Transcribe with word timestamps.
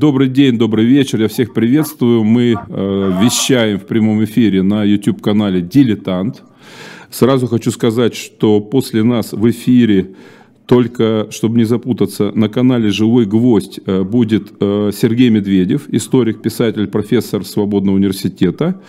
Добрый 0.00 0.28
день, 0.28 0.56
добрый 0.56 0.86
вечер, 0.86 1.20
я 1.20 1.28
всех 1.28 1.52
приветствую. 1.52 2.24
Мы 2.24 2.54
э, 2.54 3.12
вещаем 3.22 3.78
в 3.78 3.84
прямом 3.84 4.24
эфире 4.24 4.62
на 4.62 4.82
YouTube-канале 4.82 5.60
«Дилетант». 5.60 6.42
Сразу 7.10 7.46
хочу 7.46 7.70
сказать, 7.70 8.14
что 8.14 8.60
после 8.62 9.02
нас 9.02 9.32
в 9.32 9.50
эфире 9.50 10.14
только, 10.64 11.26
чтобы 11.30 11.58
не 11.58 11.64
запутаться, 11.64 12.32
на 12.34 12.48
канале 12.48 12.88
«Живой 12.88 13.26
гвоздь» 13.26 13.78
э, 13.84 14.02
будет 14.02 14.50
э, 14.58 14.90
Сергей 14.94 15.28
Медведев, 15.28 15.86
историк, 15.90 16.40
писатель, 16.40 16.86
профессор 16.86 17.44
Свободного 17.44 17.96
университета. 17.96 18.80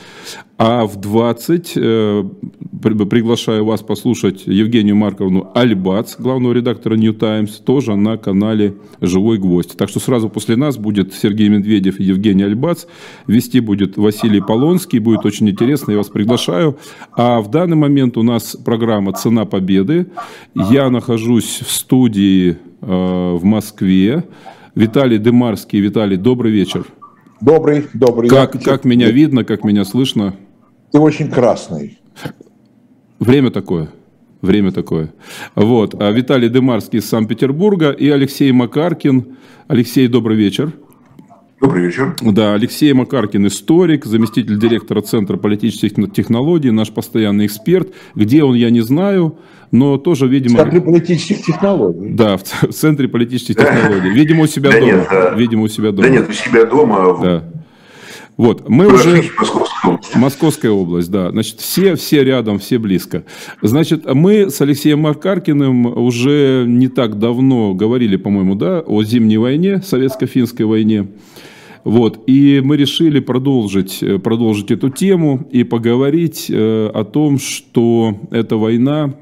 А 0.64 0.86
в 0.86 0.98
20 0.98 1.74
э, 1.76 2.24
приглашаю 2.82 3.66
вас 3.66 3.82
послушать 3.82 4.44
Евгению 4.46 4.96
Марковну 4.96 5.52
Альбац, 5.56 6.18
главного 6.20 6.54
редактора 6.54 6.94
New 6.94 7.14
Times, 7.14 7.54
тоже 7.54 7.96
на 7.96 8.18
канале 8.18 8.76
«Живой 9.02 9.40
гвоздь». 9.40 9.76
Так 9.76 9.90
что 9.90 10.00
сразу 10.00 10.30
после 10.30 10.56
нас 10.56 10.78
будет 10.78 11.16
Сергей 11.16 11.50
Медведев 11.50 12.00
и 12.00 12.04
Евгений 12.04 12.44
Альбац. 12.44 12.86
Вести 13.26 13.60
будет 13.60 13.98
Василий 13.98 14.40
Полонский. 14.40 15.00
Будет 15.00 15.26
очень 15.26 15.50
интересно, 15.50 15.94
я 15.94 15.98
вас 15.98 16.10
приглашаю. 16.10 16.78
А 17.14 17.42
в 17.42 17.50
данный 17.50 17.78
момент 17.78 18.16
у 18.16 18.22
нас 18.22 18.56
программа 18.56 19.14
«Цена 19.14 19.46
победы». 19.46 20.12
Я 20.54 20.92
нахожусь 20.92 21.62
в 21.66 21.72
студии 21.72 22.52
э, 22.52 23.36
в 23.36 23.44
Москве. 23.44 24.26
Виталий 24.76 25.18
Дымарский. 25.18 25.80
Виталий, 25.80 26.18
добрый 26.18 26.52
вечер. 26.52 26.86
Добрый, 27.42 27.88
добрый. 27.96 28.30
Как, 28.30 28.62
как 28.62 28.86
меня 28.86 29.10
видно, 29.10 29.44
как 29.44 29.64
меня 29.64 29.86
слышно? 29.86 30.36
Ты 30.92 31.00
очень 31.00 31.30
красный. 31.30 32.00
Время 33.20 33.50
такое. 33.50 33.90
Время 34.42 34.72
такое. 34.72 35.14
Вот. 35.56 36.02
А 36.02 36.12
Виталий 36.12 36.50
Дымарский 36.50 37.00
из 37.00 37.06
Санкт-Петербурга 37.08 37.92
и 37.92 38.10
Алексей 38.10 38.52
Макаркин. 38.52 39.38
Алексей, 39.68 40.08
добрый 40.08 40.36
вечер. 40.36 40.74
Добрый 41.62 41.86
вечер. 41.86 42.16
Да, 42.22 42.56
Алексей 42.56 42.92
Макаркин, 42.92 43.46
историк, 43.46 44.06
заместитель 44.06 44.60
директора 44.60 45.02
Центра 45.02 45.38
политических 45.38 46.12
технологий, 46.12 46.72
наш 46.72 46.90
постоянный 46.90 47.46
эксперт. 47.46 47.94
Где 48.16 48.44
он, 48.44 48.56
я 48.56 48.72
не 48.72 48.82
знаю, 48.82 49.38
но 49.70 49.98
тоже, 49.98 50.28
видимо... 50.28 50.56
В 50.56 50.64
Центре 50.64 50.82
политических 50.82 51.46
технологий. 51.46 52.10
Да, 52.10 52.38
в 52.38 52.44
Центре 52.44 53.08
политических 53.08 53.58
технологий. 53.58 54.10
Видимо, 54.10 54.44
у 54.44 54.48
себя 54.48 54.72
да 54.72 54.80
дома. 54.80 54.92
Нет. 54.92 55.08
Видимо, 55.38 55.64
у 55.64 55.68
себя 55.68 55.92
дома. 55.92 56.08
Да 56.08 56.10
нет, 56.10 56.28
у 56.28 56.34
себя 56.34 56.66
дома. 56.66 57.20
Да. 57.22 57.51
Вот, 58.38 58.70
мы 58.70 58.88
уже... 58.88 59.24
Московская 59.38 59.90
область. 59.92 60.16
Московская 60.16 60.72
область, 60.72 61.12
да. 61.12 61.32
Значит, 61.32 61.60
все, 61.60 61.96
все 61.96 62.24
рядом, 62.24 62.60
все 62.60 62.78
близко. 62.80 63.24
Значит, 63.62 64.12
мы 64.14 64.50
с 64.50 64.62
Алексеем 64.62 65.00
Макаркиным 65.02 65.86
уже 65.86 66.66
не 66.68 66.88
так 66.88 67.20
давно 67.20 67.74
говорили, 67.74 68.16
по-моему, 68.16 68.56
да, 68.56 68.80
о 68.80 69.04
Зимней 69.04 69.38
войне, 69.38 69.82
Советско-финской 69.84 70.66
войне. 70.66 71.08
Вот, 71.84 72.24
и 72.28 72.62
мы 72.64 72.78
решили 72.78 73.20
продолжить, 73.20 74.04
продолжить 74.24 74.70
эту 74.70 74.90
тему 74.90 75.48
и 75.52 75.64
поговорить 75.64 76.46
э, 76.48 76.92
о 76.94 77.04
том, 77.04 77.40
что 77.40 78.20
эта 78.30 78.56
война 78.56 79.16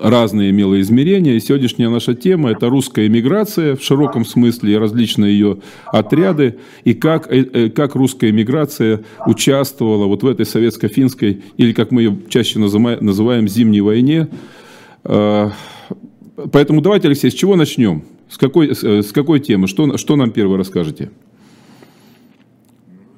разные 0.00 0.50
имела 0.50 0.80
измерения. 0.80 1.34
И 1.34 1.40
сегодняшняя 1.40 1.88
наша 1.88 2.14
тема– 2.14 2.50
это 2.52 2.68
русская 2.68 3.06
эмиграция 3.06 3.76
в 3.76 3.82
широком 3.82 4.24
смысле 4.24 4.78
различные 4.78 5.32
ее 5.32 5.58
отряды, 5.86 6.58
и 6.84 6.94
как, 6.94 7.32
э, 7.32 7.44
э, 7.52 7.68
как 7.70 7.94
русская 7.94 8.30
эмиграция 8.30 9.02
участвовала 9.26 10.06
вот 10.06 10.22
в 10.22 10.26
этой 10.26 10.46
советско-финской, 10.46 11.42
или 11.56 11.72
как 11.72 11.90
мы 11.90 12.02
ее 12.02 12.18
чаще 12.28 12.58
называем, 12.58 13.48
зимней 13.48 13.80
войне. 13.80 14.28
А, 15.04 15.52
поэтому 16.52 16.80
давайте, 16.80 17.08
Алексей, 17.08 17.30
с 17.30 17.34
чего 17.34 17.56
начнем? 17.56 18.04
С 18.28 18.36
какой, 18.36 18.74
с 18.74 19.12
какой 19.12 19.40
темы? 19.40 19.68
Что, 19.68 19.96
что 19.96 20.16
нам 20.16 20.30
первое 20.30 20.58
расскажете? 20.58 21.10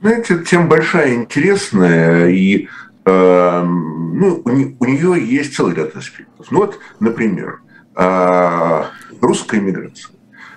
Знаете, 0.01 0.43
тема 0.49 0.69
большая, 0.69 1.15
интересная, 1.15 2.31
и 2.31 2.69
ну, 3.05 4.43
у 4.45 4.85
нее 4.85 5.27
есть 5.27 5.55
целый 5.55 5.75
ряд 5.75 5.97
аспектов. 5.97 6.51
Ну 6.51 6.59
вот, 6.59 6.79
например, 7.01 7.61
а, 7.95 8.91
русская 9.21 9.61
миграция 9.61 10.11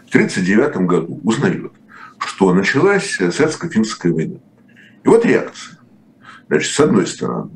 в 0.06 0.10
1939 0.10 0.88
году 0.88 1.20
узнает, 1.24 1.74
что 2.20 2.54
началась 2.54 3.18
советско-финская 3.20 4.12
война. 4.12 4.40
И 5.04 5.08
вот 5.08 5.26
реакция. 5.26 5.80
Значит, 6.48 6.72
с 6.72 6.80
одной 6.80 7.08
стороны, 7.08 7.52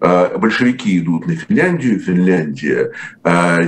а, 0.00 0.36
большевики 0.38 0.98
идут 0.98 1.26
на 1.26 1.34
Финляндию, 1.34 2.00
Финляндия 2.00 2.92
а, 3.22 3.58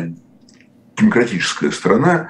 демократическая 0.96 1.70
страна, 1.72 2.28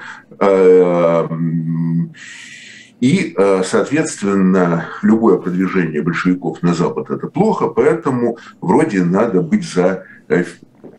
и, 3.01 3.35
э, 3.35 3.63
соответственно, 3.65 4.89
любое 5.03 5.39
продвижение 5.39 6.03
большевиков 6.03 6.63
на 6.63 6.75
Запад– 6.75 7.11
это 7.11 7.29
плохо, 7.29 7.69
поэтому 7.69 8.37
вроде 8.61 9.03
надо 9.03 9.41
быть 9.41 9.65
за 9.65 10.05
э, 10.29 10.45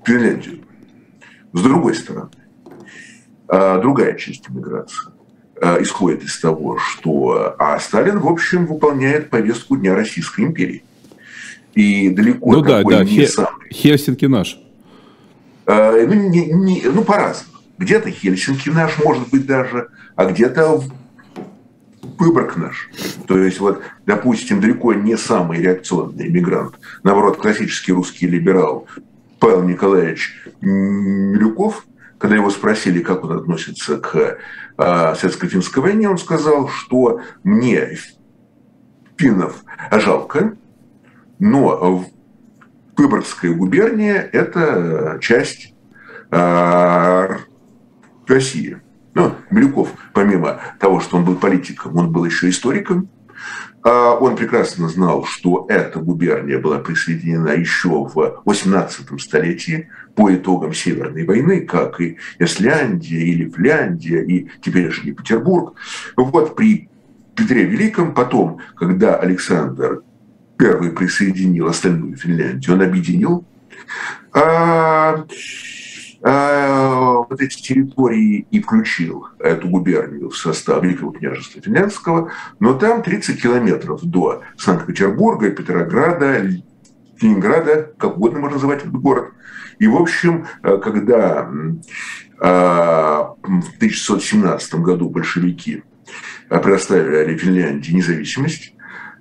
Финляндию. 0.03 0.61
С 1.53 1.61
другой 1.61 1.93
стороны, 1.93 2.31
э, 3.47 3.79
другая 3.81 4.15
часть 4.15 4.49
иммиграции 4.49 5.11
исходит 5.79 6.23
из 6.23 6.39
того, 6.39 6.79
что 6.79 7.55
а 7.59 7.79
Сталин, 7.79 8.17
в 8.17 8.27
общем, 8.27 8.65
выполняет 8.65 9.29
повестку 9.29 9.77
Дня 9.77 9.93
Российской 9.93 10.41
империи. 10.41 10.83
И 11.75 12.09
далеко 12.09 12.53
ну, 12.53 12.61
да, 12.61 12.81
да. 12.81 13.03
не 13.03 13.11
Хе- 13.11 13.27
самый. 13.27 13.71
Хельсинки 13.71 14.25
наш. 14.25 14.59
Ну, 15.67 16.13
не, 16.13 16.47
не, 16.47 16.81
ну, 16.85 17.03
по-разному. 17.03 17.59
Где-то 17.77 18.09
Хельсинки 18.09 18.69
наш, 18.69 18.97
может 19.05 19.29
быть, 19.29 19.45
даже, 19.45 19.89
а 20.15 20.25
где-то 20.25 20.81
выборок 22.21 22.55
наш. 22.55 22.89
То 23.27 23.37
есть, 23.37 23.59
вот, 23.59 23.81
допустим, 24.05 24.61
далеко 24.61 24.93
не 24.93 25.17
самый 25.17 25.59
реакционный 25.59 26.27
иммигрант, 26.27 26.75
наоборот, 27.03 27.37
классический 27.37 27.91
русский 27.91 28.27
либерал 28.27 28.87
Павел 29.39 29.63
Николаевич 29.63 30.43
Милюков, 30.61 31.85
когда 32.17 32.35
его 32.35 32.51
спросили, 32.51 33.01
как 33.01 33.23
он 33.23 33.31
относится 33.37 33.97
к 33.97 34.15
э, 34.15 35.15
советско-финской 35.15 35.81
войне, 35.81 36.07
он 36.07 36.19
сказал, 36.19 36.69
что 36.69 37.21
мне 37.43 37.97
финнов 39.17 39.63
жалко, 39.91 40.55
но 41.39 42.05
Выборгская 42.97 43.51
губерния– 43.53 44.29
это 44.31 45.17
часть 45.21 45.73
э, 46.29 47.27
России. 48.27 48.79
Ну, 49.13 49.35
Милюков, 49.49 49.93
помимо 50.13 50.59
того, 50.79 50.99
что 51.01 51.17
он 51.17 51.25
был 51.25 51.35
политиком, 51.35 51.97
он 51.97 52.11
был 52.11 52.25
еще 52.25 52.49
историком. 52.49 53.09
А 53.83 54.13
он 54.13 54.35
прекрасно 54.35 54.87
знал, 54.89 55.25
что 55.25 55.65
эта 55.67 55.99
губерния 55.99 56.59
была 56.59 56.77
присоединена 56.77 57.49
еще 57.49 57.89
в 57.89 58.41
18 58.45 59.19
столетии 59.19 59.89
по 60.15 60.33
итогам 60.33 60.73
Северной 60.73 61.25
войны, 61.25 61.61
как 61.61 61.99
и 61.99 62.17
Исляндия 62.37 63.21
или 63.21 63.49
Фляндия, 63.49 64.23
и 64.23 64.49
теперешний 64.61 65.13
Петербург. 65.13 65.73
Вот 66.15 66.55
при 66.55 66.89
Петре 67.35 67.63
Великом, 67.63 68.13
потом, 68.13 68.59
когда 68.75 69.15
Александр 69.15 70.03
I 70.59 70.91
присоединил 70.91 71.67
остальную 71.67 72.17
Финляндию, 72.17 72.75
он 72.75 72.83
объединил 72.83 73.45
а, 74.31 75.25
вот 76.23 77.41
эти 77.41 77.59
территории 77.59 78.45
и 78.51 78.61
включил 78.61 79.27
эту 79.39 79.67
губернию 79.67 80.29
в 80.29 80.37
состав 80.37 80.83
Великого 80.83 81.11
княжества 81.11 81.61
Финляндского, 81.61 82.31
но 82.59 82.75
там 82.75 83.01
30 83.01 83.41
километров 83.41 84.03
до 84.03 84.43
Санкт-Петербурга, 84.57 85.49
Петрограда, 85.49 86.45
Ленинграда, 87.21 87.91
как 87.97 88.17
угодно 88.17 88.39
можно 88.39 88.55
называть 88.55 88.81
этот 88.81 88.93
город. 88.93 89.31
И, 89.79 89.87
в 89.87 89.95
общем, 89.95 90.45
э, 90.63 90.77
когда 90.77 91.49
э, 91.49 92.43
в 92.43 93.75
1617 93.77 94.75
году 94.75 95.09
большевики 95.09 95.83
предоставили 96.49 97.37
Финляндии 97.37 97.93
независимость, 97.93 98.73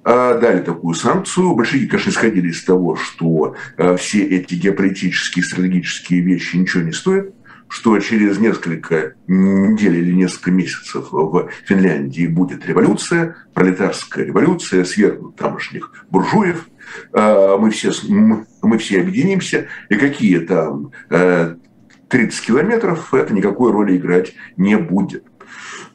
дали 0.05 0.62
такую 0.62 0.94
санкцию. 0.94 1.55
Большевики, 1.55 1.87
конечно, 1.87 2.11
исходили 2.11 2.49
из 2.49 2.64
того, 2.64 2.97
что 2.97 3.55
а, 3.76 3.97
все 3.97 4.25
эти 4.25 4.55
геополитические, 4.55 5.44
стратегические 5.44 6.20
вещи 6.20 6.56
ничего 6.56 6.82
не 6.82 6.93
стоят, 6.93 7.35
что 7.69 7.99
через 7.99 8.38
несколько 8.38 9.14
недель 9.26 9.97
или 9.97 10.12
несколько 10.12 10.50
месяцев 10.50 11.12
в 11.12 11.50
Финляндии 11.67 12.26
будет 12.26 12.67
революция, 12.67 13.37
пролетарская 13.55 14.25
революция, 14.25 14.85
свергнут 14.85 15.37
тамошних 15.37 15.93
буржуев, 16.11 16.67
а, 17.12 17.58
мы 17.58 17.70
все, 17.70 17.93
мы 18.08 18.79
все 18.79 19.00
объединимся, 19.00 19.67
и 19.88 19.96
какие 19.96 20.38
там 20.38 20.93
30 22.11 22.41
километров, 22.44 23.14
это 23.14 23.32
никакой 23.32 23.70
роли 23.70 23.96
играть 23.96 24.35
не 24.56 24.76
будет. 24.76 25.25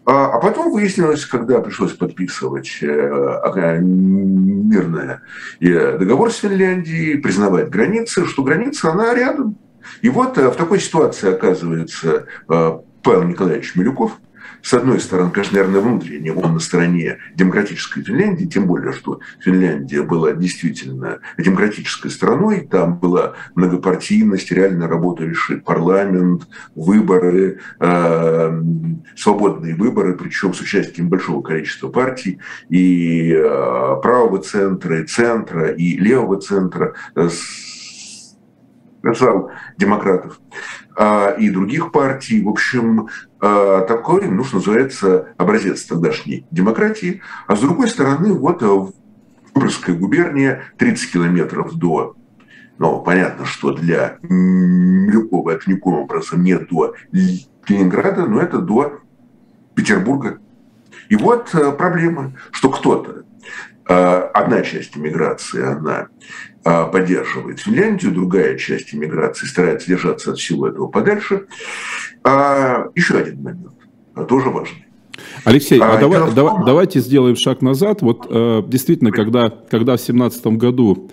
А, 0.06 0.28
а 0.28 0.40
потом 0.40 0.72
выяснилось, 0.72 1.26
когда 1.26 1.60
пришлось 1.62 1.94
подписывать 1.94 2.78
э, 2.82 3.80
мирный 3.82 5.18
э, 5.60 5.98
договор 5.98 6.32
с 6.32 6.38
Финляндией, 6.38 7.18
признавать 7.18 7.70
границы, 7.70 8.26
что 8.26 8.44
граница, 8.44 8.92
она 8.92 9.16
рядом. 9.16 9.58
И 10.02 10.10
вот 10.10 10.38
э, 10.38 10.50
в 10.50 10.56
такой 10.56 10.80
ситуации 10.80 11.34
оказывается 11.34 12.28
Павел 12.48 13.24
Николаевич 13.24 13.76
Милюков, 13.76 14.20
с 14.66 14.74
одной 14.74 15.00
стороны, 15.00 15.30
конечно, 15.30 15.60
наверное, 15.60 15.80
внутренне 15.80 16.34
он 16.34 16.54
на 16.54 16.60
стороне 16.60 17.20
демократической 17.36 18.02
Финляндии, 18.02 18.46
тем 18.46 18.66
более, 18.66 18.94
что 18.94 19.20
Финляндия 19.40 20.02
была 20.02 20.32
действительно 20.32 21.20
демократической 21.38 22.10
страной, 22.10 22.62
там 22.62 22.98
была 22.98 23.34
многопартийность, 23.54 24.52
реально 24.52 24.88
работали 24.88 25.36
парламент, 25.64 26.48
выборы, 26.74 27.60
э, 27.80 28.62
свободные 29.16 29.76
выборы, 29.76 30.18
причем 30.18 30.56
с 30.56 30.62
участием 30.62 31.10
большого 31.10 31.44
количества 31.44 31.90
партий, 31.90 32.40
и 32.68 33.34
э, 33.34 33.42
правого 34.02 34.40
центра, 34.40 35.02
и 35.02 35.06
центра, 35.06 35.68
и 35.68 35.96
левого 35.98 36.42
центра, 36.42 36.96
э, 37.16 37.30
зал 39.14 39.52
демократов 39.78 40.40
э, 40.98 41.40
и 41.40 41.50
других 41.52 41.92
партий. 41.92 42.42
В 42.42 42.50
общем, 42.50 43.10
такой, 43.88 44.28
ну, 44.28 44.44
что 44.44 44.58
называется, 44.58 45.30
образец 45.38 45.84
тогдашней 45.84 46.46
демократии. 46.52 47.22
А 47.48 47.56
с 47.56 47.60
другой 47.60 47.88
стороны, 47.88 48.34
вот 48.34 48.62
в 48.62 48.94
Выборгская 49.54 49.96
губерния, 49.96 50.64
30 50.78 51.12
километров 51.12 51.74
до 51.76 52.16
ну, 52.78 53.02
понятно, 53.02 53.46
что 53.46 53.72
для 53.72 54.18
Милюкова 54.22 55.52
это 55.52 55.70
никаким 55.70 55.94
образом 55.94 56.44
не 56.44 56.58
до 56.58 56.94
Ленинграда, 57.12 58.26
но 58.26 58.42
это 58.42 58.60
до 58.60 59.00
Петербурга. 59.76 60.40
И 61.10 61.16
вот 61.16 61.52
проблема, 61.78 62.34
что 62.52 62.70
кто-то, 62.70 63.24
одна 63.86 64.62
часть 64.64 64.98
иммиграции, 64.98 65.64
она 65.64 66.08
а, 66.64 66.86
поддерживает 66.88 67.60
Финляндию, 67.60 68.12
другая 68.12 68.58
часть 68.58 68.94
иммиграции 68.96 69.46
старается 69.46 69.88
держаться 69.88 70.32
от 70.32 70.40
всего 70.40 70.68
этого 70.68 70.88
подальше. 70.88 71.46
А, 72.26 72.90
еще 72.96 73.18
один 73.20 73.44
момент, 73.44 73.72
тоже 74.28 74.50
важный. 74.50 74.86
Алексей, 75.46 75.80
а, 75.80 75.94
а 75.94 76.00
давай, 76.00 76.34
давай, 76.34 76.66
давайте 76.66 77.00
сделаем 77.00 77.36
шаг 77.36 77.62
назад. 77.62 78.02
Вот 78.02 78.28
э, 78.30 78.64
действительно, 78.68 79.12
когда, 79.12 79.50
когда 79.50 79.94
в 79.94 80.04
2017 80.04 80.48
году 80.48 81.10
Э, 81.10 81.12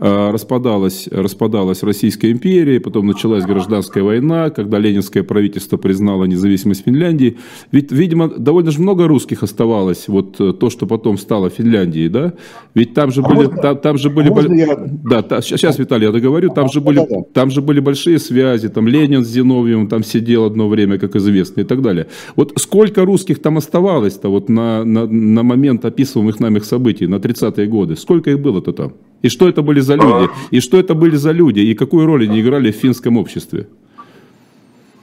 распадалась, 0.00 1.08
распадалась 1.10 1.82
Российская 1.82 2.30
империя, 2.30 2.80
потом 2.80 3.06
началась 3.06 3.44
гражданская 3.44 4.02
война, 4.02 4.50
когда 4.50 4.78
ленинское 4.78 5.22
правительство 5.22 5.76
признало 5.76 6.24
независимость 6.24 6.84
Финляндии. 6.84 7.36
Ведь, 7.70 7.92
видимо, 7.92 8.28
довольно 8.28 8.70
же 8.70 8.80
много 8.80 9.06
русских 9.06 9.42
оставалось, 9.42 10.08
вот 10.08 10.40
э, 10.40 10.52
то, 10.52 10.70
что 10.70 10.86
потом 10.86 11.18
стало 11.18 11.50
Финляндией, 11.50 12.08
да? 12.08 12.32
Ведь 12.74 12.94
там 12.94 13.10
же 13.10 13.20
а 13.20 13.28
были... 13.28 13.46
Можно, 13.46 13.62
там, 13.62 13.78
там 13.78 13.98
же 13.98 14.08
были 14.10 14.30
бо... 14.30 14.40
я... 14.54 14.76
Да, 14.76 15.22
та, 15.22 15.42
сейчас, 15.42 15.78
Виталий, 15.78 16.06
я 16.06 16.12
договорю, 16.12 16.50
там, 16.50 16.66
а, 16.66 16.68
же 16.68 16.80
были, 16.80 16.96
да, 16.96 17.06
да. 17.08 17.22
там 17.34 17.50
же 17.50 17.60
были 17.60 17.80
большие 17.80 18.18
связи, 18.18 18.68
там 18.68 18.88
Ленин 18.88 19.24
с 19.24 19.28
Зиновьевым 19.28 19.88
там 19.88 20.02
сидел 20.02 20.44
одно 20.44 20.68
время, 20.68 20.98
как 20.98 21.16
известно, 21.16 21.60
и 21.60 21.64
так 21.64 21.82
далее. 21.82 22.06
Вот 22.36 22.52
сколько 22.56 23.04
русских 23.04 23.42
там 23.42 23.58
оставалось-то 23.58 24.30
вот 24.30 24.48
на, 24.48 24.84
на, 24.84 25.06
на 25.06 25.42
момент 25.42 25.84
описываемых 25.84 26.40
нами 26.40 26.58
событий, 26.60 27.06
на 27.06 27.16
30-е 27.16 27.66
годы? 27.66 27.96
Сколько 27.96 28.30
их 28.30 28.40
было-то 28.40 28.72
там? 28.72 28.92
И 29.22 29.28
что 29.28 29.48
это 29.48 29.62
были 29.62 29.80
за 29.80 29.94
люди? 29.94 30.28
А. 30.28 30.30
И 30.50 30.60
что 30.60 30.78
это 30.78 30.94
были 30.94 31.16
за 31.16 31.32
люди? 31.32 31.60
И 31.60 31.74
какую 31.74 32.06
роль 32.06 32.24
они 32.24 32.40
играли 32.40 32.72
в 32.72 32.76
финском 32.76 33.16
обществе? 33.16 33.68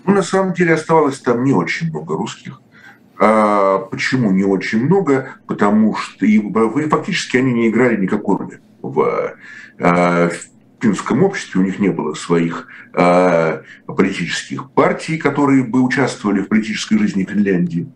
Ну, 0.06 0.14
на 0.14 0.24
самом 0.24 0.54
деле 0.54 0.74
оставалось 0.74 1.20
там 1.20 1.44
не 1.44 1.54
очень 1.54 1.90
много 1.90 2.16
русских. 2.16 2.62
А 3.20 3.80
почему 3.80 4.32
не 4.32 4.44
очень 4.44 4.86
много? 4.86 5.36
Потому 5.48 5.96
что 5.96 6.26
и, 6.26 6.40
фактически 6.90 7.38
они 7.38 7.54
не 7.54 7.70
играли 7.70 7.98
никакой 7.98 8.38
роли 8.38 8.60
в, 8.82 9.36
а, 9.80 10.30
в 10.30 10.48
финском 10.80 11.24
обществе. 11.24 11.62
У 11.62 11.64
них 11.64 11.80
не 11.80 11.90
было 11.90 12.14
своих 12.14 12.68
а, 12.94 13.64
политических 13.88 14.72
партий, 14.72 15.18
которые 15.18 15.64
бы 15.64 15.82
участвовали 15.82 16.42
в 16.42 16.48
политической 16.48 16.98
жизни 16.98 17.26
Финляндии. 17.26 17.88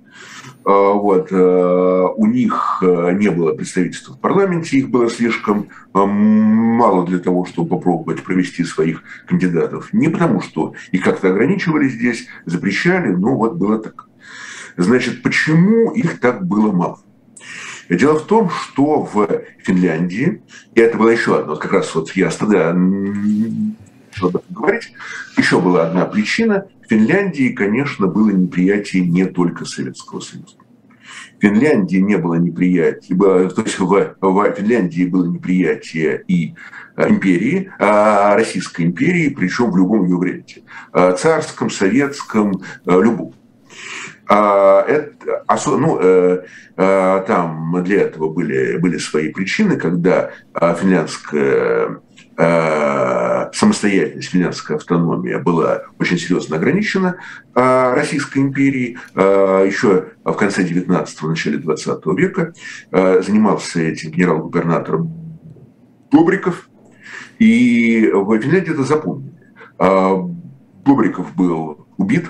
А, 0.63 0.93
вот. 0.93 1.31
Э, 1.31 2.07
у 2.15 2.25
них 2.27 2.83
э, 2.83 3.13
не 3.13 3.29
было 3.29 3.53
представительства 3.53 4.13
в 4.13 4.19
парламенте, 4.19 4.77
их 4.77 4.89
было 4.89 5.09
слишком 5.09 5.69
э, 5.93 6.05
мало 6.05 7.05
для 7.05 7.19
того, 7.19 7.45
чтобы 7.45 7.69
попробовать 7.69 8.23
провести 8.23 8.63
своих 8.63 9.03
кандидатов. 9.27 9.91
Не 9.93 10.09
потому, 10.09 10.41
что 10.41 10.73
их 10.91 11.03
как-то 11.03 11.29
ограничивали 11.29 11.87
здесь, 11.87 12.27
запрещали, 12.45 13.07
но 13.07 13.35
вот 13.35 13.55
было 13.55 13.79
так. 13.79 14.07
Значит, 14.77 15.23
почему 15.23 15.91
их 15.91 16.19
так 16.19 16.45
было 16.45 16.71
мало? 16.71 16.99
Дело 17.91 18.19
в 18.19 18.25
том, 18.25 18.49
что 18.49 19.03
в 19.03 19.27
Финляндии, 19.65 20.41
и 20.75 20.79
это 20.79 20.97
было 20.97 21.09
еще 21.09 21.37
одно, 21.37 21.57
как 21.57 21.73
раз 21.73 21.93
вот 21.93 22.11
я 22.11 22.29
тогда 22.29 22.71
начал 22.73 24.27
об 24.27 24.37
этом 24.37 24.55
говорить, 24.55 24.93
еще 25.37 25.59
была 25.59 25.87
одна 25.87 26.05
причина. 26.05 26.67
В 26.85 26.89
Финляндии, 26.89 27.49
конечно, 27.49 28.07
было 28.07 28.29
неприятие 28.29 29.05
не 29.05 29.25
только 29.25 29.65
Советского 29.65 30.21
Союза. 30.21 30.55
В 31.37 31.41
Финляндии 31.41 31.97
не 31.97 32.17
было 32.17 32.35
неприятия, 32.35 33.13
то 33.13 33.61
есть 33.61 33.77
в, 33.77 34.15
в 34.21 34.53
Финляндии 34.53 35.03
было 35.03 35.25
неприятие 35.25 36.23
и 36.29 36.55
э, 36.95 37.09
империи, 37.09 37.71
а 37.77 38.35
Российской 38.35 38.85
империи, 38.85 39.35
причем 39.37 39.69
в 39.69 39.75
любом 39.75 40.05
ее 40.05 40.15
варианте. 40.15 40.63
Э, 40.93 41.13
царском, 41.17 41.69
советском, 41.69 42.61
э, 42.85 43.01
любом. 43.01 43.33
А, 44.27 44.83
это, 44.85 45.43
ну, 45.67 46.41
там 46.77 47.83
для 47.83 48.01
этого 48.01 48.29
были, 48.29 48.77
были 48.77 48.97
свои 48.97 49.31
причины, 49.31 49.77
когда 49.77 50.31
финляндская 50.53 51.99
самостоятельность, 53.53 54.29
финляндская 54.29 54.77
автономия 54.77 55.39
была 55.39 55.83
очень 55.99 56.17
серьезно 56.17 56.57
ограничена 56.57 57.17
а, 57.53 57.93
Российской 57.95 58.39
империей. 58.39 58.97
А, 59.15 59.63
еще 59.63 60.07
в 60.23 60.33
конце 60.33 60.63
19-го, 60.63 61.27
начале 61.27 61.57
20 61.57 62.05
века 62.17 62.53
а, 62.91 63.21
занимался 63.21 63.81
этим 63.81 64.11
генерал-губернатор 64.11 64.99
Бобриков. 66.11 66.69
И 67.39 68.09
в 68.13 68.39
Финляндии 68.39 68.71
это 68.71 68.83
запомнили. 68.83 69.33
Бобриков 70.85 71.33
был 71.35 71.87
убит 71.97 72.27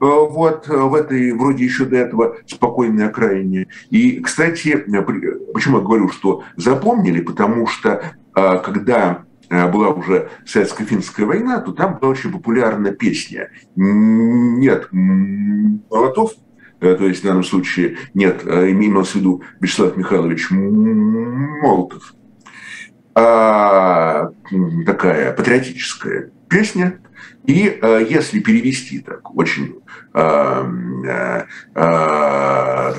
вот 0.00 0.66
в 0.66 0.94
этой, 0.94 1.32
вроде 1.32 1.64
еще 1.64 1.84
до 1.84 1.96
этого, 1.96 2.36
спокойной 2.46 3.08
окраине. 3.08 3.68
И, 3.90 4.20
кстати, 4.20 4.84
почему 5.52 5.78
я 5.78 5.84
говорю, 5.84 6.08
что 6.08 6.42
запомнили, 6.56 7.20
потому 7.20 7.66
что 7.66 8.02
когда 8.34 9.24
Э, 9.50 9.68
была 9.68 9.88
уже 9.88 10.30
советско-финская 10.46 11.26
война, 11.26 11.60
то 11.60 11.72
там 11.72 11.98
была 11.98 12.12
очень 12.12 12.32
популярна 12.32 12.92
песня 12.92 13.50
«Нет 13.74 14.88
молотов», 14.92 16.34
э, 16.80 16.94
то 16.94 17.06
есть 17.06 17.20
в 17.20 17.24
данном 17.24 17.42
случае 17.42 17.96
нет, 18.14 18.42
э, 18.46 18.70
имелось 18.70 19.10
в 19.10 19.14
виду 19.16 19.42
Вячеслав 19.60 19.96
Михайлович 19.96 20.50
Молотов, 20.52 22.14
а, 23.16 24.30
такая 24.86 25.32
патриотическая 25.32 26.30
песня. 26.48 27.00
И 27.44 27.78
если 28.08 28.40
перевести 28.40 29.00
так 29.00 29.34
очень, 29.34 29.76
так 30.12 31.46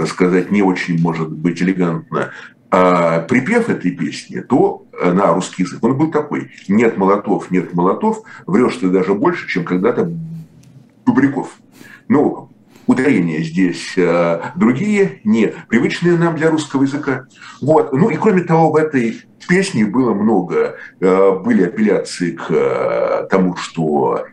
сказать, 0.07 0.51
не 0.51 0.61
очень, 0.61 0.99
может 0.99 1.31
быть, 1.31 1.61
элегантно 1.61 2.31
а 2.73 3.19
припев 3.19 3.67
этой 3.67 3.91
песни, 3.91 4.39
то 4.39 4.87
э, 4.93 5.11
на 5.11 5.33
русский 5.33 5.63
язык, 5.63 5.83
он 5.83 5.97
был 5.97 6.09
такой. 6.09 6.51
Нет 6.69 6.97
молотов, 6.97 7.51
нет 7.51 7.73
молотов, 7.73 8.21
врешь 8.47 8.77
ты 8.77 8.89
даже 8.89 9.13
больше, 9.13 9.49
чем 9.49 9.65
когда-то 9.65 10.09
Бубряков. 11.05 11.57
Ну, 12.07 12.50
ударения 12.91 13.41
здесь 13.41 13.93
э, 13.97 14.41
другие, 14.55 15.21
не 15.23 15.53
привычные 15.69 16.17
нам 16.17 16.35
для 16.35 16.49
русского 16.49 16.83
языка. 16.83 17.25
Вот. 17.61 17.93
Ну 17.93 18.09
и 18.09 18.17
кроме 18.17 18.41
того, 18.41 18.71
в 18.71 18.75
этой 18.75 19.21
песне 19.47 19.85
было 19.85 20.13
много, 20.13 20.75
э, 20.99 21.31
были 21.43 21.63
апелляции 21.63 22.31
к 22.31 22.47
э, 22.49 23.27
тому, 23.29 23.55
что 23.55 24.25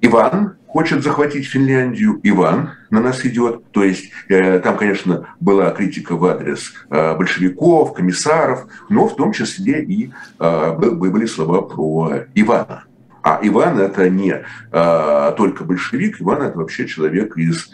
Иван 0.00 0.56
хочет 0.66 1.04
захватить 1.04 1.46
Финляндию, 1.46 2.18
Иван 2.22 2.70
на 2.90 3.00
нас 3.00 3.24
идет. 3.24 3.70
То 3.72 3.84
есть 3.84 4.10
э, 4.28 4.58
там, 4.58 4.76
конечно, 4.76 5.28
была 5.38 5.70
критика 5.70 6.16
в 6.16 6.24
адрес 6.24 6.72
э, 6.90 7.16
большевиков, 7.16 7.92
комиссаров, 7.94 8.66
но 8.88 9.06
в 9.06 9.14
том 9.14 9.32
числе 9.32 9.84
и 9.84 10.10
э, 10.38 10.72
были 10.72 11.26
слова 11.26 11.62
про 11.62 12.24
Ивана. 12.34 12.84
А 13.22 13.38
Иван 13.42 13.78
это 13.78 14.08
не 14.10 14.44
э, 14.72 15.34
только 15.36 15.64
большевик, 15.64 16.20
Иван 16.20 16.42
это 16.42 16.58
вообще 16.58 16.86
человек 16.86 17.36
из 17.36 17.70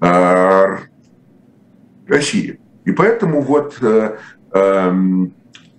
э, 0.00 0.76
России. 2.06 2.60
И 2.84 2.92
поэтому 2.92 3.40
вот 3.40 3.78
э, 3.80 4.16
э, 4.52 4.92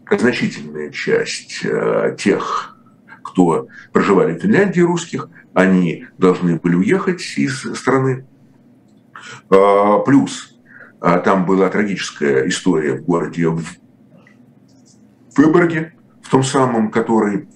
значительная 0.09 0.89
часть 0.89 1.61
э, 1.63 2.15
тех, 2.17 2.77
кто 3.23 3.67
проживали 3.93 4.37
в 4.37 4.41
Финляндии 4.41 4.81
русских– 4.81 5.29
они 5.53 6.07
должны 6.17 6.57
были 6.57 6.75
уехать 6.75 7.21
из 7.37 7.61
страны. 7.75 8.25
А, 9.49 9.99
плюс 9.99 10.57
а, 10.99 11.19
там 11.19 11.45
была 11.45 11.69
трагическая 11.69 12.47
история 12.47 12.95
в 12.95 13.03
городе 13.03 13.47
в 13.47 13.63
Выборге, 15.35 15.93
в 16.21 16.29
том 16.29 16.43
самом, 16.43 16.91
который 16.91 17.47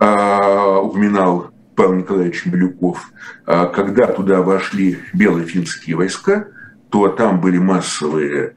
упоминал 0.00 1.50
Павел 1.76 1.94
Николаевич 1.94 2.46
Милюков, 2.46 3.10
а 3.46 3.66
когда 3.66 4.06
туда 4.06 4.42
вошли 4.42 4.98
белофинские 5.12 5.96
войска, 5.96 6.48
то 6.90 7.08
там 7.08 7.40
были 7.40 7.58
массовые 7.58 8.54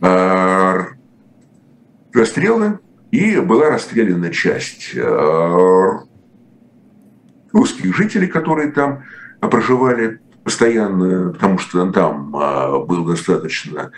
а, 0.00 0.88
расстрелы, 2.12 2.78
и 3.10 3.38
была 3.38 3.70
расстреляна 3.70 4.30
часть 4.30 4.96
а, 4.96 6.00
русских 7.52 7.96
жителей, 7.96 8.26
которые 8.26 8.72
там 8.72 9.04
проживали 9.40 10.20
постоянно, 10.44 11.32
потому 11.32 11.58
что 11.58 11.90
там 11.92 12.32
был 12.32 13.04
достаточно, 13.04 13.92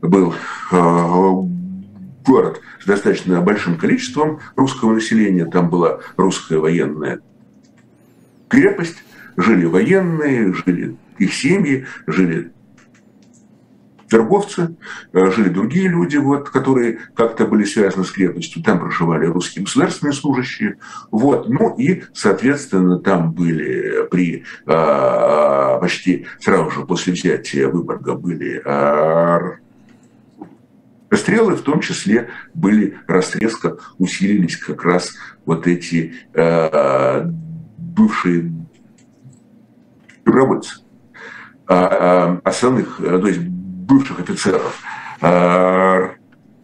был 0.00 0.34
город 2.24 2.60
с 2.80 2.86
достаточно 2.86 3.40
большим 3.40 3.76
количеством 3.76 4.40
русского 4.56 4.94
населения, 4.94 5.46
там 5.46 5.70
была 5.70 6.00
русская 6.16 6.58
военная 6.58 7.20
крепость, 8.48 9.02
жили 9.36 9.64
военные, 9.64 10.52
жили 10.52 10.96
их 11.18 11.32
семьи, 11.32 11.86
жили 12.06 12.52
торговцы, 14.10 14.76
э, 15.12 15.30
жили 15.30 15.48
другие 15.48 15.88
люди, 15.88 16.16
вот, 16.16 16.50
которые 16.50 16.98
как-то 17.14 17.46
были 17.46 17.64
связаны 17.64 18.04
с 18.04 18.10
крепостью. 18.10 18.62
Там 18.62 18.80
проживали 18.80 19.26
русские 19.26 19.64
государственные 19.64 20.12
служащие. 20.12 20.78
Вот. 21.12 21.48
Ну 21.48 21.74
и, 21.78 22.02
соответственно, 22.12 22.98
там 22.98 23.32
были 23.32 24.08
при 24.10 24.44
а, 24.66 25.78
почти 25.78 26.26
сразу 26.40 26.70
же 26.72 26.80
после 26.84 27.12
взятия 27.12 27.68
Выборга 27.68 28.14
были 28.14 28.60
расстрелы, 31.10 31.56
в 31.56 31.62
том 31.62 31.80
числе 31.80 32.28
были 32.54 32.96
расстрелка, 33.06 33.76
усилились 33.98 34.56
как 34.56 34.84
раз 34.84 35.12
вот 35.44 35.66
эти 35.66 36.14
а, 36.34 37.28
бывшие 37.76 38.52
добровольцы, 40.24 40.76
а, 41.66 42.40
а, 42.44 42.48
основных, 42.48 43.00
э, 43.00 43.18
то 43.18 43.26
есть 43.26 43.40
бывших 43.40 44.20
офицеров 44.20 44.80
а, 45.20 46.12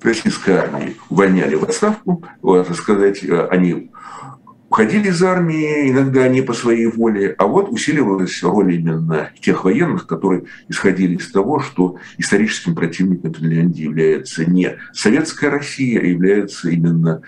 российской 0.02 0.52
армии 0.52 0.96
увольняли 1.10 1.56
в 1.56 1.64
отставку, 1.64 2.24
вот, 2.42 2.68
сказать, 2.76 3.24
э, 3.24 3.48
они 3.48 3.90
уходили 4.76 5.08
из 5.08 5.22
армии, 5.22 5.90
иногда 5.90 6.28
не 6.28 6.42
по 6.42 6.52
своей 6.52 6.84
воле, 6.84 7.34
а 7.38 7.46
вот 7.46 7.70
усиливалась 7.70 8.42
роль 8.42 8.74
именно 8.74 9.30
тех 9.40 9.64
военных, 9.64 10.06
которые 10.06 10.44
исходили 10.68 11.14
из 11.14 11.32
того, 11.32 11.60
что 11.60 11.96
историческим 12.18 12.74
противником 12.74 13.32
Финляндии 13.32 13.84
является 13.84 14.44
не 14.44 14.76
советская 14.92 15.50
Россия, 15.50 15.98
а 15.98 16.04
является 16.04 16.68
именно 16.68 17.22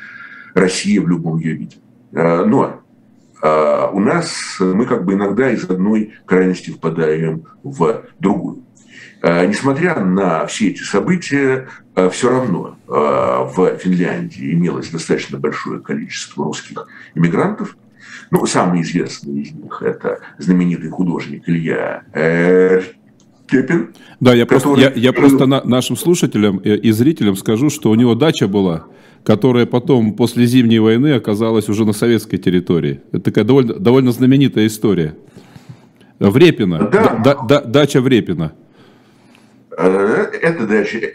Россия 0.52 1.00
в 1.00 1.08
любом 1.08 1.38
ее 1.38 1.54
виде. 1.54 1.76
Но 2.12 2.82
а 3.40 3.88
у 3.94 4.00
нас 4.00 4.58
мы 4.58 4.84
как 4.84 5.06
бы 5.06 5.14
иногда 5.14 5.50
из 5.50 5.64
одной 5.64 6.12
крайности 6.26 6.68
впадаем 6.70 7.44
в 7.62 8.04
другую. 8.18 8.64
А, 9.20 9.44
несмотря 9.46 10.00
на 10.00 10.46
все 10.46 10.68
эти 10.68 10.82
события, 10.82 11.68
а, 11.94 12.08
все 12.10 12.30
равно 12.30 12.76
в 12.86 13.76
Финляндии 13.78 14.52
имелось 14.54 14.88
достаточно 14.88 15.38
большое 15.38 15.80
количество 15.80 16.44
русских 16.44 16.86
иммигрантов. 17.14 17.76
Ну, 18.30 18.46
самый 18.46 18.82
известный 18.82 19.42
из 19.42 19.52
них– 19.52 19.82
это 19.84 20.20
знаменитый 20.38 20.90
художник 20.90 21.42
Илья 21.46 22.02
Кепин. 23.46 23.94
Да, 24.20 24.34
я 24.34 24.46
который... 24.46 24.62
просто, 24.62 24.80
я, 24.80 24.92
я 24.94 25.12
просто 25.12 25.46
на, 25.46 25.62
нашим 25.64 25.96
слушателям 25.96 26.58
и 26.58 26.90
зрителям 26.90 27.36
скажу, 27.36 27.70
что 27.70 27.90
у 27.90 27.94
него 27.94 28.14
дача 28.14 28.48
была 28.48 28.86
которая 29.24 29.66
потом 29.66 30.14
после 30.14 30.46
Зимней 30.46 30.78
войны 30.78 31.12
оказалась 31.12 31.68
уже 31.68 31.84
на 31.84 31.92
советской 31.92 32.38
территории. 32.38 33.02
Это 33.12 33.24
такая 33.24 33.44
довольно, 33.44 33.74
довольно 33.74 34.10
знаменитая 34.10 34.66
история. 34.66 35.16
Врепино, 36.18 36.88
да. 36.90 37.20
да, 37.22 37.34
да, 37.46 37.60
дача 37.60 38.00
Врепино. 38.00 38.52
Э, 39.78 40.26
это 40.42 40.66
дача, 40.66 41.12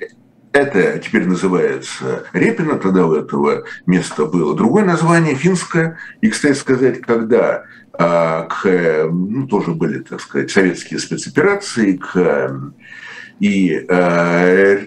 это 0.54 1.00
теперь 1.00 1.28
называется 1.28 2.26
Репино, 2.32 2.78
тогда 2.78 3.06
у 3.06 3.14
этого 3.14 3.66
места 3.86 4.26
было 4.26 4.56
другое 4.56 4.86
название, 4.86 5.36
финское. 5.36 5.98
И, 6.22 6.30
кстати 6.30 6.58
сказать, 6.58 7.02
когда 7.02 7.66
а, 7.92 8.44
к, 8.44 9.10
ну, 9.12 9.48
тоже 9.48 9.72
были, 9.72 10.00
так 10.00 10.22
сказать, 10.22 10.50
советские 10.50 11.00
спецоперации, 11.00 11.98
к, 11.98 12.72
и 13.40 13.86
а, 13.90 14.78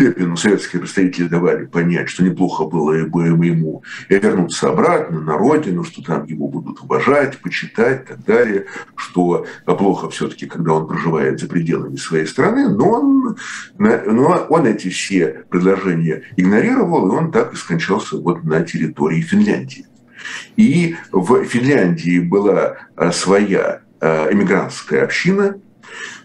Пепину 0.00 0.34
советские 0.34 0.80
представители 0.80 1.28
давали 1.28 1.66
понять, 1.66 2.08
что 2.08 2.24
неплохо 2.24 2.64
было 2.64 3.04
бы 3.04 3.26
ему 3.26 3.82
вернуться 4.08 4.70
обратно 4.70 5.20
на 5.20 5.36
родину, 5.36 5.84
что 5.84 6.02
там 6.02 6.24
его 6.24 6.48
будут 6.48 6.80
уважать, 6.80 7.36
почитать 7.42 8.04
и 8.04 8.06
так 8.06 8.24
далее, 8.24 8.64
что 8.96 9.44
плохо 9.66 10.08
все-таки, 10.08 10.46
когда 10.46 10.72
он 10.72 10.88
проживает 10.88 11.38
за 11.38 11.48
пределами 11.48 11.96
своей 11.96 12.24
страны, 12.24 12.70
но 12.70 12.92
он, 12.92 13.36
но 13.76 14.46
он 14.48 14.66
эти 14.66 14.88
все 14.88 15.44
предложения 15.50 16.22
игнорировал, 16.38 17.06
и 17.08 17.16
он 17.18 17.30
так 17.30 17.52
и 17.52 17.56
скончался 17.56 18.16
вот 18.16 18.42
на 18.42 18.62
территории 18.62 19.20
Финляндии. 19.20 19.84
И 20.56 20.96
в 21.12 21.44
Финляндии 21.44 22.20
была 22.20 22.76
а, 22.96 23.12
своя 23.12 23.82
а, 24.00 24.32
эмигрантская 24.32 25.04
община– 25.04 25.56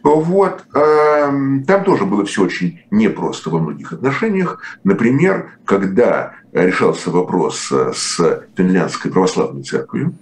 вот. 0.05 0.63
Эм, 0.75 1.63
там 1.63 1.83
тоже 1.83 2.05
было 2.05 2.23
все 2.25 2.43
очень 2.43 2.81
непросто 2.91 3.49
во 3.49 3.57
многих 3.57 3.91
отношениях. 3.91 4.61
Например, 4.83 5.57
когда 5.65 6.35
решался 6.53 7.09
вопрос 7.09 7.71
э, 7.71 7.91
с 7.95 8.43
финляндской 8.55 9.09
православной 9.09 9.63
церковью, 9.63 10.13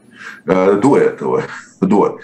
э, 0.46 0.80
до 0.82 0.98
этого, 0.98 1.44
до 1.82 2.18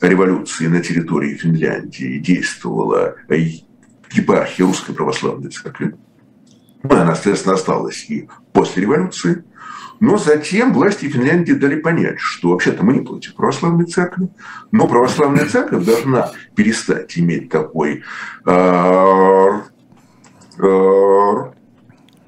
революции 0.00 0.68
на 0.68 0.80
территории 0.80 1.34
Финляндии 1.34 2.18
действовала 2.18 3.16
епархия 4.10 4.64
Русской 4.64 4.94
Православной 4.94 5.50
Церкви. 5.50 5.94
Она, 6.82 7.14
соответственно, 7.14 7.56
осталась 7.56 8.06
и 8.08 8.26
после 8.54 8.84
революции. 8.84 9.44
Но 10.02 10.16
затем 10.16 10.72
власти 10.72 11.08
Финляндии 11.08 11.52
дали 11.52 11.76
понять, 11.76 12.18
что 12.18 12.48
вообще-то 12.48 12.84
мы 12.84 12.94
не 12.94 13.02
против 13.02 13.36
православной 13.36 13.84
церкви, 13.84 14.30
но 14.72 14.88
православная 14.88 15.46
церковь 15.46 15.84
должна 15.84 16.32
перестать 16.56 17.16
иметь 17.16 17.48
такой 17.50 18.02
э, 18.44 19.48
э, 20.58 21.34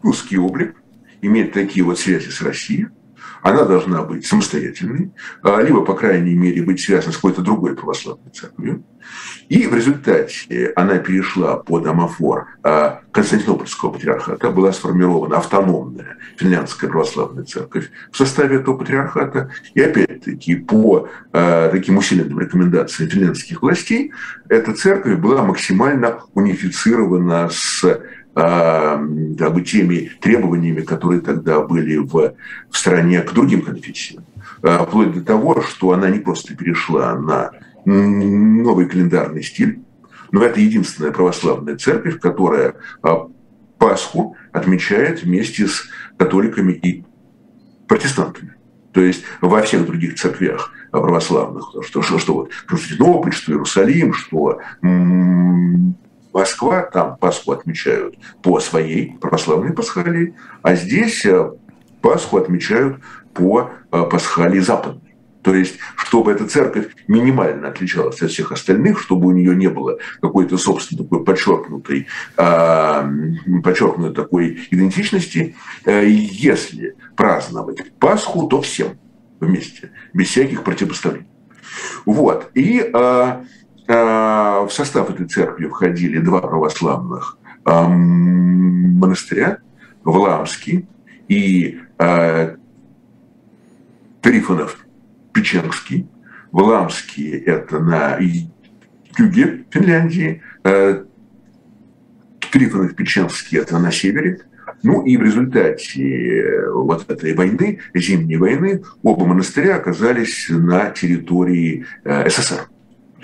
русский 0.05 0.39
облик, 0.39 0.77
иметь 1.21 1.53
такие 1.53 1.85
вот 1.85 1.99
связи 1.99 2.31
с 2.31 2.41
Россией, 2.43 2.91
она 3.45 3.65
должна 3.65 4.03
быть 4.03 4.25
самостоятельной, 4.25 5.13
а, 5.43 5.61
либо, 5.61 5.85
по 5.85 5.93
крайней 5.93 6.35
мере, 6.35 6.63
быть 6.63 6.81
связана 6.81 7.13
с 7.13 7.17
какой-то 7.17 7.43
другой 7.43 7.77
православной 7.77 8.31
церковью. 8.33 8.85
И 9.51 9.67
в 9.67 9.75
результате 9.75 10.73
она 10.75 10.97
перешла 10.97 11.59
под 11.59 11.87
амофор 11.87 12.47
а, 12.63 13.03
Константинопольского 13.13 13.91
патриархата, 13.91 14.51
была 14.51 14.73
сформирована 14.73 15.37
автономная 15.37 16.17
финляндская 16.39 16.89
православная 16.89 17.45
церковь 17.45 17.91
в 18.11 18.17
составе 18.17 18.57
этого 18.57 18.79
патриархата. 18.79 19.51
И 19.75 19.83
опять-таки 19.83 20.57
по 20.57 21.11
а, 21.35 21.69
таким 21.69 21.99
усиленным 21.99 22.41
рекомендациям 22.41 23.11
финляндских 23.11 23.61
властей 23.61 24.13
эта 24.49 24.73
церковь 24.73 25.19
была 25.19 25.43
максимально 25.43 26.21
унифицирована 26.33 27.51
с 27.53 28.01
как 28.35 29.55
бы, 29.55 29.63
теми 29.63 30.11
требованиями, 30.21 30.81
которые 30.81 31.21
тогда 31.21 31.61
были 31.61 31.97
в, 31.97 32.35
в 32.71 32.77
стране 32.77 33.23
к 33.23 33.33
другим 33.33 33.63
конфессиям. 33.63 34.25
А, 34.63 34.85
вплоть 34.85 35.13
до 35.13 35.23
того, 35.23 35.63
что 35.63 35.93
она 35.93 36.11
не 36.11 36.19
просто 36.19 36.57
перешла 36.57 37.15
на 37.15 37.53
новый 37.85 38.87
календарный 38.87 39.43
стиль, 39.43 39.81
но 40.33 40.43
это 40.43 40.61
единственная 40.61 41.13
православная 41.13 41.77
церковь, 41.77 42.19
которая 42.19 42.75
а, 43.03 43.29
Пасху 43.79 44.37
отмечает 44.53 45.23
вместе 45.23 45.69
с 45.69 45.85
католиками 46.17 46.73
и 46.73 47.05
протестантами. 47.87 48.55
То 48.93 49.01
есть 49.01 49.25
во 49.41 49.61
всех 49.63 49.87
других 49.87 50.15
церквях 50.15 50.73
православных, 50.91 51.75
что, 51.85 52.03
что, 52.03 52.19
что 52.19 52.35
вот 52.35 52.51
Константинополь, 52.67 53.33
что 53.33 53.53
Иерусалим, 53.53 54.15
что 54.15 54.61
Москва, 56.35 56.83
там 56.83 57.17
Пасху 57.17 57.53
отмечают 57.53 58.17
по 58.43 58.59
своей 58.59 59.17
православной 59.21 59.73
пасхалии, 59.73 60.35
а 60.63 60.75
здесь 60.75 61.25
э, 61.25 61.53
Пасху 62.03 62.37
отмечают 62.37 62.99
по 63.33 63.71
э, 63.93 64.03
пасхалии 64.11 64.59
западной. 64.59 65.15
То 65.43 65.55
есть, 65.55 65.77
чтобы 65.97 66.33
эта 66.33 66.47
церковь 66.47 66.89
минимально 67.07 67.69
отличалась 67.69 68.21
от 68.21 68.31
всех 68.31 68.51
остальных, 68.51 68.99
чтобы 68.99 69.29
у 69.29 69.31
нее 69.31 69.55
не 69.55 69.69
было 69.69 69.99
какой-то, 70.21 70.59
собственно, 70.59 71.05
такой 71.05 71.23
подчеркнутой, 71.25 72.09
э, 72.37 73.11
подчеркнутой 73.63 74.15
такой 74.15 74.67
идентичности, 74.71 75.55
если 75.87 76.97
праздновать 77.15 77.93
Пасху, 78.01 78.49
то 78.49 78.61
всем 78.61 78.99
вместе, 79.39 79.93
без 80.13 80.29
всяких 80.29 80.65
противопоставлений. 80.65 81.29
Вот. 82.07 82.51
И 82.55 82.91
а, 82.93 83.45
в 83.87 84.69
состав 84.71 85.11
этой 85.11 85.27
церкви 85.27 85.67
входили 85.67 86.19
два 86.19 86.41
православных 86.41 87.39
а, 87.65 87.87
монастыря, 87.87 89.59
Вламский 90.05 90.87
и 91.29 91.81
а, 91.99 92.57
Трифонов 94.23 94.87
Печенский, 95.33 96.07
Валамский– 96.51 97.31
это 97.47 97.81
на 97.81 98.19
юге 99.19 99.65
Финляндии, 99.71 100.41
Трифонов 102.53 102.95
Печенский– 102.95 103.59
это 103.61 103.79
на 103.79 103.91
севере, 103.91 104.41
ну 104.83 105.05
и 105.05 105.17
в 105.17 105.23
результате 105.23 106.69
вот 106.71 107.11
этой 107.11 107.35
войны, 107.35 107.81
зимней 107.95 108.37
войны, 108.37 108.83
оба 109.03 109.27
монастыря 109.27 109.77
оказались 109.77 110.47
на 110.49 110.91
территории 110.91 111.85
СССР, 112.05 112.69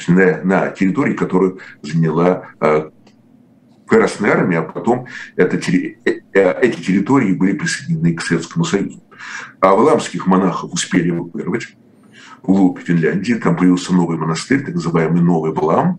на, 0.09 0.43
на 0.43 0.69
территории, 0.71 1.15
которую 1.15 1.59
заняла 1.83 2.45
Красная 3.87 4.33
Армия, 4.33 4.59
а 4.59 4.63
потом 4.63 5.07
это, 5.35 5.57
эти 5.57 6.81
территории 6.81 7.33
были 7.33 7.55
присоединены 7.55 8.15
к 8.15 8.23
Советскому 8.23 8.65
Союзу. 8.65 9.03
А 9.61 9.75
валамских 9.75 10.29
монахов 10.29 10.73
успели 10.73 11.11
эвакуировать 11.11 11.67
вглубь 12.43 12.81
Финляндии. 12.81 13.35
Там 13.35 13.57
появился 13.57 13.93
новый 13.93 14.17
монастырь, 14.17 14.65
так 14.65 14.75
называемый 14.75 15.23
Новый 15.23 15.53
Балам. 15.53 15.99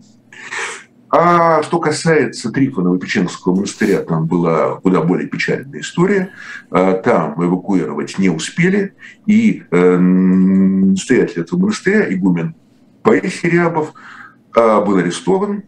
А 1.14 1.62
что 1.62 1.78
касается 1.78 2.50
Трифонова 2.50 2.98
Печенского 2.98 3.54
монастыря, 3.54 4.00
там 4.00 4.26
была 4.26 4.76
куда 4.76 5.02
более 5.02 5.28
печальная 5.28 5.80
история. 5.80 6.30
А, 6.70 6.94
там 6.94 7.34
эвакуировать 7.44 8.18
не 8.18 8.30
успели, 8.30 8.94
и 9.26 9.62
э, 9.70 9.96
настоятель 9.98 11.42
этого 11.42 11.60
монастыря, 11.60 12.10
игумен 12.10 12.54
Паисий 13.02 13.50
Рябов, 13.50 13.92
а, 14.54 14.80
был 14.80 14.96
арестован. 14.96 15.64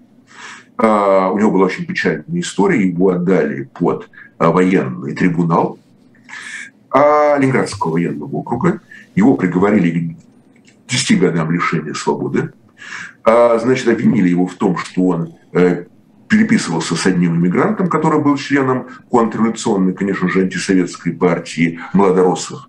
А, 0.76 1.30
у 1.30 1.38
него 1.38 1.50
была 1.50 1.66
очень 1.66 1.86
печальная 1.86 2.40
история, 2.40 2.86
его 2.86 3.10
отдали 3.10 3.68
под 3.78 4.08
военный 4.38 5.14
трибунал 5.14 5.78
Ленинградского 6.92 7.92
военного 7.92 8.36
округа. 8.36 8.80
Его 9.14 9.36
приговорили 9.36 10.16
к 10.86 10.90
10 10.90 11.20
годам 11.20 11.50
лишения 11.50 11.94
свободы. 11.94 12.52
А, 13.24 13.58
значит, 13.58 13.88
обвинили 13.88 14.28
его 14.28 14.46
в 14.46 14.54
том, 14.54 14.76
что 14.76 15.06
он 15.08 15.34
э, 15.52 15.86
переписывался 16.28 16.94
с 16.94 17.06
одним 17.06 17.36
иммигрантом, 17.36 17.88
который 17.88 18.20
был 18.20 18.36
членом 18.36 18.88
контрреволюционной, 19.08 19.94
конечно 19.94 20.28
же, 20.28 20.42
антисоветской 20.42 21.12
партии 21.12 21.80
молодороссов. 21.92 22.68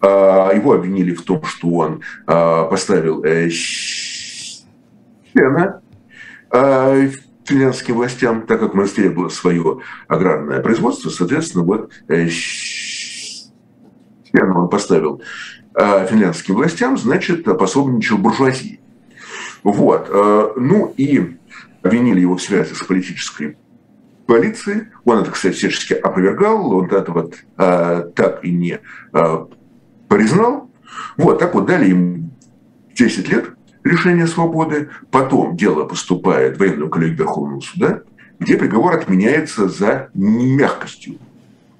А, 0.00 0.52
его 0.52 0.72
обвинили 0.72 1.14
в 1.14 1.22
том, 1.22 1.44
что 1.44 1.68
он 1.68 2.02
а, 2.26 2.64
поставил 2.64 3.22
э, 3.24 3.48
члена 5.32 5.82
финляндским 7.44 7.94
властям, 7.94 8.42
так 8.46 8.60
как 8.60 8.72
в 8.72 8.74
монастыре 8.76 9.10
было 9.10 9.28
свое 9.28 9.78
аграрное 10.08 10.60
производство, 10.60 11.10
соответственно, 11.10 11.64
вот 11.64 11.92
члена 14.30 14.62
он 14.62 14.68
поставил 14.68 15.22
финляндским 15.74 16.54
властям, 16.54 16.98
значит, 16.98 17.44
пособничал 17.44 18.18
буржуазии. 18.18 18.80
Вот. 19.62 20.08
Э, 20.10 20.52
ну 20.56 20.92
и 20.96 21.36
обвинили 21.82 22.20
его 22.20 22.36
в 22.36 22.42
связи 22.42 22.74
с 22.74 22.82
политической 22.82 23.56
полицией. 24.26 24.88
Он 25.04 25.20
это, 25.20 25.30
кстати, 25.30 25.54
всячески 25.54 25.94
опровергал, 25.94 26.72
он 26.72 26.88
вот 27.08 27.36
а, 27.56 28.02
так 28.14 28.44
и 28.44 28.52
не 28.52 28.80
а, 29.12 29.48
признал. 30.10 30.68
Вот, 31.16 31.38
так 31.38 31.54
вот 31.54 31.66
дали 31.66 31.88
ему 31.88 32.30
10 32.94 33.28
лет 33.30 33.50
лишения 33.84 34.26
свободы. 34.26 34.90
Потом 35.10 35.56
дело 35.56 35.84
поступает 35.84 36.56
в 36.56 36.60
военную 36.60 36.90
коллегию 36.90 37.18
Верховного 37.18 37.60
суда, 37.60 38.02
где 38.38 38.56
приговор 38.56 38.94
отменяется 38.94 39.68
за 39.68 40.10
мягкостью 40.14 41.18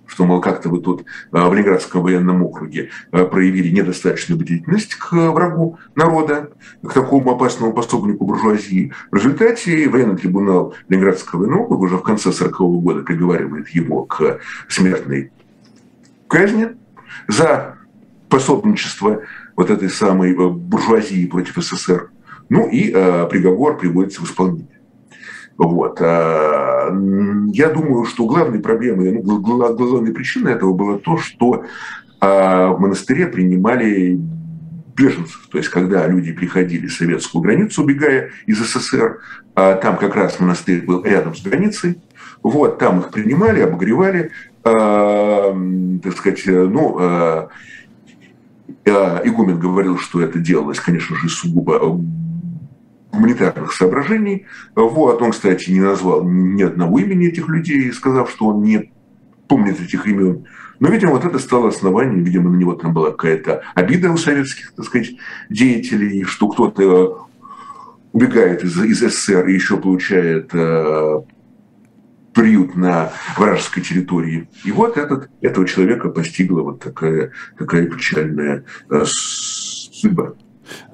что, 0.06 0.24
мол, 0.26 0.40
как-то 0.40 0.68
вы 0.68 0.80
тут 0.80 1.04
а, 1.30 1.48
в 1.48 1.54
Ленинградском 1.54 2.02
военном 2.02 2.42
округе 2.42 2.90
а, 3.12 3.24
проявили 3.26 3.68
недостаточную 3.68 4.40
бдительность 4.40 4.96
к 4.96 5.12
врагу 5.12 5.78
народа, 5.94 6.50
к 6.82 6.92
такому 6.92 7.30
опасному 7.30 7.72
пособнику 7.72 8.26
буржуазии. 8.26 8.92
В 9.12 9.14
результате 9.14 9.88
военный 9.88 10.16
трибунал 10.16 10.74
Ленинградского 10.88 11.40
военного 11.40 11.62
округа 11.62 11.84
уже 11.84 11.96
в 11.96 12.02
конце 12.02 12.30
40-го 12.30 12.80
года 12.80 13.02
приговаривает 13.02 13.68
его 13.68 14.04
к 14.04 14.40
смертной 14.68 15.30
казни 16.26 16.70
за 17.28 17.76
пособничество 18.30 19.22
вот 19.56 19.70
этой 19.70 19.90
самой 19.90 20.32
э, 20.32 20.48
буржуазии 20.48 21.26
против 21.26 21.56
СССР. 21.56 22.10
Ну 22.48 22.68
и 22.68 22.90
э, 22.94 23.26
приговор 23.28 23.76
приводится 23.76 24.22
в 24.22 24.24
исполнение. 24.24 24.80
Вот. 25.58 26.00
А, 26.00 26.88
я 27.52 27.68
думаю, 27.68 28.06
что 28.06 28.24
главной 28.24 28.60
проблемой, 28.60 29.20
ну, 29.22 29.40
главной 29.40 30.14
причиной 30.14 30.54
этого 30.54 30.72
было 30.72 30.98
то, 30.98 31.18
что 31.18 31.64
а, 32.18 32.68
в 32.72 32.80
монастыре 32.80 33.26
принимали 33.26 34.18
беженцев. 34.96 35.46
То 35.50 35.58
есть, 35.58 35.68
когда 35.68 36.06
люди 36.06 36.32
приходили 36.32 36.86
в 36.86 36.92
советскую 36.94 37.42
границу, 37.42 37.82
убегая 37.82 38.30
из 38.46 38.58
СССР, 38.58 39.18
там 39.54 39.98
как 39.98 40.14
раз 40.14 40.40
монастырь 40.40 40.82
был 40.82 41.04
рядом 41.04 41.34
с 41.34 41.42
границей, 41.42 42.00
вот, 42.42 42.78
там 42.78 43.00
их 43.00 43.10
принимали, 43.10 43.60
обогревали, 43.60 44.30
так 44.62 46.16
сказать, 46.16 46.42
ну, 46.46 47.48
игумен 48.84 49.58
говорил, 49.58 49.98
что 49.98 50.20
это 50.20 50.38
делалось, 50.38 50.80
конечно 50.80 51.16
же, 51.16 51.28
сугубо 51.28 51.78
гуманитарных 53.12 53.72
соображений. 53.72 54.46
Вот. 54.74 55.20
Он, 55.22 55.32
кстати, 55.32 55.70
не 55.70 55.80
назвал 55.80 56.24
ни 56.24 56.62
одного 56.62 56.98
имени 56.98 57.28
этих 57.28 57.48
людей, 57.48 57.92
сказав, 57.92 58.30
что 58.30 58.46
он 58.46 58.62
не 58.62 58.92
помнит 59.48 59.80
этих 59.80 60.06
имен. 60.06 60.46
Но, 60.78 60.88
видимо, 60.88 61.12
вот 61.12 61.24
это 61.24 61.38
стало 61.38 61.68
основанием, 61.68 62.24
видимо, 62.24 62.50
на 62.50 62.56
него 62.56 62.74
там 62.74 62.94
была 62.94 63.10
какая-то 63.10 63.62
обида 63.74 64.10
у 64.10 64.16
советских, 64.16 64.72
так 64.72 64.86
сказать, 64.86 65.10
деятелей, 65.50 66.24
что 66.24 66.48
кто-то 66.48 67.26
убегает 68.12 68.64
из, 68.64 68.80
из 68.82 69.00
СССР 69.00 69.46
и 69.48 69.54
еще 69.54 69.76
получает 69.76 70.50
э, 70.54 71.20
приют 72.32 72.76
на 72.76 73.12
вражеской 73.36 73.82
территории. 73.82 74.48
И 74.64 74.72
вот 74.72 74.96
этот, 74.96 75.28
этого 75.40 75.66
человека 75.66 76.08
постигла 76.08 76.62
вот 76.62 76.80
такая, 76.80 77.32
такая 77.58 77.86
печальная 77.86 78.64
э, 78.90 79.04
судьба. 79.04 80.34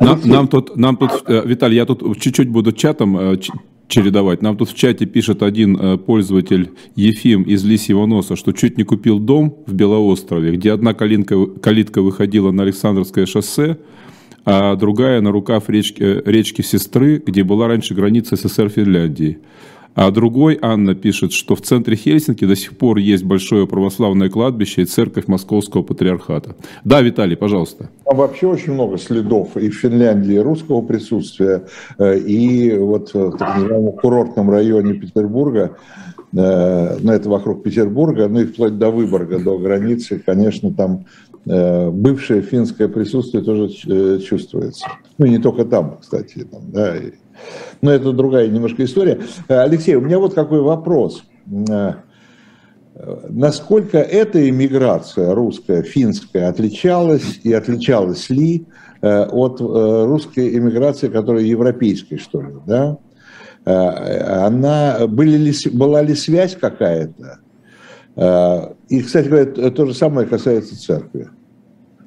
Нам, 0.00 0.20
нам 0.24 0.48
тут, 0.48 0.76
нам 0.76 0.96
тут, 0.96 1.24
э, 1.26 1.42
Виталий, 1.44 1.76
я 1.76 1.84
тут 1.84 2.20
чуть-чуть 2.20 2.48
буду 2.48 2.72
чатом 2.72 3.16
э, 3.18 3.38
чередовать. 3.88 4.42
Нам 4.42 4.56
тут 4.56 4.70
в 4.70 4.74
чате 4.74 5.06
пишет 5.06 5.42
один 5.42 5.76
э, 5.76 5.96
пользователь 5.98 6.70
Ефим 6.94 7.42
из 7.42 7.64
Лисьего 7.64 8.06
носа, 8.06 8.36
что 8.36 8.52
чуть 8.52 8.78
не 8.78 8.84
купил 8.84 9.18
дом 9.18 9.58
в 9.66 9.74
Белоострове, 9.74 10.52
где 10.52 10.72
одна 10.72 10.94
калинка, 10.94 11.46
калитка 11.46 12.02
выходила 12.02 12.50
на 12.50 12.62
Александровское 12.62 13.26
шоссе, 13.26 13.78
а 14.44 14.76
другая 14.76 15.20
на 15.20 15.32
рукав 15.32 15.68
речки, 15.68 16.22
речки 16.24 16.62
Сестры, 16.62 17.22
где 17.24 17.42
была 17.44 17.68
раньше 17.68 17.94
граница 17.94 18.36
СССР 18.36 18.68
Финляндии. 18.68 19.38
А 19.96 20.10
другой, 20.10 20.58
Анна, 20.60 20.94
пишет, 20.94 21.32
что 21.32 21.56
в 21.56 21.62
центре 21.62 21.96
Хельсинки 21.96 22.44
до 22.44 22.54
сих 22.54 22.76
пор 22.76 22.98
есть 22.98 23.24
большое 23.24 23.66
православное 23.66 24.28
кладбище 24.28 24.82
и 24.82 24.84
церковь 24.84 25.26
Московского 25.26 25.82
патриархата. 25.82 26.54
Да, 26.84 27.00
Виталий, 27.00 27.34
пожалуйста. 27.34 27.88
Там 28.04 28.18
вообще 28.18 28.46
очень 28.46 28.74
много 28.74 28.98
следов 28.98 29.56
и 29.56 29.70
в 29.70 29.74
Финляндии 29.74 30.36
русского 30.36 30.82
присутствия, 30.82 31.64
э, 31.98 32.18
и 32.18 32.76
вот 32.76 33.14
в 33.14 33.38
так 33.38 33.56
называемом 33.56 33.92
курортном 33.92 34.50
районе 34.50 34.92
Петербурга, 34.92 35.78
э, 36.36 36.98
ну 37.00 37.12
это 37.12 37.30
вокруг 37.30 37.62
Петербурга, 37.62 38.28
ну 38.28 38.40
и 38.40 38.44
вплоть 38.44 38.76
до 38.76 38.90
Выборга, 38.90 39.38
до 39.38 39.56
границы, 39.56 40.22
конечно, 40.24 40.74
там 40.74 41.06
э, 41.32 41.35
бывшее 41.46 42.42
финское 42.42 42.88
присутствие 42.88 43.42
тоже 43.42 44.20
чувствуется. 44.20 44.86
Ну, 45.16 45.26
не 45.26 45.38
только 45.38 45.64
там, 45.64 45.98
кстати, 46.00 46.44
там, 46.44 46.70
да, 46.72 46.96
но 47.80 47.90
это 47.90 48.12
другая 48.12 48.48
немножко 48.48 48.84
история. 48.84 49.20
Э, 49.48 49.60
Алексей, 49.60 49.94
у 49.94 50.00
меня 50.00 50.18
вот 50.18 50.34
какой 50.34 50.60
вопрос. 50.60 51.24
Э, 51.68 51.94
насколько 53.28 53.98
эта 53.98 54.48
иммиграция 54.48 55.34
русская, 55.34 55.82
финская 55.82 56.48
отличалась 56.48 57.40
и 57.42 57.52
отличалась 57.52 58.30
ли 58.30 58.66
э, 59.02 59.24
от 59.24 59.60
русской 59.60 60.56
иммиграции, 60.56 61.08
которая 61.08 61.44
европейской, 61.44 62.16
что 62.16 62.40
ли, 62.42 62.54
да? 62.66 62.98
Она, 63.68 65.08
были 65.08 65.36
ли, 65.36 65.52
была 65.72 66.00
ли 66.00 66.14
связь 66.14 66.54
какая-то? 66.54 67.40
И, 68.88 69.02
кстати 69.02 69.26
говоря, 69.26 69.70
то 69.72 69.86
же 69.86 69.92
самое 69.92 70.28
касается 70.28 70.80
церкви 70.80 71.30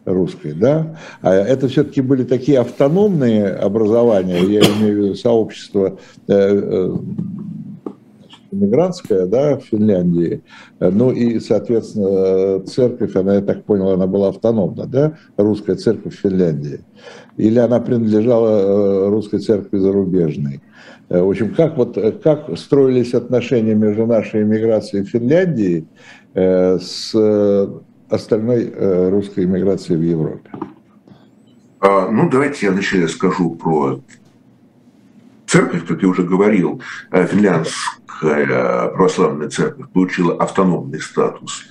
русской, 0.10 0.54
да, 0.54 0.98
а 1.22 1.34
это 1.34 1.68
все-таки 1.68 2.02
были 2.02 2.24
такие 2.24 2.60
автономные 2.60 3.48
образования, 3.48 4.40
я 4.40 4.62
имею 4.62 4.96
в 4.96 5.04
виду 5.04 5.16
сообщество 5.16 6.00
э, 6.28 6.34
э, 6.34 6.96
иммигрантская, 8.52 9.28
да, 9.28 9.58
в 9.58 9.64
Финляндии, 9.66 10.42
ну 10.80 11.12
и, 11.12 11.40
соответственно, 11.40 12.66
церковь, 12.66 13.16
она, 13.16 13.36
я 13.36 13.42
так 13.42 13.64
понял, 13.64 13.92
она 13.92 14.08
была 14.08 14.30
автономна, 14.30 14.88
да, 14.88 15.14
русская 15.38 15.76
церковь 15.76 16.18
в 16.18 16.20
Финляндии, 16.20 16.82
или 17.38 17.60
она 17.60 17.80
принадлежала 17.80 18.50
э, 18.50 19.10
русской 19.10 19.40
церкви 19.40 19.78
зарубежной. 19.78 20.62
В 21.10 21.28
общем, 21.28 21.56
как, 21.56 21.76
вот, 21.76 21.98
как 22.24 22.56
строились 22.56 23.16
отношения 23.16 23.74
между 23.74 24.06
нашей 24.06 24.44
иммиграцией 24.44 25.04
в 25.04 25.10
Финляндии 25.10 25.88
с 26.36 27.16
остальной 28.10 28.66
э, 28.66 29.10
русской 29.10 29.46
иммиграции 29.46 29.96
в 29.96 30.02
Европе. 30.02 30.50
А, 31.80 32.10
ну, 32.10 32.30
давайте 32.30 32.66
я 32.66 32.72
вначале 32.72 33.08
скажу 33.08 33.52
про 33.52 34.02
церковь, 35.48 35.86
как 35.88 36.02
я 36.02 36.10
уже 36.10 36.24
говорил, 36.24 36.82
э, 37.12 37.26
финляндская 37.26 38.90
православная 38.90 39.50
церковь 39.50 39.90
получила 39.94 40.36
автономный 40.36 41.00
статус 41.00 41.64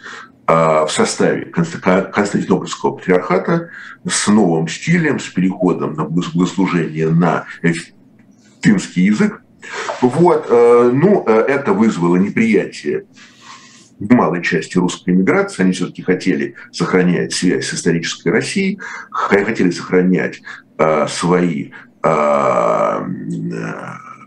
а, 0.47 0.87
в 0.87 0.93
составе 0.93 1.45
Константинопольского 1.45 2.93
патриархата 2.93 3.69
с 4.09 4.29
новым 4.29 4.67
стилем, 4.67 5.21
с 5.21 5.29
переходом 5.29 5.93
на 5.95 6.05
богослужение 6.05 7.11
на 7.11 7.45
финский 8.63 9.03
язык. 9.03 9.43
Вот, 10.01 10.47
э, 10.49 10.91
ну, 10.95 11.25
это 11.27 11.75
вызвало 11.75 12.17
неприятие 12.17 13.05
малой 14.01 14.43
части 14.43 14.79
русской 14.79 15.11
эмиграции. 15.11 15.63
Они 15.63 15.73
все-таки 15.73 16.03
хотели 16.03 16.55
сохранять 16.73 17.33
связь 17.33 17.67
с 17.67 17.75
исторической 17.75 18.29
Россией, 18.29 18.79
хотели 19.11 19.71
сохранять 19.71 20.41
э, 20.79 21.07
свои 21.09 21.71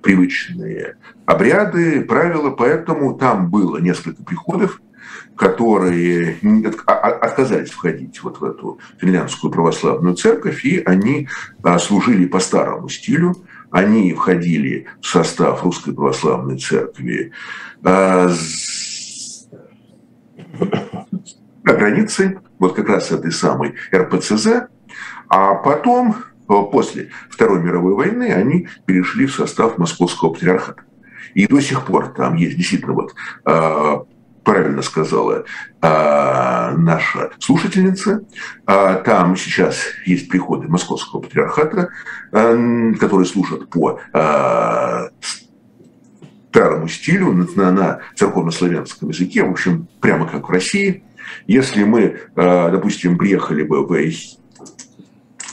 привычные 0.04 0.98
обряды, 1.26 2.02
правила, 2.02 2.52
поэтому 2.52 3.16
там 3.16 3.50
было 3.50 3.78
несколько 3.78 4.24
приходов, 4.24 4.82
которые 5.36 6.38
а, 6.86 6.94
а, 6.94 7.10
отказались 7.26 7.70
входить 7.70 8.22
вот 8.22 8.40
в 8.40 8.44
эту 8.44 8.80
финляндскую 9.00 9.52
православную 9.52 10.16
церковь, 10.16 10.66
и 10.66 10.80
они 10.86 11.28
служили 11.80 12.26
по 12.26 12.40
старому 12.40 12.90
стилю, 12.90 13.36
они 13.72 14.14
входили 14.14 14.88
в 15.02 15.08
состав 15.08 15.64
Русской 15.64 15.94
Православной 15.94 16.58
Церкви 16.58 17.32
а, 17.84 18.30
на 21.64 21.74
границе, 21.74 22.40
вот 22.60 22.76
как 22.76 22.90
раз 22.90 23.12
этой 23.12 23.32
самой 23.32 23.76
РПЦЗ, 23.94 24.68
а 25.30 25.56
потом, 25.56 26.16
после 26.48 27.10
Второй 27.30 27.62
мировой 27.62 27.94
войны, 27.94 28.32
они 28.32 28.68
перешли 28.86 29.26
в 29.26 29.34
состав 29.34 29.78
Московского 29.78 30.34
патриархата. 30.34 30.84
И 31.34 31.48
до 31.48 31.62
сих 31.62 31.86
пор 31.86 32.10
там 32.10 32.36
есть 32.36 32.58
действительно 32.58 32.94
вот 32.94 33.16
а, 33.46 34.04
правильно 34.44 34.82
сказала 34.82 35.46
а, 35.82 36.74
наша 36.76 37.32
слушательница. 37.40 38.26
Там 38.66 39.38
сейчас 39.38 39.78
есть 40.06 40.28
приходы 40.28 40.68
Московского 40.68 41.22
патриархата, 41.22 41.90
которые 42.32 43.26
служат 43.26 43.70
по 43.70 44.00
старому 46.52 46.90
стилю 46.90 47.32
на, 47.32 47.72
на 47.72 48.00
церковно-славянском 48.16 49.10
языке, 49.10 49.44
в 49.44 49.52
общем, 49.52 49.88
прямо 50.02 50.28
как 50.28 50.50
в 50.50 50.52
России. 50.52 51.04
Если 51.48 51.86
мы, 51.86 52.20
а, 52.36 52.70
допустим, 52.70 53.18
приехали 53.18 53.64
бы 53.64 53.88
в 53.88 54.12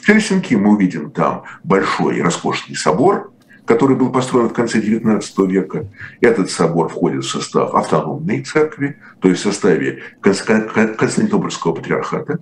Хельсинки, 0.05 0.55
мы 0.55 0.73
увидим 0.73 1.13
там 1.13 1.45
большой 1.63 2.21
роскошный 2.21 2.75
собор, 2.75 3.31
который 3.65 3.95
был 3.95 4.11
построен 4.11 4.49
в 4.49 4.55
конце 4.55 4.81
XIX 4.81 5.23
века. 5.47 5.87
Этот 6.21 6.51
собор 6.51 6.89
входит 6.89 7.25
в 7.25 7.31
состав 7.31 7.75
автономной 7.75 8.43
церкви, 8.43 8.97
то 9.21 9.29
есть 9.29 9.43
в 9.43 9.45
составе 9.45 10.03
Константинопольского 10.21 11.75
патриархата. 11.75 12.41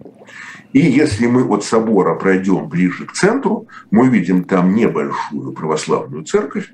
И 0.73 0.81
если 0.81 1.27
мы 1.27 1.45
от 1.45 1.65
собора 1.65 2.15
пройдем 2.15 2.69
ближе 2.69 3.05
к 3.05 3.13
центру, 3.13 3.67
мы 3.91 4.05
увидим 4.05 4.45
там 4.45 4.75
небольшую 4.75 5.53
православную 5.53 6.25
церковь, 6.25 6.73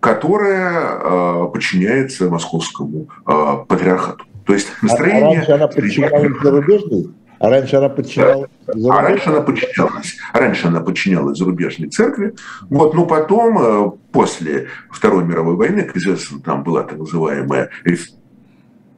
которая 0.00 0.98
а, 1.02 1.46
подчиняется 1.46 2.28
московскому 2.28 3.08
а, 3.24 3.56
патриархату. 3.56 4.24
То 4.46 4.54
есть 4.54 4.68
настроение... 4.82 5.22
А 5.22 5.34
раньше 5.34 5.52
она 5.52 5.68
подчинялась 5.68 6.42
зарубежной? 6.42 7.10
А 7.40 7.48
раньше 7.48 7.76
она 7.76 7.88
подчинялась? 7.88 8.50
Да. 8.66 8.98
А 8.98 9.02
раньше 9.02 9.30
она 9.30 9.40
подчинялась. 9.40 10.16
Раньше 10.34 10.66
она 10.66 10.80
подчинялась 10.80 11.38
зарубежной 11.38 11.88
церкви. 11.88 12.34
Вот, 12.68 12.94
но 12.94 13.06
потом, 13.06 13.58
э, 13.58 13.90
после 14.12 14.68
Второй 14.90 15.24
мировой 15.24 15.56
войны, 15.56 15.84
как 15.84 15.96
известно, 15.96 16.40
там 16.40 16.62
была 16.62 16.82
так 16.82 16.98
называемая 16.98 17.70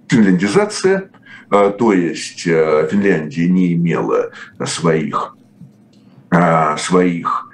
финляндизация, 0.09 1.11
э, 1.53 1.73
то 1.79 1.93
есть 1.93 2.45
э, 2.47 2.89
Финляндия 2.91 3.49
не 3.49 3.75
имела 3.75 4.31
своих, 4.65 5.37
своих 6.79 7.52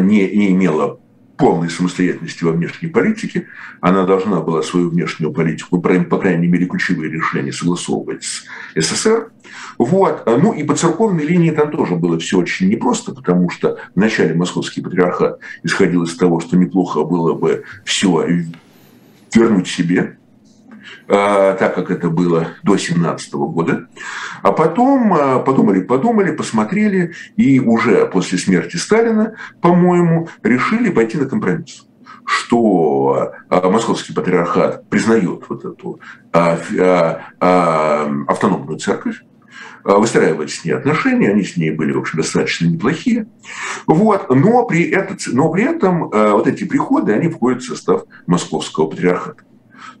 не, 0.00 0.36
не 0.36 0.50
имела 0.50 0.98
полной 1.36 1.68
самостоятельности 1.68 2.44
во 2.44 2.52
внешней 2.52 2.88
политике. 2.88 3.46
Она 3.80 4.04
должна 4.04 4.40
была 4.40 4.62
свою 4.62 4.90
внешнюю 4.90 5.32
политику, 5.32 5.80
по 5.80 6.18
крайней 6.18 6.46
мере, 6.46 6.66
ключевые 6.66 7.10
решения 7.10 7.52
согласовывать 7.52 8.24
с 8.24 8.44
СССР. 8.76 9.32
Вот. 9.78 10.22
Ну 10.26 10.52
и 10.52 10.62
по 10.62 10.76
церковной 10.76 11.24
линии 11.24 11.50
там 11.50 11.70
тоже 11.70 11.96
было 11.96 12.18
все 12.18 12.38
очень 12.38 12.68
непросто, 12.68 13.12
потому 13.12 13.50
что 13.50 13.78
вначале 13.94 14.34
московский 14.34 14.80
патриархат 14.80 15.40
исходил 15.62 16.04
из 16.04 16.16
того, 16.16 16.40
что 16.40 16.56
неплохо 16.56 17.02
было 17.04 17.34
бы 17.34 17.64
все 17.84 18.26
вернуть 19.34 19.68
себе, 19.68 20.00
а, 20.00 20.23
так 21.06 21.74
как 21.74 21.90
это 21.90 22.08
было 22.08 22.48
до 22.62 22.76
17 22.76 23.32
года. 23.34 23.88
А 24.42 24.52
потом 24.52 25.14
а, 25.14 25.38
подумали, 25.38 25.80
подумали, 25.80 26.30
посмотрели, 26.30 27.14
и 27.36 27.60
уже 27.60 28.06
после 28.06 28.36
смерти 28.38 28.76
Сталина, 28.76 29.34
по-моему, 29.62 30.28
решили 30.42 30.90
пойти 30.90 31.16
на 31.18 31.26
компромисс 31.26 31.86
что 32.26 33.32
а, 33.50 33.68
московский 33.68 34.14
патриархат 34.14 34.88
признает 34.88 35.44
вот 35.46 35.62
эту 35.66 36.00
автономную 38.26 38.78
церковь, 38.78 39.20
выстраивать 39.84 40.50
с 40.50 40.64
ней 40.64 40.72
отношения, 40.72 41.28
они 41.28 41.42
с 41.42 41.58
ней 41.58 41.70
были, 41.70 41.92
в 41.92 41.98
общем, 41.98 42.16
достаточно 42.18 42.66
неплохие. 42.66 43.26
Вот. 43.86 44.30
Но, 44.30 44.64
при 44.64 44.84
этом, 44.88 45.18
но 45.32 45.50
при 45.50 45.64
этом 45.64 46.08
вот 46.08 46.46
эти 46.46 46.64
приходы, 46.64 47.12
они 47.12 47.28
входят 47.28 47.62
в 47.62 47.66
состав 47.66 48.04
московского 48.26 48.86
патриархата. 48.86 49.44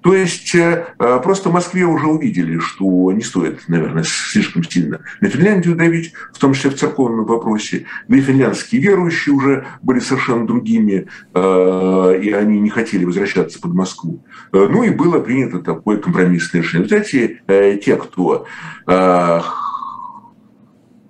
То 0.04 0.14
есть 0.14 0.54
э, 0.54 0.88
э, 0.98 1.20
просто 1.22 1.48
в 1.48 1.54
Москве 1.54 1.86
уже 1.86 2.06
увидели, 2.08 2.58
что 2.58 3.10
не 3.10 3.22
стоит, 3.22 3.66
наверное, 3.68 4.04
слишком 4.04 4.62
сильно 4.62 5.00
на 5.22 5.30
Финляндию 5.30 5.76
давить, 5.76 6.12
в 6.34 6.38
том 6.38 6.52
числе 6.52 6.68
в 6.68 6.76
церковном 6.76 7.24
вопросе. 7.24 7.86
Да 8.06 8.18
и 8.18 8.20
финляндские 8.20 8.82
верующие 8.82 9.34
уже 9.34 9.64
были 9.80 10.00
совершенно 10.00 10.46
другими, 10.46 11.06
э, 11.32 12.20
и 12.22 12.32
они 12.32 12.60
не 12.60 12.68
хотели 12.68 13.06
возвращаться 13.06 13.58
под 13.58 13.72
Москву. 13.72 14.22
Ну 14.52 14.82
и 14.82 14.90
было 14.90 15.20
принято 15.20 15.60
такое 15.60 15.96
компромиссное 15.96 16.60
решение. 16.60 16.86
Вот 16.86 16.92
эти 16.92 17.40
те, 17.78 17.96
кто 17.96 18.46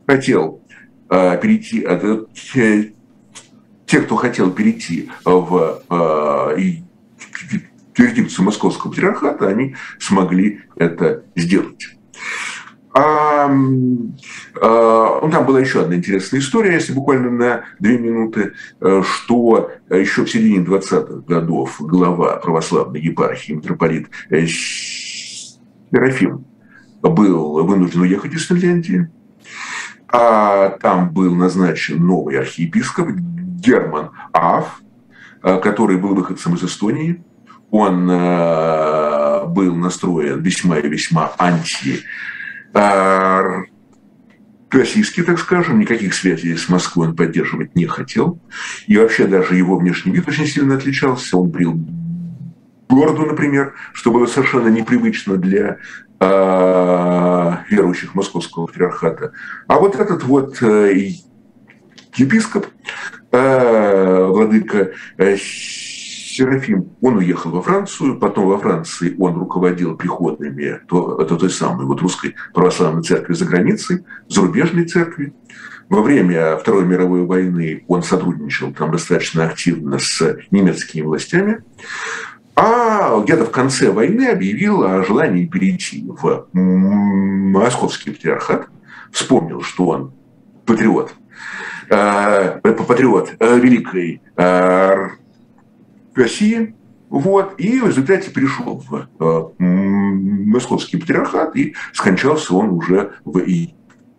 хотел 0.07 0.63
перейти, 1.09 1.85
те, 3.87 4.01
кто 4.03 4.15
хотел 4.15 4.53
перейти 4.53 5.11
в 5.25 5.83
юрисдикцию 7.97 8.45
Московского 8.45 8.91
патриархата, 8.91 9.49
они 9.49 9.77
смогли 9.99 10.61
это 10.77 11.25
сделать. 11.37 11.97
А, 12.97 13.47
а, 13.47 15.21
ну, 15.21 15.31
там 15.31 15.47
была 15.47 15.59
еще 15.59 15.83
одна 15.83 15.97
интересная 15.97 16.39
история, 16.39 16.75
если 16.75 16.93
буквально 16.93 17.31
на 17.31 17.65
две 17.81 17.99
минуты, 17.99 18.53
э, 18.81 19.03
что 19.03 19.73
еще 19.91 20.25
в 20.25 20.31
середине 20.31 20.65
20-х 20.65 21.25
годов 21.27 21.77
глава 21.81 22.37
православной 22.37 23.01
епархии 23.01 23.55
митрополит 23.55 24.11
э, 24.31 24.47
Серафим 24.47 26.45
был 27.03 27.65
вынужден 27.65 28.03
уехать 28.03 28.33
из 28.33 28.47
Финляндии. 28.47 29.11
А 30.09 30.71
там 30.81 31.11
был 31.11 31.35
назначен 31.35 32.05
новый 32.05 32.39
архиепископ 32.39 33.09
Герман 33.11 34.11
Аф, 34.33 34.81
э, 35.43 35.59
который 35.59 35.97
был 35.97 36.15
выходцем 36.15 36.55
из 36.55 36.63
Эстонии 36.63 37.25
он 37.77 38.09
э, 38.09 39.47
был 39.47 39.75
настроен 39.75 40.41
весьма 40.41 40.79
и 40.79 40.89
весьма 40.89 41.33
анти 41.39 42.05
э, 42.73 43.63
российский, 44.71 45.23
так 45.23 45.41
скажем, 45.41 45.81
никаких 45.81 46.15
связей 46.15 46.57
с 46.57 46.69
Москвой 46.69 47.09
он 47.09 47.17
поддерживать 47.17 47.75
не 47.75 47.87
хотел. 47.87 48.39
И 48.87 48.97
вообще 48.97 49.27
даже 49.27 49.57
его 49.57 49.77
внешний 49.77 50.13
вид 50.13 50.29
очень 50.29 50.47
сильно 50.47 50.77
отличался. 50.77 51.37
Он 51.37 51.51
брил 51.51 51.73
бороду, 52.89 53.27
например, 53.27 53.75
что 53.93 54.13
было 54.13 54.27
совершенно 54.27 54.69
непривычно 54.69 55.37
для 55.37 55.79
э, 56.21 57.53
верующих 57.71 58.15
московского 58.15 58.67
патриархата. 58.67 59.33
А 59.67 59.81
вот 59.81 59.97
этот 59.97 60.23
вот 60.23 60.63
э, 60.63 61.09
епископ, 62.15 62.69
э, 63.33 64.27
владыка 64.27 64.93
э, 65.19 65.37
Серафим, 66.35 66.97
он 67.01 67.19
уехал 67.19 67.53
во 67.53 67.63
Францию, 67.63 68.19
потом 68.19 68.47
во 68.49 68.59
Франции 68.59 69.15
он 69.21 69.39
руководил 69.39 69.97
приходами 69.97 70.81
то, 70.89 71.23
это 71.23 71.37
той 71.37 71.49
самой 71.49 71.87
вот 71.87 72.01
русской 72.01 72.35
православной 72.53 73.05
церкви 73.05 73.35
за 73.35 73.45
границей, 73.45 74.05
зарубежной 74.29 74.85
церкви. 74.85 75.33
Во 75.89 76.03
время 76.03 76.57
Второй 76.57 76.87
мировой 76.87 77.25
войны 77.25 77.85
он 77.87 78.03
сотрудничал 78.03 78.73
там 78.73 78.91
достаточно 78.91 79.45
активно 79.45 80.01
с 80.01 80.37
немецкими 80.51 81.03
властями. 81.03 81.63
А 82.57 83.21
где-то 83.21 83.45
в 83.45 83.53
конце 83.53 83.93
войны 83.93 84.27
объявил 84.27 84.83
о 84.83 85.05
желании 85.05 85.47
перейти 85.47 86.05
в 86.05 86.49
московский 86.53 88.11
патриархат, 88.11 88.67
вспомнил, 89.13 89.61
что 89.63 89.87
он 89.87 90.13
патриот, 90.67 91.15
патриот 91.89 93.35
великой 93.39 94.21
России, 96.15 96.75
вот, 97.11 97.55
и 97.59 97.81
в 97.81 97.89
результате 97.89 98.31
пришел 98.31 98.83
в 98.89 99.53
московский 99.59 100.97
патриархат, 100.97 101.55
и 101.57 101.75
скончался 101.93 102.55
он 102.55 102.71
уже 102.71 103.13
в 103.25 103.41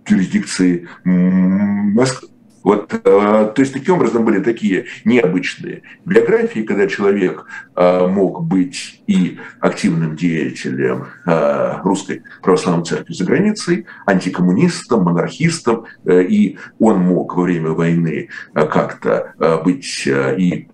юрисдикции 0.07 0.87
Москвы. 1.03 2.29
Вот, 2.65 2.91
э, 2.91 2.99
то 3.03 3.53
есть 3.57 3.73
таким 3.73 3.93
образом 3.93 4.25
были 4.25 4.39
такие 4.39 4.85
необычные 5.03 5.83
биографии, 6.03 6.61
когда 6.61 6.87
человек 6.87 7.45
э, 7.75 8.07
мог 8.07 8.43
быть 8.43 9.03
и 9.05 9.37
активным 9.59 10.15
деятелем 10.15 11.05
э, 11.27 11.81
русской 11.83 12.23
православной 12.41 12.83
церкви 12.83 13.13
за 13.13 13.23
границей, 13.23 13.85
антикоммунистом, 14.07 15.03
монархистом, 15.03 15.85
и 16.07 16.57
он 16.79 17.01
мог 17.01 17.35
во 17.35 17.43
время 17.43 17.69
войны 17.69 18.29
как-то 18.55 19.35
быть 19.63 20.07
и 20.07 20.67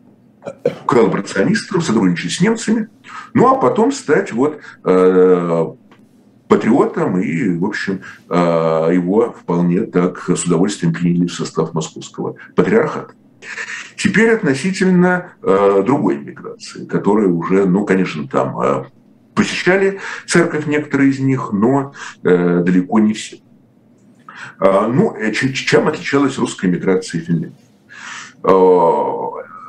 коллаборационистом, 0.85 1.81
сотрудничать 1.81 2.31
с 2.31 2.41
немцами, 2.41 2.89
ну 3.33 3.47
а 3.51 3.55
потом 3.55 3.91
стать 3.91 4.31
вот 4.31 4.59
патриотом, 6.51 7.17
и, 7.17 7.57
в 7.57 7.63
общем, 7.63 8.01
а, 8.27 8.89
его 8.89 9.31
вполне 9.31 9.83
так 9.83 10.29
с 10.29 10.43
удовольствием 10.43 10.93
приняли 10.93 11.27
в 11.27 11.33
состав 11.33 11.73
московского 11.73 12.35
патриархата. 12.57 13.13
Теперь 13.95 14.31
относительно 14.31 15.31
а, 15.41 15.81
другой 15.81 16.17
миграции, 16.17 16.83
которая 16.83 17.29
уже, 17.29 17.65
ну, 17.65 17.85
конечно, 17.85 18.27
там 18.27 18.59
а, 18.59 18.87
посещали 19.33 20.01
церковь 20.27 20.67
некоторые 20.67 21.11
из 21.11 21.19
них, 21.19 21.53
но 21.53 21.93
э, 22.21 22.61
далеко 22.65 22.99
не 22.99 23.13
все. 23.13 23.37
Ну, 24.59 25.15
э, 25.15 25.31
чем 25.31 25.87
отличалась 25.87 26.37
русская 26.37 26.67
миграция 26.67 27.21
Финляндии? 27.21 27.55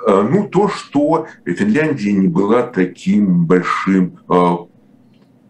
Ну, 0.07 0.49
то, 0.49 0.69
что 0.69 1.27
Финляндия 1.45 2.13
не 2.13 2.29
была 2.29 2.63
таким 2.63 3.47
большим 3.47 4.19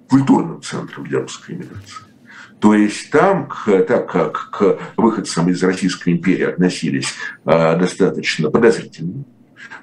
культурным 0.09 0.61
центром 0.63 1.05
для 1.05 1.21
русской 1.21 1.53
иммиграции. 1.53 2.05
То 2.61 2.75
есть 2.75 3.11
там, 3.11 3.49
так 3.67 4.11
как 4.11 4.51
к 4.51 4.79
выходцам 4.97 5.49
из 5.49 5.63
Российской 5.63 6.11
империи 6.11 6.45
относились 6.45 7.15
а, 7.45 7.75
достаточно 7.77 8.51
подозрительно, 8.51 9.25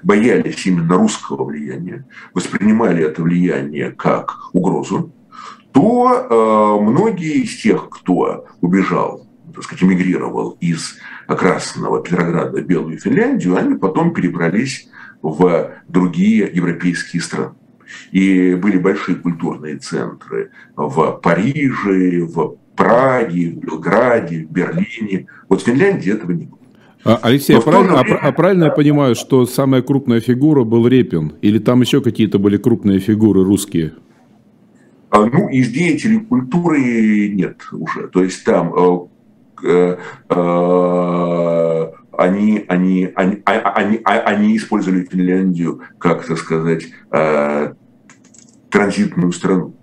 боялись 0.02 0.64
именно 0.66 0.94
русского 0.96 1.44
влияния, 1.44 2.06
воспринимали 2.32 3.04
это 3.04 3.22
влияние 3.22 3.90
как 3.90 4.36
угрозу, 4.54 5.12
то 5.72 6.78
многие 6.80 7.42
из 7.42 7.60
тех, 7.60 7.90
кто 7.90 8.46
убежал, 8.60 9.26
так 9.52 9.64
сказать, 9.64 9.82
эмигрировал 9.82 10.56
из 10.60 10.98
Красного 11.26 12.02
Петрограда 12.02 12.60
в 12.60 12.66
Белую 12.66 12.98
Финляндию, 12.98 13.56
они 13.56 13.76
потом 13.76 14.12
перебрались 14.12 14.88
в 15.22 15.72
другие 15.88 16.50
европейские 16.52 17.22
страны. 17.22 17.54
И 18.12 18.54
были 18.54 18.78
большие 18.78 19.16
культурные 19.16 19.78
центры 19.78 20.50
в 20.76 21.20
Париже, 21.22 22.24
в 22.24 22.56
Праге, 22.76 23.50
в 23.50 23.58
Белграде, 23.58 24.46
в 24.46 24.52
Берлине. 24.52 25.26
Вот 25.48 25.62
в 25.62 25.64
Финляндии 25.64 26.12
этого 26.12 26.32
не 26.32 26.46
было. 26.46 26.58
А, 27.04 27.18
Алексей, 27.22 27.56
а 27.56 27.60
правильно, 27.60 28.02
время... 28.02 28.16
а, 28.16 28.28
а 28.28 28.32
правильно 28.32 28.64
я 28.64 28.70
понимаю, 28.70 29.14
что 29.14 29.46
самая 29.46 29.82
крупная 29.82 30.20
фигура 30.20 30.64
был 30.64 30.86
Репин? 30.86 31.32
Или 31.40 31.58
там 31.58 31.80
еще 31.80 32.00
какие-то 32.02 32.38
были 32.38 32.58
крупные 32.58 32.98
фигуры 32.98 33.42
русские? 33.42 33.94
А, 35.10 35.24
ну, 35.24 35.48
из 35.48 35.70
деятелей 35.70 36.20
культуры 36.20 37.28
нет 37.30 37.56
уже. 37.72 38.08
То 38.08 38.22
есть 38.22 38.44
там 38.44 38.72
э, 38.74 38.98
они, 42.20 42.64
они, 42.68 43.12
они, 43.14 43.42
они, 43.44 44.00
они 44.04 44.56
использовали 44.56 45.04
Финляндию 45.04 45.80
как, 45.98 46.26
так 46.26 46.38
сказать, 46.38 46.84
э, 47.10 47.72
транзитную 48.70 49.32
страну. 49.32 49.74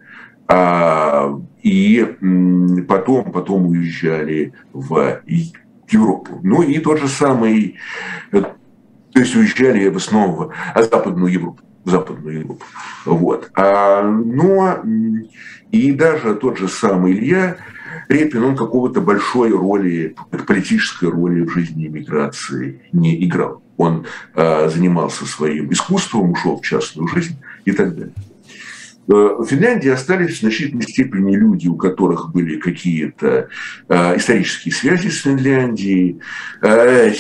А, 0.48 1.34
и 1.62 2.16
потом, 2.88 3.32
потом 3.32 3.68
уезжали 3.68 4.54
в 4.72 5.22
Европу. 5.90 6.40
Ну 6.44 6.62
и 6.62 6.80
тот 6.80 7.00
же 7.00 7.08
самый, 7.08 7.76
э, 8.32 8.42
то 8.42 9.20
есть 9.20 9.36
уезжали 9.36 9.90
в 9.90 9.98
основном 9.98 10.36
в 10.36 10.54
Западную 10.76 11.32
Европу. 11.34 11.64
Западную 11.90 12.40
Европу. 12.40 12.66
Вот. 13.06 13.50
А, 13.56 14.04
но 14.04 14.84
и 15.72 15.92
даже 15.92 16.36
тот 16.36 16.58
же 16.58 16.68
самый 16.68 17.14
Илья 17.14 17.58
Репин, 18.10 18.44
он 18.44 18.56
какого-то 18.56 19.02
большой 19.02 19.52
роли, 19.52 20.16
политической 20.48 21.10
роли 21.10 21.42
в 21.42 21.50
жизни 21.50 21.88
иммиграции 21.88 22.82
не 22.92 23.24
играл. 23.26 23.64
Он 23.78 24.06
э, 24.34 24.70
занимался 24.70 25.26
своим 25.26 25.72
искусством, 25.72 26.32
ушел 26.32 26.60
в 26.60 26.66
частную 26.66 27.08
жизнь 27.10 27.38
и 27.66 27.72
так 27.72 27.96
далее. 27.96 28.14
Э, 29.10 29.36
в 29.38 29.46
Финляндии 29.46 29.90
остались 29.90 30.38
в 30.38 30.40
значительной 30.42 30.84
степени 30.84 31.36
люди, 31.36 31.68
у 31.68 31.76
которых 31.76 32.32
были 32.32 32.60
какие-то 32.60 33.50
э, 33.88 34.18
исторические 34.18 34.74
связи 34.74 35.10
с 35.10 35.22
Финляндией, 35.22 36.20
э, 36.62 37.14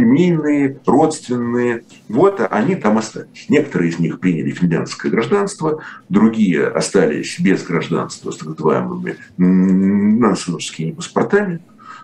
семейные, 0.00 0.80
родственные. 0.86 1.84
Вот 2.08 2.40
они 2.50 2.74
там 2.74 2.98
остались. 2.98 3.46
Некоторые 3.48 3.90
из 3.90 3.98
них 3.98 4.18
приняли 4.18 4.50
финляндское 4.50 5.12
гражданство, 5.12 5.82
другие 6.08 6.66
остались 6.66 7.38
без 7.38 7.62
гражданства 7.62 8.30
с 8.30 8.38
так 8.38 8.48
называемыми 8.48 9.16
нансеновскими 9.36 10.92
паспортами. 10.92 11.60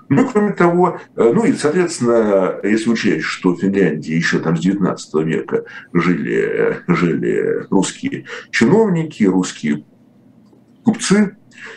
Ну, 0.08 0.28
кроме 0.28 0.52
того, 0.52 1.00
э, 1.16 1.32
ну 1.34 1.44
и, 1.44 1.52
соответственно, 1.54 2.60
если 2.62 2.90
учесть, 2.90 3.24
что 3.24 3.54
в 3.54 3.60
Финляндии 3.60 4.14
еще 4.14 4.38
там 4.38 4.56
с 4.56 4.60
19 4.60 5.14
века 5.24 5.64
жили, 5.92 6.36
э, 6.36 6.74
жили 6.86 7.66
русские 7.70 8.26
чиновники, 8.52 9.24
русские 9.24 9.84
купцы, 10.84 11.36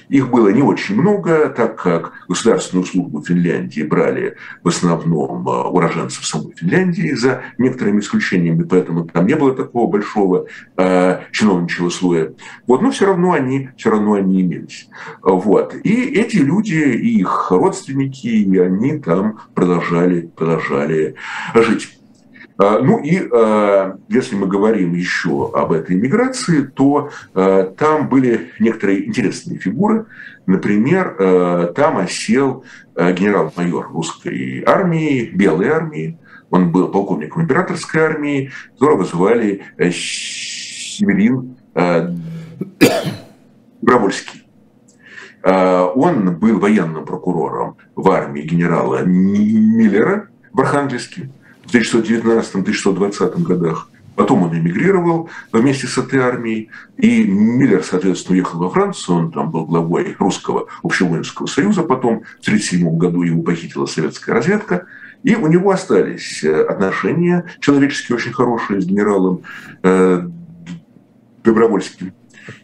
их 0.10 0.30
было 0.30 0.50
не 0.50 0.62
очень 0.62 1.00
много, 1.00 1.50
так 1.50 1.82
как 1.82 2.14
государственную 2.28 2.86
службу 2.86 3.24
Финляндии 3.24 3.84
брали 3.84 4.36
в 4.64 4.68
основном 4.68 5.48
э, 5.48 5.52
уроженцев 5.52 6.26
самой 6.26 6.54
Финляндии, 6.56 7.14
за 7.14 7.44
некоторыми 7.58 8.00
исключениями, 8.00 8.64
поэтому 8.64 9.06
там 9.06 9.28
не 9.28 9.36
было 9.36 9.54
такого 9.56 9.90
большого 9.90 10.48
э, 10.78 11.20
чиновничьего 11.32 11.90
слоя. 11.90 12.34
Вот, 12.68 12.82
но 12.82 12.92
все 12.92 13.06
равно 13.06 13.34
они, 13.34 13.70
все 13.78 13.92
равно 13.92 14.14
они 14.14 14.42
имелись. 14.42 14.90
Вот. 15.22 15.76
И 15.84 16.04
эти 16.04 16.38
люди, 16.38 16.74
и 16.74 17.20
их 17.20 17.52
родственники, 17.52 18.28
и 18.28 18.58
они 18.58 19.00
там 19.00 19.40
продолжали, 19.54 20.30
продолжали 20.36 21.16
жить. 21.54 21.99
А, 22.60 22.80
ну 22.80 23.00
и 23.00 23.18
а, 23.32 23.98
если 24.10 24.36
мы 24.36 24.46
говорим 24.46 24.94
еще 24.94 25.50
об 25.54 25.72
этой 25.72 25.96
миграции, 25.96 26.64
то 26.64 27.10
а, 27.34 27.64
там 27.64 28.10
были 28.10 28.52
некоторые 28.60 29.08
интересные 29.08 29.58
фигуры. 29.60 30.06
Например, 30.46 31.72
там 31.76 31.98
осел 31.98 32.64
генерал-майор 32.96 33.90
русской 33.92 34.64
армии, 34.66 35.30
белой 35.32 35.68
армии, 35.68 36.18
он 36.50 36.72
был 36.72 36.88
полковником 36.88 37.44
императорской 37.44 38.02
армии, 38.02 38.52
которого 38.74 39.06
звали 39.06 39.62
э, 39.78 39.92
Северин 39.92 41.56
Добровольский. 43.80 44.48
Он 45.44 46.36
был 46.36 46.60
военным 46.60 47.06
прокурором 47.06 47.78
в 47.96 48.10
армии 48.10 48.42
генерала 48.42 49.04
Миллера 49.06 50.30
в 50.52 50.60
Архангельске 50.60 51.30
в 51.70 51.76
1919-1920 51.76 53.44
годах. 53.44 53.90
Потом 54.16 54.44
он 54.44 54.58
эмигрировал 54.58 55.30
вместе 55.54 55.88
с 55.88 55.98
этой 55.98 56.20
армией. 56.20 56.70
И 56.98 57.24
Миллер, 57.24 57.84
соответственно, 57.84 58.36
уехал 58.36 58.60
во 58.60 58.70
Францию. 58.70 59.16
Он 59.16 59.32
там 59.32 59.50
был 59.50 59.66
главой 59.66 60.16
русского 60.20 60.68
общевоинского 60.84 61.46
союза. 61.46 61.84
Потом 61.84 62.24
в 62.42 62.48
1937 62.48 62.98
году 62.98 63.22
его 63.22 63.42
похитила 63.42 63.86
советская 63.86 64.36
разведка. 64.36 64.88
И 65.24 65.36
у 65.36 65.48
него 65.48 65.72
остались 65.72 66.44
э, 66.44 66.64
отношения 66.64 67.46
человеческие 67.60 68.18
очень 68.18 68.34
хорошие 68.34 68.82
с 68.82 68.86
генералом 68.86 69.44
э, 69.84 70.28
Добровольским. 71.44 72.14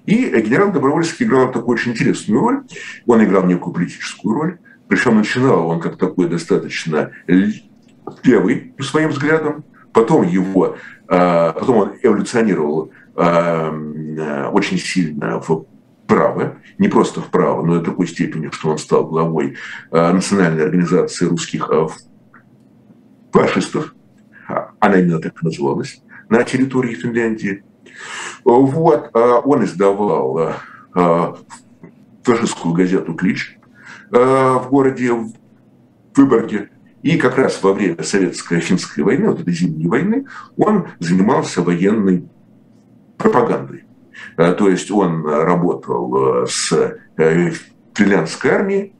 И 0.05 0.29
генерал 0.41 0.71
Добровольский 0.71 1.25
играл 1.25 1.51
такую 1.51 1.75
очень 1.75 1.93
интересную 1.93 2.41
роль. 2.41 2.63
Он 3.05 3.23
играл 3.23 3.45
некую 3.45 3.73
политическую 3.73 4.35
роль. 4.35 4.57
Причем 4.87 5.17
начинал 5.17 5.67
он 5.67 5.79
как 5.79 5.97
такой 5.97 6.27
достаточно 6.27 7.11
левый 8.23 8.73
своим 8.79 9.09
взглядам, 9.09 9.63
потом 9.93 10.23
его, 10.23 10.75
а, 11.07 11.53
потом 11.53 11.77
он 11.77 11.93
эволюционировал 12.01 12.91
а, 13.15 13.71
а, 13.71 14.49
очень 14.49 14.77
сильно 14.77 15.39
в 15.39 15.65
право, 16.05 16.57
не 16.77 16.87
просто 16.87 17.21
вправо, 17.21 17.65
но 17.65 17.79
до 17.79 17.85
такой 17.85 18.07
степени, 18.07 18.49
что 18.51 18.69
он 18.69 18.77
стал 18.77 19.07
главой 19.07 19.57
национальной 19.89 20.63
организации 20.63 21.25
русских 21.25 21.67
фашистов, 23.31 23.95
она 24.79 24.99
именно 24.99 25.19
так 25.19 25.41
называлась, 25.41 26.03
на 26.29 26.43
территории 26.43 26.93
Финляндии. 26.93 27.63
Вот, 28.43 29.09
он 29.15 29.63
издавал 29.63 30.53
фашистскую 32.21 32.75
газету 32.75 33.15
«Клич» 33.15 33.57
в 34.11 34.67
городе 34.69 35.11
Выборге. 36.15 36.69
И 37.05 37.17
как 37.17 37.37
раз 37.37 37.61
во 37.61 37.71
время 37.71 38.01
советско-финской 38.01 39.03
войны, 39.03 39.29
вот 39.29 39.41
этой 39.41 39.53
зимней 39.53 39.87
войны, 39.87 40.25
он 40.57 40.87
занимался 40.97 41.61
военной 41.61 42.27
пропагандой. 43.15 43.83
То 44.35 44.67
есть 44.67 44.89
он 44.89 45.23
работал 45.23 46.47
с 46.47 46.97
финляндской 47.93 48.49
армией 48.49 48.95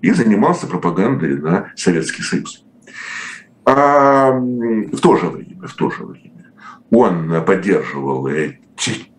и 0.00 0.12
занимался 0.12 0.68
пропагандой 0.68 1.36
на 1.36 1.72
Советский 1.74 2.22
Союз. 2.22 2.64
А 3.64 4.30
в 4.30 5.00
то 5.00 5.16
же 5.16 5.26
время, 5.26 5.66
в 5.66 5.74
то 5.74 5.90
же 5.90 6.04
время 6.04 6.52
он 6.92 7.44
поддерживал 7.44 8.28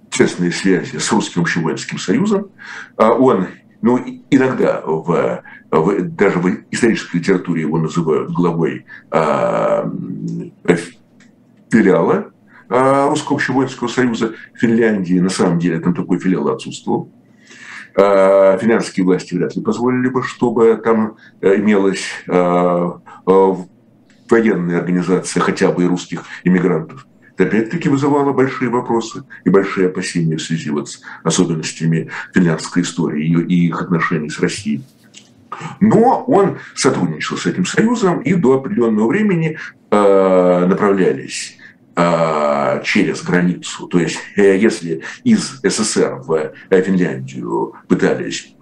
тесные 0.10 0.54
связи 0.54 0.98
с 0.98 1.12
Русским 1.12 1.42
общевоинским 1.42 1.98
союзом. 1.98 2.52
А 2.96 3.12
он 3.12 3.48
ну, 3.82 4.00
иногда 4.30 4.82
в, 4.86 5.44
даже 5.72 6.40
в 6.40 6.50
исторической 6.72 7.18
литературе 7.18 7.62
его 7.62 7.78
называют 7.78 8.32
главой 8.32 8.86
а, 9.12 9.92
филиала 11.72 12.32
а, 12.70 13.08
Русского 13.10 13.38
общевоинского 13.38 13.88
союза 13.88 14.34
Финляндии. 14.56 15.20
На 15.20 15.30
самом 15.30 15.60
деле 15.60 15.80
там 15.80 15.94
такой 15.94 16.20
филиал 16.20 16.48
отсутствовал. 16.50 17.12
А, 17.96 18.58
финляндские 18.58 19.06
власти 19.06 19.36
вряд 19.36 19.56
ли 19.56 19.62
позволили 19.62 20.10
бы, 20.10 20.24
чтобы 20.24 20.76
там 20.84 21.18
э, 21.42 21.58
имелась 21.58 22.06
военная 24.30 24.80
организация 24.80 25.42
хотя 25.42 25.72
бы 25.72 25.84
и 25.84 25.88
русских 25.88 26.24
иммигрантов. 26.44 27.08
Это 27.36 27.48
опять-таки 27.48 27.90
вызывало 27.90 28.34
большие 28.34 28.70
вопросы 28.70 29.24
и 29.46 29.50
большие 29.50 29.88
опасения 29.88 30.38
в 30.38 30.42
связи 30.42 30.70
вот 30.70 30.90
с 30.90 31.02
особенностями 31.24 32.10
финляндской 32.34 32.84
истории 32.84 33.44
и 33.48 33.68
их 33.68 33.82
отношений 33.82 34.30
с 34.30 34.40
Россией. 34.40 34.84
Но 35.80 36.24
он 36.26 36.60
сотрудничал 36.76 37.38
с 37.38 37.46
этим 37.46 37.66
союзом, 37.66 38.22
и 38.22 38.34
до 38.34 38.56
определенного 38.56 39.08
времени 39.08 39.58
э, 39.92 40.66
направлялись 40.68 41.58
а, 41.96 42.82
через 42.84 43.24
границу. 43.24 43.88
То 43.88 44.00
есть, 44.00 44.20
э, 44.38 44.58
если 44.58 45.02
из 45.24 45.60
СССР 45.64 46.22
в 46.26 46.54
э, 46.70 46.82
Финляндию 46.82 47.74
пытались 47.88 48.56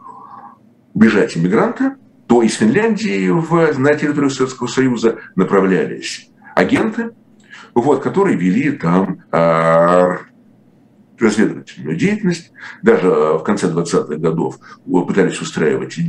убежать 0.93 1.37
иммигранты, 1.37 1.91
то 2.25 2.41
из 2.41 2.55
Финляндии 2.55 3.29
в, 3.29 3.77
на 3.77 3.93
территорию 3.93 4.31
Советского 4.31 4.67
Союза 4.67 5.19
направлялись 5.35 6.29
агенты, 6.55 7.11
вот, 7.75 8.01
которые 8.01 8.35
вели 8.35 8.71
там 8.71 9.21
разведывательную 11.19 11.95
деятельность. 11.95 12.51
Даже 12.81 13.07
в 13.07 13.43
конце 13.43 13.67
20-х 13.67 14.15
годов 14.15 14.57
пытались 14.85 15.39
устраивать 15.39 15.99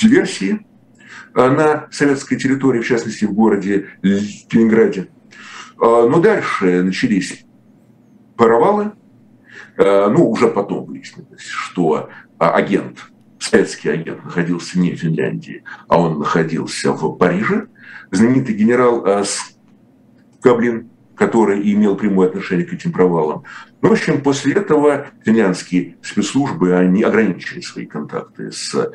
диверсии 0.00 0.66
а, 1.34 1.50
на 1.50 1.88
советской 1.90 2.36
территории, 2.36 2.80
в 2.80 2.86
частности 2.86 3.24
в 3.24 3.32
городе 3.32 3.88
Ленинграде. 4.02 5.08
А, 5.80 6.08
но 6.08 6.20
дальше 6.20 6.82
начались 6.82 7.44
провалы. 8.36 8.92
А, 9.76 10.08
ну, 10.08 10.30
уже 10.30 10.48
потом 10.48 10.86
выяснилось, 10.86 11.44
что 11.44 12.10
агент, 12.38 12.98
советский 13.38 13.90
агент 13.90 14.24
находился 14.24 14.78
не 14.78 14.92
в 14.92 14.96
Финляндии, 14.96 15.64
а 15.88 16.00
он 16.00 16.18
находился 16.18 16.92
в 16.92 17.16
Париже. 17.16 17.68
Знаменитый 18.10 18.54
генерал 18.54 19.04
а, 19.06 19.24
Скаблин, 20.40 20.90
который 21.14 21.60
имел 21.74 21.96
прямое 21.96 22.28
отношение 22.28 22.66
к 22.66 22.72
этим 22.72 22.92
провалам. 22.92 23.44
Ну, 23.82 23.90
в 23.90 23.92
общем, 23.92 24.22
после 24.22 24.54
этого 24.54 25.08
финляндские 25.22 25.96
спецслужбы, 26.02 26.74
они 26.74 27.02
ограничили 27.02 27.60
свои 27.60 27.86
контакты 27.86 28.50
с 28.50 28.90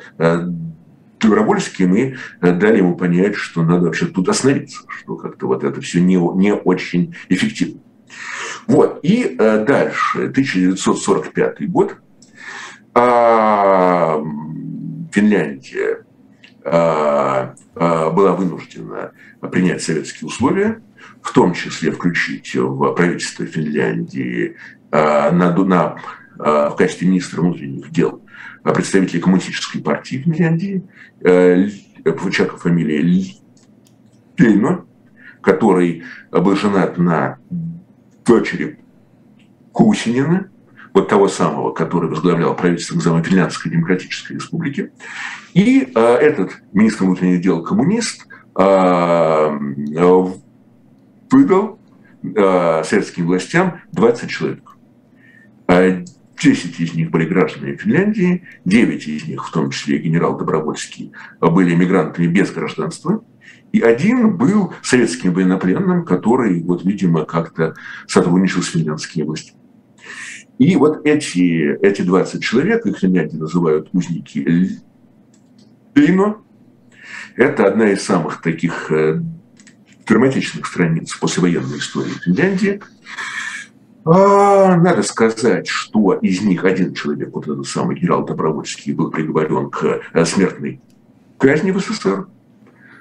Добровольским 1.20 1.94
и 1.94 2.14
э, 2.40 2.52
дали 2.52 2.78
ему 2.78 2.96
понять, 2.96 3.36
что 3.36 3.62
надо 3.62 3.86
вообще 3.86 4.06
тут 4.06 4.28
остановиться, 4.28 4.82
что 4.88 5.16
как-то 5.16 5.46
вот 5.46 5.64
это 5.64 5.80
все 5.80 6.00
не, 6.00 6.16
не 6.16 6.52
очень 6.52 7.14
эффективно. 7.28 7.80
Вот, 8.66 9.00
и 9.02 9.36
э, 9.38 9.64
дальше, 9.64 10.26
1945 10.26 11.70
год, 11.70 11.96
а, 12.98 14.22
Финляндия 15.12 16.06
а, 16.64 17.54
а, 17.74 18.10
была 18.10 18.32
вынуждена 18.32 19.12
принять 19.52 19.82
советские 19.82 20.28
условия, 20.28 20.82
в 21.20 21.32
том 21.34 21.52
числе 21.52 21.90
включить 21.90 22.54
в 22.54 22.94
правительство 22.94 23.44
Финляндии 23.44 24.56
на, 24.90 25.30
на, 25.30 25.96
в 26.38 26.74
качестве 26.76 27.08
министра 27.08 27.40
внутренних 27.40 27.90
дел 27.90 28.22
представителей 28.62 29.20
коммунистической 29.20 29.80
партии 29.80 30.16
Финляндии, 30.16 30.82
э, 31.22 31.68
человека 32.32 32.58
фамилия 32.58 33.00
Лейно, 34.38 34.84
который 35.40 36.02
был 36.30 36.56
женат 36.56 36.98
на 36.98 37.38
дочери 38.24 38.78
Кусинина, 39.72 40.50
вот 40.96 41.08
того 41.08 41.28
самого, 41.28 41.72
который 41.72 42.08
возглавлял 42.08 42.56
правительство 42.56 42.96
экзамен 42.96 43.22
Финляндской 43.22 43.70
Демократической 43.70 44.32
Республики. 44.32 44.92
И 45.52 45.92
э, 45.94 46.00
этот 46.00 46.62
министр 46.72 47.04
внутренних 47.04 47.42
дел 47.42 47.62
коммунист 47.62 48.26
э, 48.58 49.58
выдал 51.30 51.78
э, 52.22 52.82
советским 52.84 53.26
властям 53.26 53.82
20 53.92 54.30
человек. 54.30 54.62
10 56.38 56.80
из 56.80 56.94
них 56.94 57.10
были 57.10 57.26
гражданами 57.26 57.76
Финляндии, 57.76 58.44
9 58.64 59.08
из 59.08 59.26
них, 59.26 59.46
в 59.46 59.52
том 59.52 59.70
числе 59.70 59.98
генерал 59.98 60.36
Добровольский, 60.36 61.12
были 61.40 61.74
мигрантами 61.74 62.26
без 62.26 62.50
гражданства, 62.50 63.24
и 63.72 63.80
один 63.80 64.36
был 64.36 64.72
советским 64.82 65.32
военнопленным, 65.32 66.04
который, 66.04 66.62
вот, 66.62 66.84
видимо, 66.84 67.24
как-то 67.24 67.74
сотрудничал 68.06 68.62
с 68.62 68.68
финляндскими 68.68 69.24
властями. 69.24 69.60
И 70.58 70.76
вот 70.76 71.06
эти, 71.06 71.76
эти 71.82 72.02
20 72.02 72.42
человек, 72.42 72.86
их 72.86 72.98
Финляндии 72.98 73.36
называют 73.36 73.88
узники 73.92 74.70
Лино, 75.94 76.42
это 77.34 77.66
одна 77.66 77.90
из 77.90 78.02
самых 78.02 78.40
таких 78.40 78.90
э, 78.90 79.20
драматичных 80.06 80.66
страниц 80.66 81.14
послевоенной 81.16 81.78
истории 81.78 82.12
Финляндии– 82.24 82.80
а, 84.08 84.76
надо 84.76 85.02
сказать, 85.02 85.66
что 85.66 86.14
из 86.14 86.40
них 86.42 86.64
один 86.64 86.94
человек, 86.94 87.34
вот 87.34 87.48
этот 87.48 87.66
самый 87.66 87.96
генерал 87.96 88.24
Добровольский, 88.24 88.92
был 88.92 89.10
приговорен 89.10 89.68
к 89.68 90.00
э, 90.12 90.24
смертной 90.24 90.80
казни 91.38 91.72
в 91.72 91.80
СССР 91.80 92.28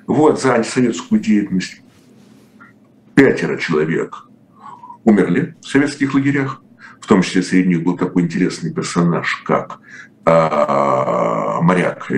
вот, 0.07 0.41
за 0.41 0.55
антисоветскую 0.55 1.21
деятельность. 1.21 1.83
Пятеро 3.13 3.57
человек 3.57 4.27
умерли 5.03 5.55
в 5.61 5.67
советских 5.67 6.15
лагерях. 6.15 6.63
В 6.99 7.05
том 7.05 7.21
числе 7.21 7.43
среди 7.43 7.69
них 7.69 7.83
был 7.83 7.97
такой 7.97 8.23
интересный 8.23 8.73
персонаж, 8.73 9.43
как 9.45 9.79
а, 10.25 11.61
моряк 11.61 12.11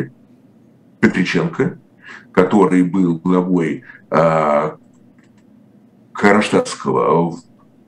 Петриченко, 1.01 1.77
который 2.31 2.83
был 2.83 3.19
главой 3.19 3.83
а, 4.09 4.77
Кронштадтского 6.13 7.35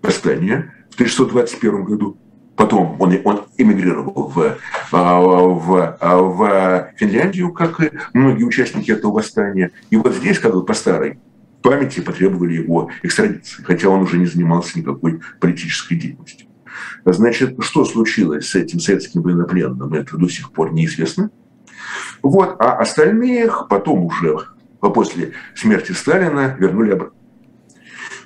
восстания 0.01 0.73
1621 0.99 1.83
году. 1.85 2.17
Потом 2.55 2.97
он, 2.99 3.17
он 3.23 3.45
эмигрировал 3.57 4.27
в, 4.35 4.57
а, 4.91 5.21
в, 5.21 5.97
а, 6.01 6.17
в 6.17 6.91
Финляндию, 6.97 7.53
как 7.53 7.79
и 7.81 7.91
многие 8.13 8.43
участники 8.43 8.91
этого 8.91 9.13
восстания. 9.13 9.71
И 9.89 9.95
вот 9.95 10.13
здесь, 10.13 10.39
как 10.39 10.53
бы 10.53 10.65
по 10.65 10.73
старой 10.73 11.19
памяти, 11.61 12.01
потребовали 12.01 12.55
его 12.55 12.89
экстрадиции, 13.01 13.63
хотя 13.63 13.87
он 13.87 14.01
уже 14.01 14.17
не 14.17 14.25
занимался 14.25 14.77
никакой 14.77 15.21
политической 15.39 15.95
деятельностью. 15.95 16.47
Значит, 17.05 17.55
что 17.61 17.85
случилось 17.85 18.49
с 18.49 18.55
этим 18.55 18.81
советским 18.81 19.21
военнопленным, 19.21 19.93
это 19.93 20.17
до 20.17 20.27
сих 20.27 20.51
пор 20.51 20.73
неизвестно. 20.73 21.31
Вот, 22.21 22.57
а 22.59 22.73
остальных 22.73 23.67
потом 23.69 24.05
уже 24.05 24.35
после 24.81 25.31
смерти 25.55 25.93
Сталина 25.93 26.55
вернули 26.59 26.91
обратно. 26.91 27.18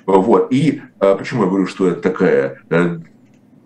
Вот. 0.06 0.52
И 0.52 0.82
а, 1.00 1.14
почему 1.16 1.44
я 1.44 1.48
говорю, 1.48 1.66
что 1.66 1.88
это 1.88 2.00
такая 2.00 2.58
э, 2.70 2.98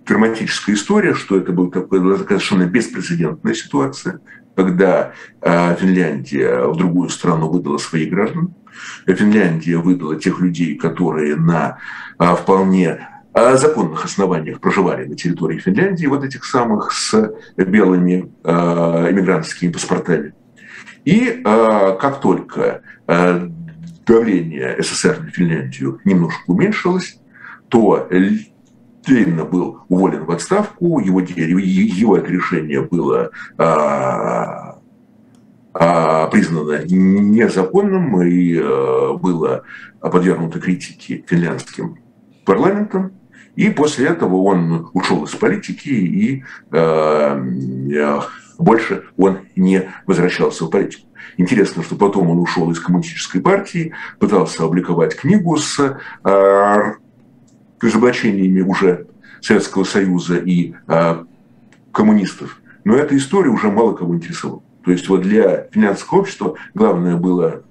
драматическая 0.07 0.75
история, 0.75 1.15
что 1.15 1.37
это 1.37 1.53
была 1.53 1.71
такая 1.71 2.39
совершенно 2.39 2.67
беспрецедентная 2.67 3.55
ситуация, 3.55 4.21
когда 4.55 5.13
а, 5.41 5.75
Финляндия 5.75 6.67
в 6.67 6.77
другую 6.77 7.09
страну 7.11 7.49
выдала 7.49 7.79
своих 7.79 8.11
граждан. 8.11 8.55
Финляндия 9.07 9.79
выдала 9.79 10.17
тех 10.17 10.41
людей, 10.41 10.77
которые 10.77 11.37
на 11.37 11.79
а, 12.19 12.37
вполне 12.37 13.09
законных 13.35 14.05
основаниях 14.05 14.59
проживали 14.61 15.05
на 15.05 15.15
территории 15.15 15.59
Финляндии, 15.59 16.07
вот 16.07 16.25
этих 16.25 16.45
самых 16.45 16.91
с 16.91 17.33
белыми 17.57 18.33
иммигрантскими 18.43 19.71
паспортами. 19.71 20.35
И 21.05 21.41
как 21.45 22.21
только 22.21 22.83
давление 24.09 24.77
СССР 24.81 25.21
на 25.21 25.31
Финляндию 25.31 26.01
немножко 26.05 26.43
уменьшилось, 26.47 27.21
то 27.69 28.09
Ленина 29.07 29.45
был 29.45 29.81
уволен 29.89 30.25
в 30.25 30.31
отставку, 30.31 30.99
его, 31.01 31.21
его 31.21 32.17
это 32.17 32.31
решение 32.31 32.83
было 32.83 33.31
а, 33.57 34.79
а, 35.73 36.27
признано 36.29 36.85
незаконным 36.87 38.23
и 38.23 38.59
а, 38.59 39.15
было 39.15 39.63
подвергнуто 40.01 40.61
критике 40.61 41.25
финляндским 41.27 41.99
парламентом. 42.45 43.13
И 43.57 43.71
после 43.71 44.07
этого 44.07 44.37
он 44.37 44.89
ушел 44.93 45.25
из 45.25 45.33
политики 45.33 45.89
и 45.89 46.45
э, 46.71 48.21
больше 48.57 49.03
он 49.17 49.41
не 49.57 49.91
возвращался 50.07 50.65
в 50.65 50.71
политику. 50.71 51.08
Интересно, 51.39 51.85
что 51.85 51.95
потом 51.95 52.31
он 52.31 52.39
ушел 52.41 52.69
из 52.73 52.81
коммунистической 52.81 53.41
партии, 53.41 53.93
пытался 54.19 54.65
опубликовать 54.65 55.15
книгу 55.15 55.57
с 55.57 55.79
э, 56.25 56.93
разоблачениями 57.81 58.61
уже 58.61 59.07
Советского 59.41 59.85
Союза 59.85 60.37
и 60.37 60.75
э, 60.89 61.25
коммунистов. 61.93 62.61
Но 62.83 62.97
эта 62.97 63.17
история 63.17 63.51
уже 63.51 63.71
мало 63.71 63.95
кого 63.95 64.17
интересовала. 64.17 64.63
То 64.85 64.91
есть 64.91 65.09
вот 65.09 65.23
для 65.23 65.69
финансового 65.71 66.23
общества 66.23 66.55
главное 66.75 67.17
было 67.17 67.63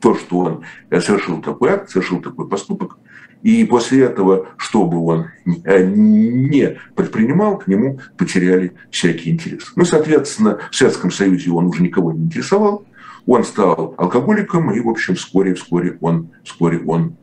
то, 0.00 0.14
что 0.14 0.38
он 0.38 0.64
совершил 0.90 1.42
такой 1.42 1.72
акт, 1.72 1.90
совершил 1.90 2.22
такой 2.22 2.48
поступок, 2.48 2.96
и 3.42 3.64
после 3.64 4.04
этого, 4.04 4.48
что 4.56 4.86
бы 4.86 5.04
он 5.04 5.26
не 5.44 6.78
предпринимал, 6.94 7.58
к 7.58 7.66
нему 7.66 8.00
потеряли 8.16 8.72
всякий 8.90 9.30
интерес. 9.30 9.72
Ну, 9.76 9.84
соответственно, 9.84 10.60
в 10.70 10.74
Советском 10.74 11.10
Союзе 11.10 11.50
он 11.50 11.66
уже 11.66 11.82
никого 11.82 12.12
не 12.12 12.24
интересовал, 12.24 12.86
он 13.26 13.44
стал 13.44 13.94
алкоголиком, 13.96 14.70
и, 14.72 14.80
в 14.80 14.88
общем, 14.88 15.14
вскоре, 15.14 15.54
вскоре 15.54 15.96
он, 16.00 16.30
вскоре 16.44 16.82
он 16.86 17.16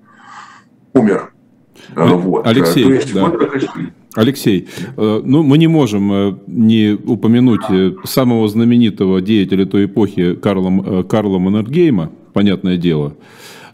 умер. 0.94 1.34
Вот. 1.96 2.48
Алексей, 2.48 2.84
То 2.84 2.94
есть, 2.94 3.14
да. 3.14 3.26
вот 3.26 3.42
Алексей, 4.16 4.68
э, 4.98 5.22
ну 5.24 5.42
мы 5.42 5.58
не 5.58 5.68
можем 5.68 6.12
э, 6.12 6.38
не 6.48 6.92
упомянуть 6.94 7.62
э, 7.70 7.94
самого 8.04 8.48
знаменитого 8.50 9.22
деятеля 9.22 9.66
той 9.66 9.86
эпохи 9.86 10.36
Карла, 10.36 11.04
Карла 11.04 11.40
Маннергейма, 11.40 12.12
понятное 12.34 12.78
дело. 12.78 13.16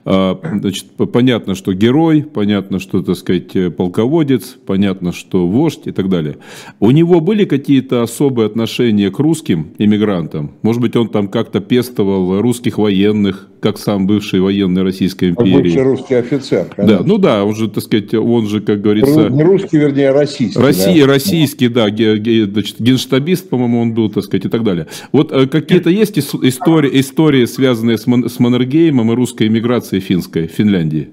А, 0.10 0.40
значит, 0.62 0.86
понятно, 1.12 1.54
что 1.54 1.74
герой, 1.74 2.22
понятно, 2.22 2.80
что, 2.80 3.02
так 3.04 3.18
сказать, 3.18 3.76
полководец, 3.76 4.56
понятно, 4.66 5.12
что 5.12 5.46
вождь 5.46 5.82
и 5.86 5.92
так 5.92 6.08
далее. 6.08 6.38
У 6.80 6.92
него 6.92 7.20
были 7.20 7.44
какие-то 7.44 8.04
особые 8.04 8.46
отношения 8.46 9.12
к 9.12 9.20
русским 9.20 9.74
иммигрантам? 9.78 10.52
Может 10.62 10.82
быть, 10.82 10.96
он 10.96 11.10
там 11.10 11.28
как-то 11.28 11.60
пестовал 11.60 12.40
русских 12.40 12.78
военных, 12.78 13.50
как 13.60 13.78
сам 13.78 14.08
бывший 14.08 14.40
военный 14.40 14.84
Российской 14.84 15.30
империи. 15.30 15.64
Бывший 15.64 15.84
русский 15.84 16.16
офицер. 16.16 16.66
Конечно. 16.76 16.98
Да, 16.98 17.04
ну 17.04 17.18
да, 17.18 17.44
он 17.44 17.56
же, 17.56 17.68
так 17.70 17.84
сказать, 17.84 18.14
он 18.14 18.48
же, 18.48 18.62
как 18.62 18.82
говорится... 18.82 19.30
Не 19.30 19.44
русский, 19.44 19.78
вернее, 19.78 20.12
российский. 20.12 20.60
Россия, 20.60 21.06
да? 21.06 21.14
российский, 21.14 21.68
да, 21.68 21.88
значит, 21.88 22.76
генштабист, 22.80 23.50
по-моему, 23.50 23.82
он 23.82 23.94
был, 23.94 24.10
так 24.10 24.24
сказать, 24.24 24.46
и 24.46 24.50
так 24.50 24.64
далее. 24.64 24.88
Вот 25.12 25.32
э, 25.32 25.48
какие-то 25.48 25.90
есть 25.90 26.18
истории, 26.18 27.00
истории 27.00 27.46
связанные 27.46 27.98
с, 27.98 28.08
Мон, 28.08 28.30
с 28.30 28.40
Маннергеймом 28.40 29.12
и 29.12 29.16
русской 29.16 29.48
эмиграцией 29.48 30.02
финской, 30.02 30.48
в 30.48 30.52
Финляндии? 30.52 31.10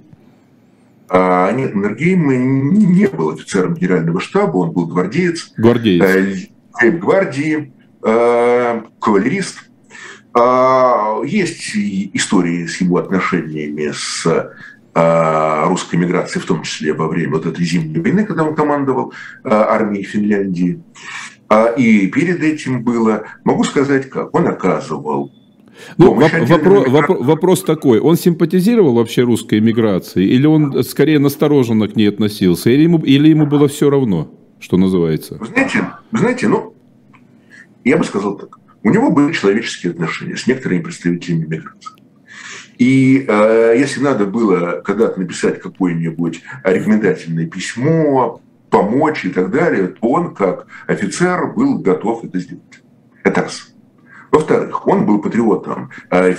А, 1.09 1.53
нет, 1.53 1.75
Маннергейм 1.75 2.73
не 2.73 3.07
был 3.09 3.31
офицером 3.31 3.75
генерального 3.75 4.21
штаба, 4.21 4.57
он 4.59 4.73
был 4.73 4.87
гвардеец. 4.87 5.53
Гвардеец. 5.57 6.49
Э, 6.83 6.91
гвардии, 6.91 7.73
э, 8.03 8.81
кавалерист 9.01 9.71
есть 11.25 11.77
истории 11.77 12.67
с 12.67 12.81
его 12.81 12.97
отношениями 12.99 13.93
с 13.93 14.27
а, 14.97 15.67
русской 15.67 15.97
миграцией, 15.97 16.41
в 16.41 16.47
том 16.47 16.63
числе 16.63 16.93
во 16.93 17.09
время 17.09 17.33
вот 17.33 17.47
этой 17.47 17.65
зимней 17.65 18.01
войны, 18.01 18.25
когда 18.25 18.45
он 18.45 18.55
командовал 18.55 19.13
а, 19.43 19.75
армией 19.75 20.05
Финляндии. 20.05 20.81
И 21.77 22.07
перед 22.09 22.43
этим 22.43 22.83
было, 22.83 23.25
могу 23.45 23.65
сказать 23.65 24.09
как, 24.09 24.35
он 24.35 24.47
оказывал 24.49 25.31
ну, 25.99 26.15
вопрос, 26.15 26.89
вопрос, 26.89 27.19
вопрос 27.21 27.63
такой, 27.63 28.01
он 28.01 28.17
симпатизировал 28.17 28.95
вообще 28.95 29.23
русской 29.23 29.59
эмиграции, 29.59 30.25
или 30.25 30.47
он 30.47 30.83
скорее 30.85 31.19
настороженно 31.19 31.89
к 31.89 31.97
ней 31.97 32.09
относился, 32.09 32.71
или 32.71 32.83
ему, 32.85 32.99
или 32.99 33.29
ему 33.29 33.47
было 33.47 33.69
все 33.69 33.91
равно, 33.91 34.33
что 34.59 34.77
называется? 34.77 35.37
Вы 35.39 35.47
знаете, 35.47 35.91
вы 36.11 36.19
знаете, 36.19 36.49
ну, 36.49 36.75
я 37.85 37.99
бы 37.99 38.05
сказал 38.05 38.37
так. 38.37 38.59
У 38.85 38.91
него 38.91 39.11
были 39.11 39.33
человеческие 39.33 39.93
отношения 39.93 40.37
с 40.37 40.47
некоторыми 40.47 40.83
представителями 40.83 41.47
миграции. 41.47 41.91
И 42.77 43.25
э, 43.27 43.75
если 43.79 44.01
надо 44.01 44.27
было 44.27 44.83
когда-то 44.85 45.19
написать 45.19 45.61
какое-нибудь 45.61 46.43
рекомендательное 46.65 47.47
письмо, 47.47 48.43
помочь 48.69 49.25
и 49.25 49.31
так 49.31 49.51
далее, 49.51 49.87
то 49.89 50.09
он, 50.09 50.35
как 50.35 50.67
офицер, 50.87 51.55
был 51.55 51.79
готов 51.79 52.25
это 52.25 52.39
сделать. 52.39 52.83
Это 53.23 53.43
раз. 53.43 53.75
Во-вторых, 54.31 54.87
он 54.87 55.07
был 55.07 55.23
патриотом 55.23 55.91
э, 56.11 56.35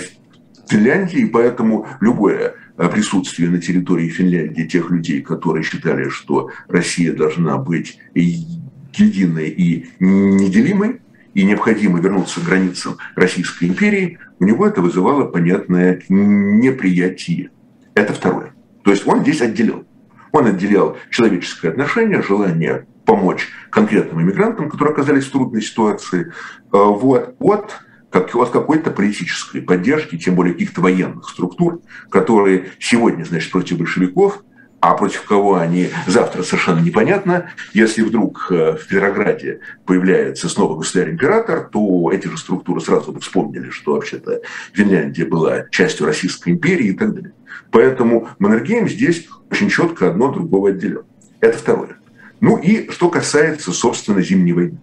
Финляндии, 0.68 1.24
поэтому 1.24 1.88
любое 2.00 2.54
э, 2.76 2.88
присутствие 2.88 3.50
на 3.50 3.60
территории 3.60 4.08
Финляндии 4.08 4.64
тех 4.64 4.90
людей, 4.90 5.20
которые 5.20 5.64
считали, 5.64 6.10
что 6.10 6.50
Россия 6.68 7.12
должна 7.12 7.56
быть 7.56 7.98
единой 8.14 9.48
и 9.48 9.88
неделимой, 9.98 11.00
и 11.36 11.44
необходимо 11.44 12.00
вернуться 12.00 12.40
к 12.40 12.44
границам 12.44 12.96
Российской 13.14 13.66
империи, 13.66 14.18
у 14.38 14.44
него 14.44 14.66
это 14.66 14.80
вызывало 14.80 15.26
понятное 15.26 16.02
неприятие. 16.08 17.50
Это 17.94 18.14
второе. 18.14 18.54
То 18.82 18.90
есть 18.90 19.06
он 19.06 19.20
здесь 19.20 19.42
отделил. 19.42 19.86
Он 20.32 20.46
отделял 20.46 20.96
человеческое 21.10 21.68
отношение, 21.68 22.22
желание 22.22 22.86
помочь 23.04 23.48
конкретным 23.68 24.22
иммигрантам, 24.22 24.70
которые 24.70 24.94
оказались 24.94 25.26
в 25.26 25.32
трудной 25.32 25.60
ситуации, 25.60 26.28
э, 26.28 26.30
вот, 26.72 27.36
от, 27.38 27.80
как, 28.08 28.34
от 28.34 28.48
какой-то 28.48 28.90
политической 28.90 29.60
поддержки, 29.60 30.16
тем 30.16 30.36
более 30.36 30.54
каких-то 30.54 30.80
военных 30.80 31.28
структур, 31.28 31.82
которые 32.08 32.70
сегодня, 32.78 33.24
значит, 33.24 33.52
против 33.52 33.76
большевиков– 33.76 34.42
а 34.80 34.94
против 34.94 35.22
кого 35.22 35.56
они 35.56 35.90
завтра 36.06 36.42
совершенно 36.42 36.80
непонятно. 36.80 37.50
Если 37.72 38.02
вдруг 38.02 38.48
э, 38.50 38.76
в 38.76 38.86
Петрограде 38.86 39.60
появляется 39.84 40.48
снова 40.48 40.76
государь-император, 40.76 41.68
то 41.72 42.10
эти 42.12 42.28
же 42.28 42.36
структуры 42.36 42.80
сразу 42.80 43.12
бы 43.12 43.20
вспомнили, 43.20 43.70
что 43.70 43.94
вообще-то 43.94 44.42
Финляндия 44.72 45.24
была 45.24 45.64
частью 45.70 46.06
Российской 46.06 46.50
империи 46.50 46.88
и 46.88 46.92
так 46.92 47.14
далее. 47.14 47.32
Поэтому 47.70 48.28
Маннергейм 48.38 48.88
здесь 48.88 49.28
очень 49.50 49.70
четко 49.70 50.10
одно 50.10 50.30
другого 50.30 50.70
отделен. 50.70 51.04
Это 51.40 51.58
второе. 51.58 51.96
Ну 52.40 52.58
и 52.58 52.90
что 52.90 53.08
касается, 53.08 53.72
собственно, 53.72 54.20
Зимней 54.20 54.52
войны. 54.52 54.78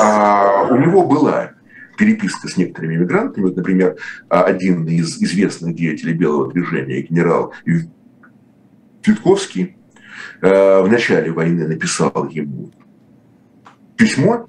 А, 0.00 0.68
у 0.70 0.76
него 0.76 1.06
была 1.06 1.52
переписка 1.96 2.48
с 2.48 2.56
некоторыми 2.56 2.96
иммигрантами. 2.96 3.44
Вот, 3.44 3.56
например, 3.56 3.96
один 4.28 4.86
из 4.86 5.16
известных 5.22 5.74
деятелей 5.74 6.12
белого 6.12 6.52
движения, 6.52 7.02
генерал 7.02 7.52
Цветковский 9.04 9.76
э, 10.40 10.80
в 10.80 10.88
начале 10.88 11.30
войны 11.30 11.68
написал 11.68 12.28
ему 12.30 12.72
письмо, 13.96 14.46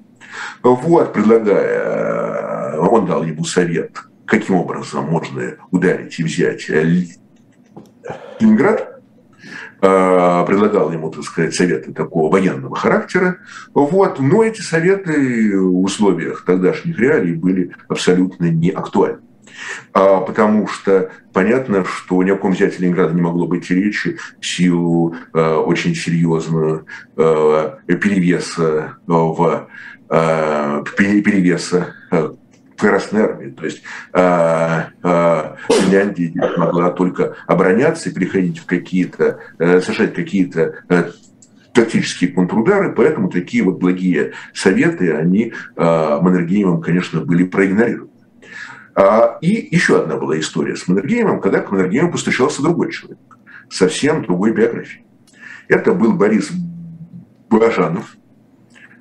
вот, 0.63 1.11
предлагая, 1.11 2.75
э, 2.75 2.77
он 2.79 3.05
дал 3.05 3.23
ему 3.23 3.43
совет, 3.43 3.97
каким 4.25 4.55
образом 4.55 5.05
можно 5.05 5.55
ударить 5.71 6.17
и 6.19 6.23
взять 6.23 6.69
Ленинград, 8.39 9.01
э, 9.81 10.45
предлагал 10.47 10.89
ему, 10.93 11.11
так 11.11 11.23
сказать, 11.23 11.53
советы 11.53 11.93
такого 11.93 12.31
военного 12.31 12.77
характера. 12.77 13.39
Вот. 13.73 14.19
Но 14.21 14.41
эти 14.41 14.61
советы 14.61 15.59
в 15.59 15.81
условиях 15.81 16.45
тогдашних 16.45 16.97
реалий 16.97 17.33
были 17.33 17.75
абсолютно 17.89 18.45
не 18.45 18.69
актуальны. 18.69 19.19
А, 19.93 20.21
потому 20.21 20.67
что 20.67 21.11
понятно, 21.33 21.85
что 21.85 22.21
ни 22.23 22.31
о 22.31 22.35
ком 22.35 22.51
взятии 22.51 22.81
Ленинграда 22.81 23.13
не 23.13 23.21
могло 23.21 23.47
быть 23.47 23.69
речи 23.69 24.17
в 24.39 24.45
силу 24.45 25.15
а, 25.33 25.59
очень 25.59 25.95
серьезного 25.95 26.85
а, 27.15 27.77
перевеса 27.87 28.97
в 29.07 29.67
перевеса 30.95 31.95
Красной 32.77 33.21
армии. 33.21 33.51
То 33.51 33.63
есть 33.63 33.81
Финляндия 34.11 36.33
могла 36.57 36.91
только 36.91 37.37
обороняться 37.47 38.09
и 38.09 38.13
переходить 38.13 38.59
в 38.59 38.65
какие-то, 38.65 39.39
совершать 39.57 40.13
какие-то 40.13 40.83
тактические 41.73 42.31
контрудары, 42.31 42.91
поэтому 42.91 43.29
такие 43.29 43.63
вот 43.63 43.79
благие 43.79 44.33
советы, 44.53 45.13
они 45.13 45.53
Маннергеймом, 45.77 46.81
конечно, 46.81 47.21
были 47.21 47.45
проигнорированы. 47.45 48.09
А, 48.95 49.37
и 49.41 49.75
еще 49.75 50.01
одна 50.01 50.15
была 50.15 50.39
история 50.39 50.75
с 50.75 50.87
Маннергеймом, 50.87 51.41
когда 51.41 51.59
к 51.59 51.69
Маннергейму 51.71 52.11
постучался 52.11 52.61
другой 52.61 52.91
человек, 52.91 53.19
совсем 53.69 54.23
другой 54.23 54.53
биографии. 54.53 55.05
Это 55.67 55.93
был 55.93 56.13
Борис 56.13 56.49
Бажанов. 57.49 58.15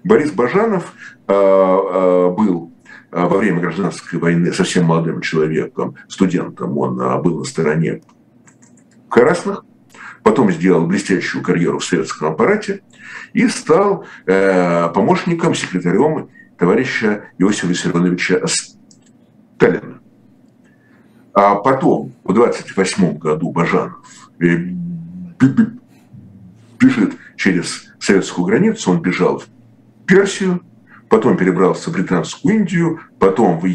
Борис 0.03 0.33
Бажанов 0.33 0.93
а, 1.29 1.33
а, 1.33 2.31
был 2.31 2.73
во 3.13 3.39
время 3.39 3.61
гражданской 3.61 4.19
войны 4.19 4.53
совсем 4.53 4.87
молодым 4.87 5.21
человеком, 5.21 5.95
студентом. 6.09 6.77
Он 6.77 6.97
был 7.23 7.39
на 7.39 7.45
стороне 7.45 8.03
красных. 9.09 9.65
потом 10.25 10.51
сделал 10.51 10.85
блестящую 10.85 11.45
карьеру 11.45 11.79
в 11.79 11.85
советском 11.85 12.33
аппарате 12.33 12.83
и 13.33 13.47
стал 13.47 14.07
э, 14.27 14.89
помощником, 14.89 15.55
секретарем 15.55 16.31
товарища 16.59 17.27
Иосифа 17.39 17.69
Виссарионовича 17.69 18.41
Сталина. 19.57 20.01
А 21.33 21.57
потом, 21.57 22.13
в 22.23 22.33
28 22.33 23.19
году 23.19 23.51
Бажанов 23.51 24.31
э, 24.41 24.57
бежит 26.81 27.17
через 27.37 27.93
советскую 27.99 28.47
границу, 28.47 28.93
он 28.93 29.03
бежал 29.03 29.39
в 29.41 29.47
Персию, 30.07 30.63
потом 31.09 31.37
перебрался 31.37 31.91
в 31.91 31.95
Британскую 31.95 32.55
Индию, 32.57 33.01
потом 33.19 33.59
в 33.59 33.67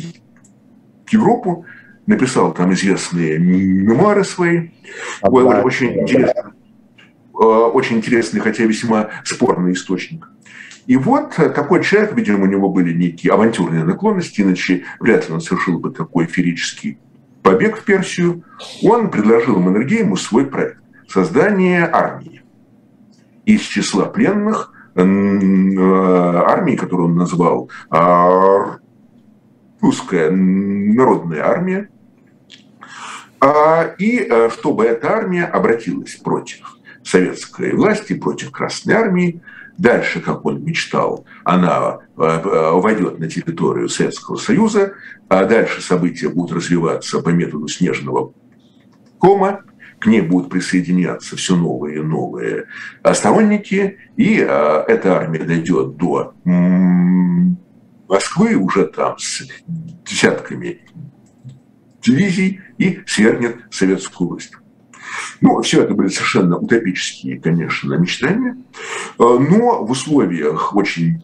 Европу, 1.12 1.66
написал 2.06 2.54
там 2.54 2.74
известные 2.74 3.38
мемуары 3.40 4.24
свои. 4.24 4.70
А 5.22 5.30
да, 5.30 5.62
очень 5.62 5.96
да, 5.96 6.02
интересно. 6.02 6.54
Очень 7.34 7.98
интересный, 7.98 8.42
хотя 8.42 8.64
весьма 8.64 9.10
спорный 9.24 9.74
источник. 9.74 10.28
И 10.90 10.98
вот 10.98 11.36
такой 11.36 11.84
человек, 11.84 12.16
видимо, 12.16 12.46
у 12.46 12.48
него 12.48 12.68
были 12.68 12.92
некие 12.92 13.32
авантюрные 13.32 13.84
наклонности, 13.84 14.42
иначе 14.42 14.86
вряд 15.00 15.30
ли 15.30 15.36
он 15.36 15.40
совершил 15.40 15.78
бы 15.78 15.92
такой 15.92 16.26
эфирический 16.26 16.98
побег 17.44 17.78
в 17.78 17.84
Персию. 17.84 18.44
Он 18.82 19.12
предложил 19.12 19.60
Маннергейму 19.60 20.18
свой 20.18 20.48
проект– 20.48 20.82
создание 21.08 21.86
армии 21.86 22.42
из 23.46 23.62
числа 23.62 24.06
пленных 24.06 24.74
э, 24.96 25.02
армии, 25.02 26.76
которую 26.76 27.10
он 27.10 27.18
назвал 27.18 27.70
а, 27.92 28.78
русская 29.82 30.32
народная 30.32 31.46
армия, 31.46 31.90
а, 33.40 33.94
и 34.00 34.26
э, 34.28 34.50
чтобы 34.50 34.86
эта 34.86 35.12
армия 35.12 35.46
обратилась 35.46 36.16
против 36.16 36.79
советской 37.10 37.74
власти, 37.74 38.14
против 38.14 38.52
Красной 38.52 38.94
армии. 38.94 39.42
Дальше, 39.78 40.20
как 40.20 40.46
он 40.46 40.64
мечтал, 40.64 41.26
она 41.46 42.00
э, 42.18 42.22
э, 42.22 42.72
войдет 42.74 43.18
на 43.20 43.30
территорию 43.30 43.88
Советского 43.88 44.36
Союза, 44.36 44.94
а 45.30 45.46
дальше 45.46 45.82
события 45.82 46.28
будут 46.28 46.58
развиваться 46.58 47.22
по 47.22 47.30
методу 47.30 47.68
снежного 47.68 48.34
кома, 49.20 49.64
к 50.00 50.06
ней 50.06 50.22
будут 50.22 50.50
присоединяться 50.50 51.36
все 51.38 51.56
новые 51.56 52.00
и 52.00 52.02
новые 52.02 52.66
сторонники, 53.14 53.98
и 54.16 54.36
эта 54.36 55.18
армия 55.18 55.44
дойдет 55.44 55.98
до 55.98 56.34
Москвы 58.08 58.56
уже 58.56 58.86
там 58.88 59.18
с 59.18 59.44
десятками 60.06 60.82
дивизий 62.02 62.62
и 62.78 63.02
свергнет 63.06 63.58
советскую 63.72 64.30
власть. 64.30 64.54
Ну, 65.42 65.62
все 65.62 65.84
это 65.84 65.94
были 65.94 66.10
совершенно 66.10 66.58
утопические, 66.58 67.40
конечно, 67.40 67.94
мечтания, 67.96 68.54
э, 68.54 68.58
но 69.18 69.84
в 69.84 69.92
условиях 69.92 70.76
очень 70.76 71.24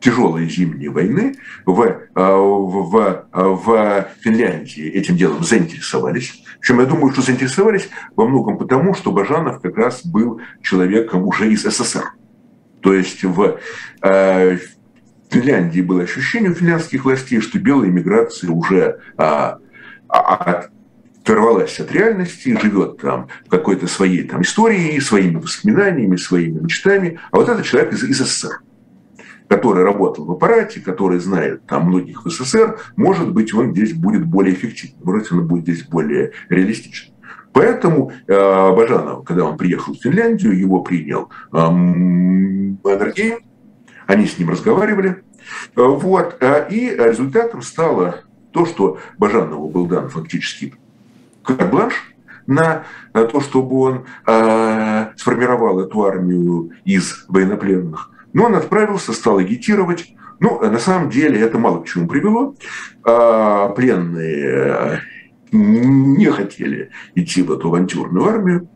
тяжелой 0.00 0.48
зимней 0.48 0.88
войны 0.88 1.36
в, 1.64 1.80
э, 1.82 1.98
в, 2.14 3.26
в 3.32 4.06
Финляндии 4.20 4.84
этим 4.84 5.16
делом 5.16 5.42
заинтересовались. 5.42 6.42
Причем 6.60 6.80
я 6.80 6.86
думаю, 6.86 7.12
что 7.12 7.22
заинтересовались 7.22 7.88
во 8.14 8.26
многом 8.26 8.58
потому, 8.58 8.94
что 8.94 9.12
Бажанов 9.12 9.60
как 9.60 9.76
раз 9.76 10.04
был 10.04 10.40
человеком 10.62 11.26
уже 11.26 11.50
из 11.52 11.62
СССР. 11.62 12.04
То 12.82 12.94
есть 12.94 13.24
в, 13.24 13.58
э, 14.02 14.56
в 14.56 15.32
Финляндии 15.32 15.80
было 15.80 16.02
ощущение 16.02 16.50
у 16.50 16.54
финляндских 16.54 17.04
властей, 17.04 17.40
что 17.40 17.58
белая 17.58 17.88
иммиграция 17.88 18.50
уже 18.50 19.00
а, 19.16 19.58
а, 20.08 20.66
оторвалась 21.26 21.80
от 21.80 21.90
реальности, 21.90 22.56
живет 22.62 22.98
там 22.98 23.26
в 23.46 23.50
какой-то 23.50 23.88
своей 23.88 24.22
там 24.22 24.42
истории, 24.42 24.98
своими 25.00 25.38
воспоминаниями, 25.38 26.14
своими 26.14 26.60
мечтами. 26.60 27.18
А 27.32 27.38
вот 27.38 27.48
этот 27.48 27.66
человек 27.66 27.92
из, 27.92 28.04
из 28.04 28.18
СССР, 28.18 28.60
который 29.48 29.82
работал 29.82 30.24
в 30.24 30.30
аппарате, 30.30 30.80
который 30.80 31.18
знает 31.18 31.66
там 31.66 31.88
многих 31.88 32.24
в 32.24 32.30
СССР, 32.30 32.78
может 32.94 33.32
быть, 33.32 33.52
он 33.52 33.72
здесь 33.72 33.92
будет 33.92 34.24
более 34.24 34.54
эффективным, 34.54 35.00
может 35.02 35.22
быть, 35.22 35.32
он 35.32 35.48
будет 35.48 35.62
здесь 35.64 35.82
более 35.88 36.30
реалистичным. 36.48 37.16
Поэтому 37.52 38.12
э, 38.28 38.32
Бажанов, 38.32 39.24
когда 39.24 39.46
он 39.46 39.56
приехал 39.56 39.94
в 39.94 39.98
Финляндию, 39.98 40.56
его 40.56 40.82
принял 40.82 41.30
э, 41.52 41.58
Маннергейм, 41.58 43.38
они 44.06 44.26
с 44.26 44.38
ним 44.38 44.50
разговаривали. 44.50 45.24
Вот, 45.74 46.36
э, 46.40 46.68
и 46.70 46.90
результатом 46.90 47.62
стало 47.62 48.20
то, 48.52 48.64
что 48.64 48.98
Бажанову 49.18 49.68
был 49.70 49.86
дан 49.86 50.08
фактически 50.08 50.74
карт-бланш 51.46 51.94
на 52.46 52.84
то, 53.12 53.40
чтобы 53.40 53.76
он 53.76 54.04
э, 54.26 55.06
сформировал 55.16 55.80
эту 55.80 56.04
армию 56.04 56.70
из 56.84 57.24
военнопленных. 57.28 58.10
Но 58.32 58.44
он 58.44 58.54
отправился, 58.54 59.12
стал 59.12 59.38
агитировать. 59.38 60.14
Ну, 60.38 60.60
на 60.60 60.78
самом 60.78 61.10
деле 61.10 61.40
это 61.40 61.58
мало 61.58 61.82
к 61.82 61.86
чему 61.86 62.06
привело. 62.06 62.54
Э, 63.04 63.72
пленные 63.74 65.00
не 65.50 66.26
хотели 66.26 66.90
идти 67.14 67.42
в 67.42 67.52
эту 67.52 67.68
авантюрную 67.68 68.28
армию. 68.28 68.68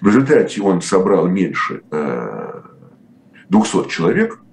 В 0.00 0.06
результате 0.08 0.60
он 0.60 0.82
собрал 0.82 1.26
меньше 1.28 1.82
э, 1.90 2.60
200 3.48 3.88
человек– 3.88 4.40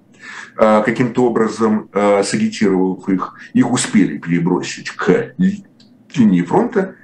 а, 0.56 0.82
каким-то 0.82 1.24
образом 1.24 1.88
а, 1.92 2.22
сагитировав 2.22 3.08
их, 3.08 3.34
их 3.54 3.72
успели 3.72 4.18
перебросить 4.18 4.90
к 4.90 5.34
линии 6.14 6.42
фронта. 6.42 6.94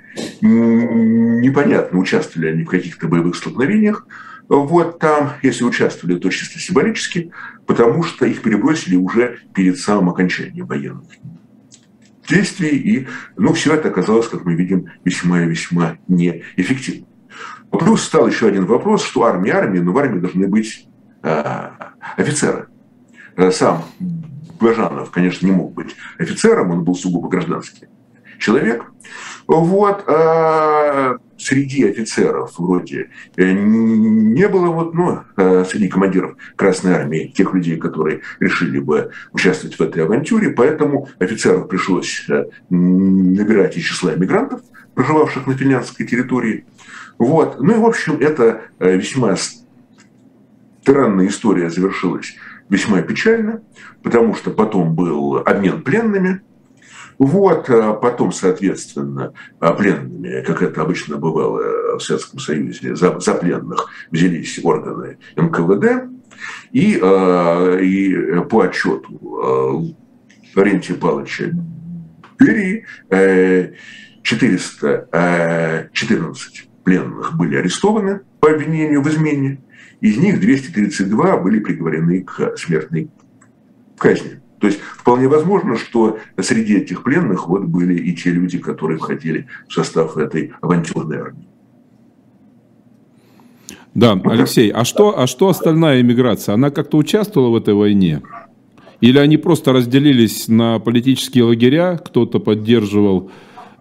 Непонятно, 0.41 1.99
участвовали 1.99 2.49
они 2.49 2.65
в 2.65 2.69
каких-то 2.69 3.09
боевых 3.09 3.37
столкновениях. 3.37 4.07
Вот 4.49 4.99
там, 4.99 5.33
если 5.43 5.65
участвовали, 5.65 6.19
то 6.19 6.29
чисто 6.31 6.59
символически, 6.59 7.31
потому 7.67 8.03
что 8.03 8.27
их 8.27 8.43
перебросили 8.43 8.97
уже 8.97 9.39
перед 9.55 9.79
самым 9.79 10.11
окончанием 10.11 10.67
военных 10.67 11.05
действий. 12.29 12.77
И 12.77 13.07
ну, 13.37 13.53
все 13.53 13.75
это 13.75 13.89
оказалось, 13.89 14.29
как 14.29 14.45
мы 14.45 14.55
видим, 14.55 14.87
весьма 15.05 15.43
и 15.43 15.49
весьма 15.49 15.99
неэффективным. 16.09 17.07
Плюс 17.71 18.03
стал 18.03 18.27
еще 18.27 18.49
один 18.49 18.67
вопрос, 18.67 19.05
что 19.05 19.23
армия 19.23 19.53
армии, 19.53 19.79
но 19.79 19.93
в 19.93 19.99
армии 19.99 20.19
должны 20.19 20.49
быть 20.49 20.89
э, 21.23 21.71
офицеры. 22.17 22.67
Сам 23.53 23.85
Бажанов, 24.59 25.11
конечно, 25.13 25.47
не 25.47 25.53
мог 25.53 25.73
быть 25.75 25.95
офицером, 26.19 26.73
он 26.73 26.83
был 26.83 26.97
сугубо 26.97 27.29
гражданский 27.29 27.87
человек. 28.41 28.85
Вот, 29.47 30.05
а 30.07 31.17
среди 31.37 31.89
офицеров 31.89 32.59
вроде 32.59 33.11
э, 33.37 33.51
не 33.53 34.49
было 34.49 34.67
вот, 34.67 34.95
ну, 34.95 35.21
среди 35.65 35.89
командиров 35.89 36.37
Красной 36.57 36.95
Армии 36.95 37.33
тех 37.35 37.53
людей, 37.55 37.77
которые 37.77 38.21
решили 38.39 38.79
бы 38.79 39.11
участвовать 39.33 39.77
в 39.77 39.81
этой 39.81 40.05
авантюре, 40.05 40.51
поэтому 40.51 41.09
офицеров 41.19 41.69
пришлось 41.69 42.27
набирать 42.69 43.77
из 43.77 43.85
числа 43.85 44.15
иммигрантов, 44.15 44.61
проживавших 44.95 45.47
на 45.47 45.55
финляндской 45.57 46.07
территории. 46.07 46.65
Вот. 47.19 47.61
Ну 47.61 47.75
и, 47.75 47.79
в 47.79 47.87
общем, 47.87 48.19
это 48.21 48.63
весьма 48.79 49.37
странная 50.83 51.27
история 51.27 51.71
завершилась 51.71 52.35
весьма 52.69 53.03
печально, 53.03 53.63
потому 54.03 54.35
что 54.35 54.51
потом 54.51 54.95
был 54.95 55.39
обмен 55.39 55.83
пленными. 55.83 56.41
Вот, 57.21 57.69
а 57.69 57.93
потом, 57.93 58.33
соответственно, 58.33 59.35
пленными, 59.59 60.43
как 60.43 60.63
это 60.63 60.81
обычно 60.81 61.19
бывало 61.19 61.99
в 61.99 62.01
Советском 62.01 62.41
Союзе, 62.41 62.97
за, 62.97 63.21
за 63.21 63.35
пленных 63.35 63.91
взялись 64.11 64.59
органы 64.63 65.19
НКВД. 65.37 66.09
И, 66.73 66.95
и 66.95 68.41
по 68.49 68.63
отчету 68.63 69.95
Лаврентия 70.57 70.97
Павловича 70.97 71.53
Берии 72.39 72.87
414 74.23 76.71
пленных 76.85 77.37
были 77.37 77.57
арестованы 77.57 78.21
по 78.41 78.51
обвинению 78.51 79.03
в 79.03 79.09
измене. 79.11 79.61
Из 80.01 80.17
них 80.17 80.41
232 80.41 81.37
были 81.37 81.59
приговорены 81.59 82.23
к 82.23 82.57
смертной 82.57 83.11
казни. 83.99 84.41
То 84.61 84.67
есть 84.67 84.79
вполне 84.79 85.27
возможно, 85.27 85.77
что 85.77 86.19
среди 86.39 86.77
этих 86.77 87.03
пленных 87.03 87.49
вот 87.49 87.65
были 87.65 87.95
и 87.95 88.15
те 88.15 88.31
люди, 88.31 88.59
которые 88.59 88.99
входили 88.99 89.47
в 89.67 89.73
состав 89.73 90.17
этой 90.19 90.53
авантюрной 90.61 91.19
армии. 91.19 91.49
Да, 93.95 94.21
Алексей, 94.25 94.71
а 94.71 94.85
что, 94.85 95.19
а 95.19 95.27
что 95.27 95.49
остальная 95.49 96.01
иммиграция? 96.03 96.55
Она 96.55 96.71
как-то 96.71 96.99
участвовала 96.99 97.51
в 97.51 97.57
этой 97.57 97.75
войне? 97.75 98.23
Или 99.01 99.19
они 99.19 99.39
просто 99.39 99.73
разделились 99.73 100.47
на 100.47 100.79
политические 100.79 101.45
лагеря, 101.45 101.97
кто-то 101.97 102.39
поддерживал 102.39 103.31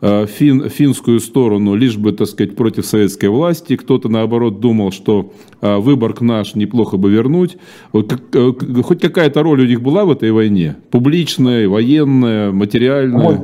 фин, 0.02 0.70
финскую 0.70 1.20
сторону, 1.20 1.76
лишь 1.76 1.98
бы, 1.98 2.14
так 2.14 2.28
сказать, 2.28 2.56
против 2.56 2.86
советской 2.86 3.28
власти. 3.28 3.76
Кто-то, 3.76 4.10
наоборот, 4.10 4.60
думал, 4.60 4.92
что 4.92 5.34
э, 5.62 5.78
Выборг 5.78 6.22
наш 6.22 6.56
неплохо 6.56 6.98
бы 6.98 7.12
вернуть. 7.12 7.58
Э, 7.94 8.52
хоть 8.84 9.02
какая-то 9.02 9.44
роль 9.44 9.62
у 9.62 9.66
них 9.66 9.82
была 9.82 10.06
в 10.06 10.12
этой 10.12 10.32
войне? 10.32 10.78
Публичная, 10.92 11.68
военная, 11.68 12.52
материальная? 12.52 13.44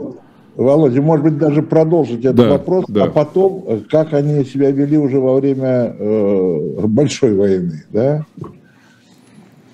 Володя, 0.56 1.02
может 1.02 1.26
быть, 1.26 1.38
даже 1.38 1.62
продолжить 1.62 2.20
этот 2.24 2.38
да, 2.38 2.50
вопрос, 2.52 2.86
да. 2.88 3.04
а 3.04 3.08
потом, 3.10 3.84
как 3.92 4.14
они 4.14 4.46
себя 4.46 4.72
вели 4.72 4.98
уже 4.98 5.20
во 5.20 5.36
время 5.36 5.94
э, 6.00 6.88
большой 6.88 7.36
войны, 7.36 7.84
да? 7.90 8.26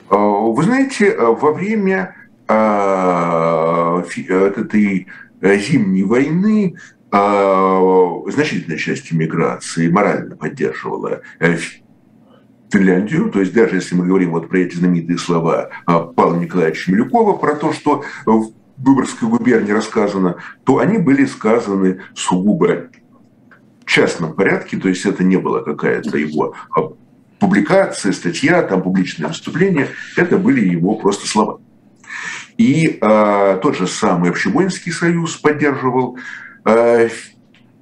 Вы 0.09 0.63
знаете, 0.63 1.15
во 1.15 1.53
время 1.53 2.15
э, 2.49 4.01
этой 4.29 5.07
зимней 5.41 6.03
войны 6.03 6.75
значительная 7.11 8.77
часть 8.77 9.11
иммиграции 9.11 9.89
морально 9.89 10.35
поддерживала 10.35 11.21
Финляндию, 12.71 13.29
то 13.29 13.41
есть 13.41 13.53
даже 13.53 13.75
если 13.75 13.95
мы 13.95 14.05
говорим 14.05 14.31
вот 14.31 14.47
про 14.47 14.59
эти 14.59 14.75
знаменитые 14.75 15.17
слова 15.17 15.69
Павла 15.85 16.37
Николаевича 16.37 16.89
Милюкова, 16.91 17.37
про 17.37 17.55
то, 17.55 17.73
что 17.73 18.03
в 18.25 18.51
Выборгской 18.77 19.27
губернии 19.27 19.71
рассказано, 19.71 20.37
то 20.63 20.79
они 20.79 20.97
были 20.97 21.25
сказаны 21.25 22.01
сугубо 22.15 22.87
частном 23.85 24.33
порядке, 24.33 24.77
то 24.77 24.87
есть 24.87 25.05
это 25.05 25.21
не 25.23 25.35
было 25.35 25.59
какая-то 25.59 26.17
его 26.17 26.55
публикация, 27.39 28.13
статья, 28.13 28.61
там 28.63 28.81
публичное 28.81 29.27
выступление, 29.27 29.89
это 30.15 30.37
были 30.37 30.65
его 30.65 30.95
просто 30.95 31.27
слова. 31.27 31.59
И 32.57 32.99
э, 33.01 33.59
тот 33.61 33.77
же 33.77 33.87
самый 33.87 34.29
Общевоинский 34.29 34.91
союз 34.91 35.35
поддерживал 35.37 36.17
э, 36.65 37.09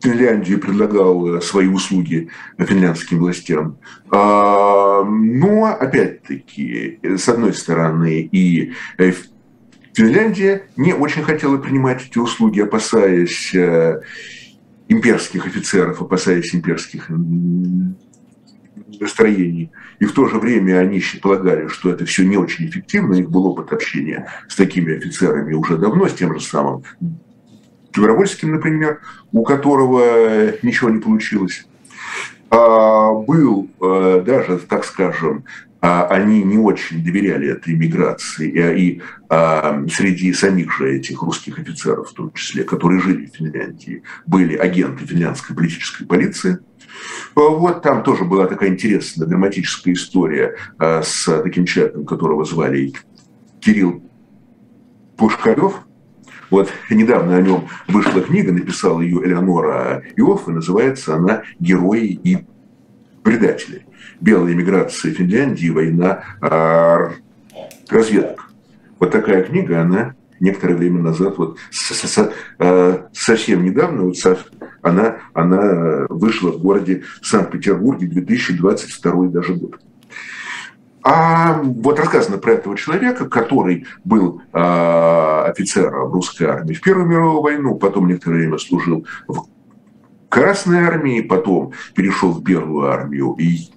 Финляндию 0.02 0.60
предлагал 0.60 1.42
свои 1.42 1.68
услуги 1.68 2.30
финляндским 2.58 3.20
властям. 3.20 3.78
А, 4.10 5.04
но, 5.04 5.66
опять-таки, 5.66 7.00
с 7.04 7.28
одной 7.28 7.54
стороны, 7.54 8.22
и 8.22 8.74
э, 8.98 9.12
Финляндия 9.94 10.64
не 10.78 10.94
очень 10.94 11.24
хотела 11.24 11.58
принимать 11.58 12.06
эти 12.06 12.18
услуги, 12.18 12.62
опасаясь 12.62 13.54
э, 13.54 14.00
имперских 14.88 15.46
офицеров, 15.46 16.02
опасаясь 16.02 16.56
имперских 16.56 17.10
настроений. 19.00 19.72
И 20.00 20.06
в 20.06 20.14
то 20.14 20.28
же 20.28 20.40
время 20.40 20.80
они 20.80 21.02
полагали, 21.22 21.68
что 21.68 21.90
это 21.92 22.06
все 22.06 22.24
не 22.24 22.38
очень 22.38 22.68
эффективно. 22.68 23.12
У 23.12 23.16
них 23.16 23.30
был 23.30 23.46
опыт 23.46 23.72
общения 23.74 24.28
с 24.48 24.56
такими 24.56 24.98
офицерами 24.98 25.54
уже 25.54 25.78
давно, 25.78 26.08
с 26.08 26.14
тем 26.14 26.34
же 26.34 26.42
самым 26.42 26.84
Добровольским, 27.94 28.52
например, 28.52 29.02
у 29.32 29.44
которого 29.44 30.54
ничего 30.62 30.90
не 30.90 31.00
получилось. 31.00 31.66
А, 32.52 33.14
был 33.14 33.70
э, 33.82 34.24
даже, 34.26 34.58
так 34.58 34.86
скажем, 34.86 35.44
они 35.82 36.44
не 36.44 36.58
очень 36.58 37.04
доверяли 37.04 37.50
этой 37.50 37.74
миграции, 37.74 38.50
и 38.78 39.02
а, 39.30 39.86
среди 39.90 40.34
самих 40.34 40.78
же 40.78 40.98
этих 40.98 41.22
русских 41.22 41.58
офицеров, 41.58 42.10
в 42.10 42.14
том 42.14 42.34
числе, 42.34 42.64
которые 42.64 43.00
жили 43.00 43.28
в 43.28 43.36
Финляндии, 43.36 44.04
были 44.26 44.56
агенты 44.56 45.06
финляндской 45.06 45.56
политической 45.56 46.06
полиции. 46.06 46.60
Вот 47.34 47.82
там 47.82 48.04
тоже 48.04 48.26
была 48.26 48.48
такая 48.48 48.72
интересная 48.72 49.26
драматическая 49.26 49.94
история 49.94 50.56
с 50.80 51.42
таким 51.44 51.66
человеком, 51.66 52.06
которого 52.06 52.44
звали 52.44 52.92
Кирилл 53.62 54.04
Пушкарев– 55.16 55.76
вот 56.50 56.70
недавно 56.90 57.38
о 57.38 57.42
нем 57.42 57.68
вышла 57.88 58.22
книга, 58.22 58.52
написала 58.52 59.02
ее 59.02 59.24
Элеонора 59.24 60.04
Иофф, 60.16 60.48
и 60.48 60.52
называется 60.52 61.16
она 61.16 61.44
«Герои 61.60 62.20
и 62.24 62.40
предатели. 63.24 63.86
Белая 64.20 64.54
миграция 64.54 65.14
Финляндии, 65.14 65.70
война 65.70 66.24
а, 66.42 67.12
разведок». 67.90 68.52
Вот 69.00 69.12
такая 69.12 69.44
книга, 69.44 69.82
она 69.82 70.16
некоторое 70.40 70.76
время 70.76 71.02
назад, 71.02 71.38
вот 71.38 71.58
а, 72.60 73.08
совсем 73.14 73.64
недавно, 73.64 74.04
вот 74.04 74.16
она, 74.82 75.18
она 75.34 76.06
вышла 76.10 76.52
в 76.52 76.62
городе 76.62 77.04
Санкт-Петербурге 77.22 78.08
2022 78.08 79.28
даже 79.28 79.56
год. 79.56 79.80
А 81.02 81.62
вот 81.64 82.00
рассказано 82.00 82.38
про 82.38 82.54
этого 82.54 82.78
человека, 82.78 83.30
который 83.30 83.88
был 84.04 84.42
э, 84.52 84.60
офицером 85.48 86.12
русской 86.12 86.44
армии 86.44 86.74
в 86.74 86.82
Первую 86.82 87.08
мировую 87.08 87.42
войну, 87.42 87.76
потом 87.76 88.08
некоторое 88.08 88.40
время 88.40 88.58
служил 88.58 89.06
в 89.28 89.46
Красной 90.28 90.82
армии, 90.82 91.22
потом 91.22 91.74
перешел 91.96 92.32
в 92.32 92.44
Белую 92.44 92.88
армию 92.88 93.36
и 93.40 93.70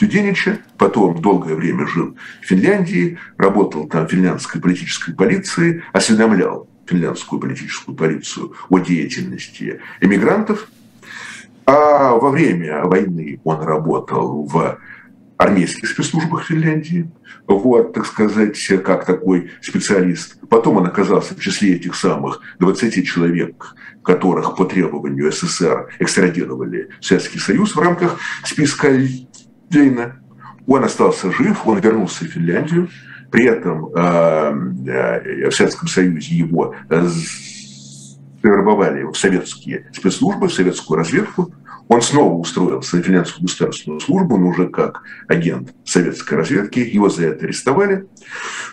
Тюденича, 0.00 0.60
потом 0.78 1.20
долгое 1.20 1.54
время 1.54 1.86
жил 1.86 2.16
в 2.40 2.46
Финляндии, 2.46 3.18
работал 3.36 3.86
там 3.86 4.06
в 4.06 4.10
финляндской 4.10 4.58
политической 4.58 5.14
полиции, 5.14 5.84
осведомлял 5.92 6.66
финляндскую 6.86 7.38
политическую 7.38 7.94
полицию 7.94 8.54
о 8.70 8.78
деятельности 8.78 9.80
эмигрантов. 10.00 10.68
А 11.66 12.14
во 12.14 12.30
время 12.30 12.84
войны 12.84 13.40
он 13.44 13.60
работал 13.60 14.44
в 14.44 14.78
армейских 15.36 15.86
спецслужбах 15.86 16.46
Финляндии, 16.46 17.10
вот, 17.46 17.92
так 17.92 18.06
сказать, 18.06 18.58
как 18.82 19.04
такой 19.04 19.50
специалист. 19.60 20.38
Потом 20.48 20.78
он 20.78 20.86
оказался 20.86 21.34
в 21.34 21.40
числе 21.40 21.76
этих 21.76 21.94
самых 21.94 22.40
20 22.58 23.06
человек, 23.06 23.74
которых 24.02 24.56
по 24.56 24.64
требованию 24.64 25.30
СССР 25.30 25.88
экстрадировали 25.98 26.88
в 27.00 27.04
Советский 27.04 27.38
Союз 27.38 27.76
в 27.76 27.80
рамках 27.80 28.18
списка 28.44 28.98
Дейна. 29.70 30.20
Он 30.66 30.84
остался 30.84 31.32
жив, 31.32 31.66
он 31.66 31.78
вернулся 31.78 32.24
в 32.24 32.28
Финляндию, 32.28 32.88
при 33.30 33.46
этом 33.46 33.86
э, 33.94 34.88
э, 34.88 35.48
в 35.48 35.54
Советском 35.54 35.88
Союзе 35.88 36.34
его 36.34 36.74
вербовали 38.42 39.04
в 39.04 39.14
советские 39.14 39.90
спецслужбы, 39.92 40.48
в 40.48 40.52
советскую 40.52 40.98
разведку, 40.98 41.52
он 41.90 42.02
снова 42.02 42.34
устроился 42.34 42.98
на 42.98 43.02
финляндскую 43.02 43.42
государственную 43.42 43.98
службу, 43.98 44.36
но 44.36 44.50
уже 44.50 44.68
как 44.68 45.02
агент 45.26 45.74
советской 45.84 46.34
разведки. 46.34 46.78
Его 46.78 47.08
за 47.08 47.26
это 47.26 47.46
арестовали. 47.46 47.96
Э, 47.96 48.04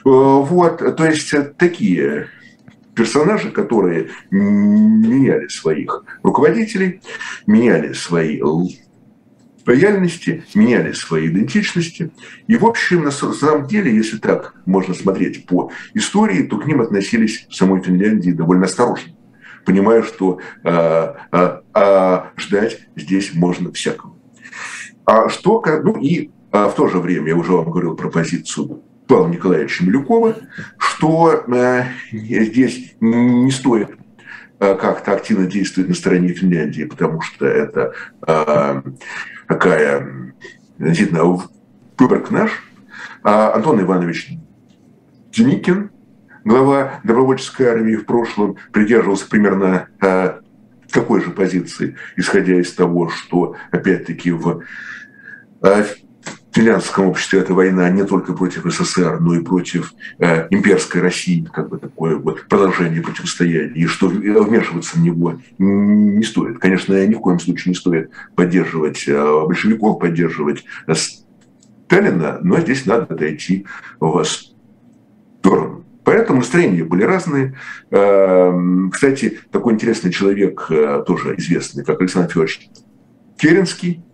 вот, 0.03 0.95
то 0.95 1.03
есть 1.03 1.33
такие 1.57 2.27
персонажи, 2.93 3.49
которые 3.49 4.09
меняли 4.29 5.47
своих 5.47 6.03
руководителей, 6.21 7.01
меняли 7.47 7.93
свои 7.93 8.39
лояльности, 9.67 10.43
меняли 10.55 10.93
свои 10.93 11.27
идентичности. 11.27 12.11
И, 12.47 12.55
в 12.57 12.65
общем, 12.65 13.03
на 13.03 13.11
самом 13.11 13.67
деле, 13.67 13.93
если 13.93 14.17
так 14.17 14.55
можно 14.65 14.93
смотреть 14.93 15.45
по 15.45 15.71
истории, 15.93 16.43
то 16.43 16.57
к 16.57 16.65
ним 16.65 16.81
относились 16.81 17.45
в 17.49 17.55
самой 17.55 17.81
Финляндии 17.81 18.31
довольно 18.31 18.65
осторожно 18.65 19.13
понимая, 19.67 20.01
что 20.01 20.39
э, 20.63 21.13
э, 21.33 21.61
э, 21.75 22.19
ждать 22.37 22.87
здесь 22.95 23.33
можно 23.33 23.69
всякого. 23.73 24.15
А 25.05 25.27
что, 25.27 25.61
ну 25.83 25.99
и 25.99 26.31
э, 26.53 26.65
в 26.67 26.73
то 26.73 26.87
же 26.87 26.99
время, 26.99 27.27
я 27.27 27.35
уже 27.35 27.51
вам 27.51 27.69
говорил 27.69 27.97
про 27.97 28.09
позицию 28.09 28.81
Павла 29.07 29.27
Николаевича 29.27 29.83
Милюкова, 29.83 30.37
что 30.77 31.43
э, 31.47 31.83
здесь 32.13 32.95
не 33.01 33.51
стоит 33.51 33.89
э, 34.59 34.75
как-то 34.75 35.11
активно 35.11 35.45
действовать 35.47 35.89
на 35.89 35.95
стороне 35.95 36.29
Финляндии, 36.29 36.83
потому 36.83 37.19
что 37.19 37.45
это 37.45 37.93
э, 38.25 38.81
такая, 39.47 40.33
действительно, 40.77 41.39
выборг 41.97 42.31
наш. 42.31 42.51
А 43.23 43.53
Антон 43.53 43.81
Иванович 43.81 44.37
Деникин, 45.31 45.91
глава 46.43 46.99
добровольческой 47.03 47.67
армии 47.67 47.95
в 47.95 48.05
прошлом 48.05 48.57
придерживался 48.71 49.27
примерно 49.27 49.87
э, 50.01 50.39
такой 50.91 51.21
же 51.21 51.31
позиции, 51.31 51.95
исходя 52.15 52.55
из 52.59 52.73
того, 52.73 53.09
что, 53.09 53.55
опять-таки, 53.71 54.31
в 54.31 54.63
э, 55.63 55.83
финляндском 56.51 57.07
обществе 57.07 57.39
эта 57.39 57.53
война 57.53 57.89
не 57.89 58.03
только 58.05 58.33
против 58.33 58.65
СССР, 58.65 59.19
но 59.19 59.35
и 59.35 59.43
против 59.43 59.93
э, 60.19 60.47
имперской 60.49 61.01
России, 61.01 61.47
как 61.51 61.69
бы 61.69 61.77
такое 61.77 62.15
вот 62.15 62.47
продолжение 62.47 63.01
противостояния, 63.01 63.73
и 63.73 63.85
что 63.85 64.07
вмешиваться 64.07 64.97
в 64.97 65.01
него 65.01 65.39
не 65.57 66.23
стоит. 66.23 66.59
Конечно, 66.59 67.05
ни 67.05 67.13
в 67.13 67.19
коем 67.19 67.39
случае 67.39 67.71
не 67.71 67.75
стоит 67.75 68.09
поддерживать 68.35 69.07
э, 69.07 69.45
большевиков, 69.45 69.99
поддерживать 69.99 70.63
э, 70.87 70.93
но 72.43 72.59
здесь 72.59 72.85
надо 72.85 73.15
дойти 73.15 73.65
в 73.99 74.23
сторону. 74.23 75.85
Поэтому 76.03 76.39
настроения 76.39 76.85
были 76.85 77.03
разные. 77.03 77.57
Эм, 77.91 78.91
кстати, 78.91 79.39
такой 79.51 79.73
интересный 79.73 80.09
человек, 80.09 80.67
э, 80.69 81.03
тоже 81.05 81.35
известный, 81.35 81.83
как 81.83 81.99
Александр 81.99 82.29
Федорович 82.29 82.69
Керенский, 83.37 84.01
э, 84.01 84.06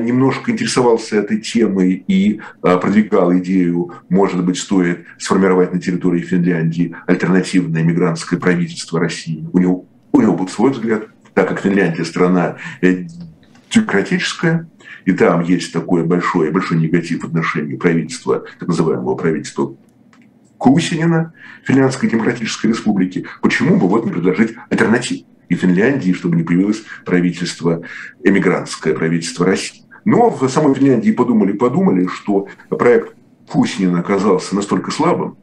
немножко 0.00 0.50
интересовался 0.50 1.16
этой 1.16 1.38
темой 1.40 2.04
и 2.06 2.40
э, 2.62 2.78
продвигал 2.78 3.36
идею, 3.38 3.92
может 4.08 4.44
быть, 4.44 4.58
стоит 4.58 5.06
сформировать 5.18 5.72
на 5.72 5.80
территории 5.80 6.20
Финляндии 6.20 6.94
альтернативное 7.06 7.82
мигрантское 7.82 8.38
правительство 8.38 9.00
России. 9.00 9.48
У 9.52 9.58
него, 9.58 9.86
у 10.12 10.20
него 10.20 10.34
был 10.34 10.48
свой 10.48 10.70
взгляд, 10.70 11.08
так 11.34 11.48
как 11.48 11.60
Финляндия 11.60 12.04
страна 12.04 12.56
демократическая, 13.70 14.68
и 15.04 15.12
там 15.12 15.42
есть 15.42 15.72
такой 15.72 16.04
большой, 16.04 16.50
большой 16.50 16.78
негатив 16.78 17.22
в 17.22 17.26
отношении 17.26 17.76
правительства, 17.76 18.44
так 18.58 18.68
называемого 18.68 19.14
правительства 19.14 19.74
Кусинина 20.58 21.32
Финляндской 21.64 22.08
Демократической 22.08 22.68
Республики, 22.68 23.26
почему 23.40 23.78
бы 23.78 23.88
вот 23.88 24.04
не 24.04 24.12
предложить 24.12 24.54
альтернативу 24.70 25.26
и 25.52 25.54
Финляндии, 25.54 26.12
чтобы 26.12 26.36
не 26.36 26.42
появилось 26.42 26.82
правительство 27.04 27.82
эмигрантское, 28.24 28.94
правительство 28.94 29.44
России. 29.44 29.82
Но 30.04 30.30
в 30.30 30.48
самой 30.48 30.74
Финляндии 30.74 31.12
подумали-подумали, 31.12 32.06
что 32.06 32.48
проект 32.70 33.14
Кусинин 33.48 33.94
оказался 33.96 34.56
настолько 34.56 34.90
слабым, 34.90 35.36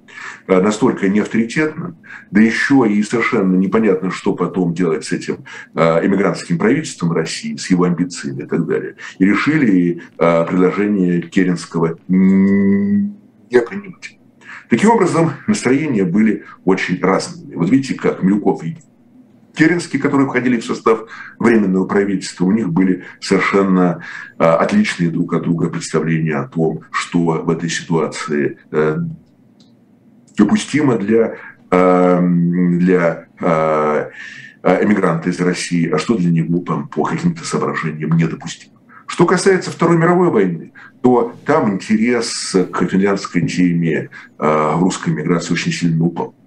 э, 0.47 0.60
настолько 0.60 1.07
неавторитетным, 1.10 1.97
да 2.32 2.41
еще 2.41 2.88
и 2.89 3.03
совершенно 3.03 3.55
непонятно, 3.55 4.10
что 4.10 4.34
потом 4.34 4.74
делать 4.74 5.05
с 5.05 5.12
этим 5.12 5.45
э, 5.76 6.05
эмигрантским 6.07 6.57
правительством 6.57 7.12
России, 7.12 7.55
с 7.55 7.70
его 7.70 7.84
амбициями 7.84 8.43
и 8.43 8.47
так 8.47 8.66
далее. 8.66 8.95
И 9.20 9.26
решили 9.26 10.01
э, 10.18 10.45
предложение 10.45 11.22
Керенского 11.22 11.99
не 12.07 13.62
принимать. 13.62 14.18
Таким 14.70 14.89
образом, 14.89 15.34
настроения 15.47 16.03
были 16.03 16.45
очень 16.66 16.99
разными. 16.99 17.55
Вот 17.55 17.70
видите, 17.70 17.93
как 17.93 18.24
Милюков 18.24 18.64
и 18.64 18.78
Керенский, 19.60 19.99
которые 19.99 20.26
входили 20.26 20.57
в 20.57 20.64
состав 20.64 21.01
Временного 21.38 21.86
правительства, 21.86 22.45
у 22.45 22.51
них 22.53 22.70
были 22.70 23.03
совершенно 23.20 24.01
а, 24.38 24.55
отличные 24.55 25.10
друг 25.10 25.34
от 25.34 25.43
друга 25.43 25.70
представления 25.70 26.38
о 26.38 26.47
том, 26.47 26.84
что 26.91 27.20
в 27.43 27.49
этой 27.49 27.70
ситуации 27.70 28.57
э, 28.72 28.97
допустимо 30.38 30.97
для, 30.97 31.36
а, 31.72 32.22
для 32.22 33.28
а, 33.41 34.10
эмигранта 34.64 35.30
из 35.30 35.41
России, 35.41 35.89
а 35.89 35.97
что 35.97 36.16
для 36.16 36.32
него 36.32 36.60
там, 36.60 36.88
по 36.88 37.03
каким-то 37.03 37.43
соображениям 37.43 38.16
недопустимо. 38.16 38.80
Что 39.07 39.26
касается 39.26 39.72
Второй 39.72 39.97
мировой 39.97 40.30
войны, 40.30 40.72
то 41.01 41.36
там 41.45 41.74
интерес 41.74 42.55
к 42.72 42.88
финляндской 42.88 43.45
теме 43.45 44.10
в 44.38 44.80
русской 44.82 45.10
миграции 45.10 45.51
очень 45.51 45.74
сильно 45.74 46.05
упал 46.05 46.39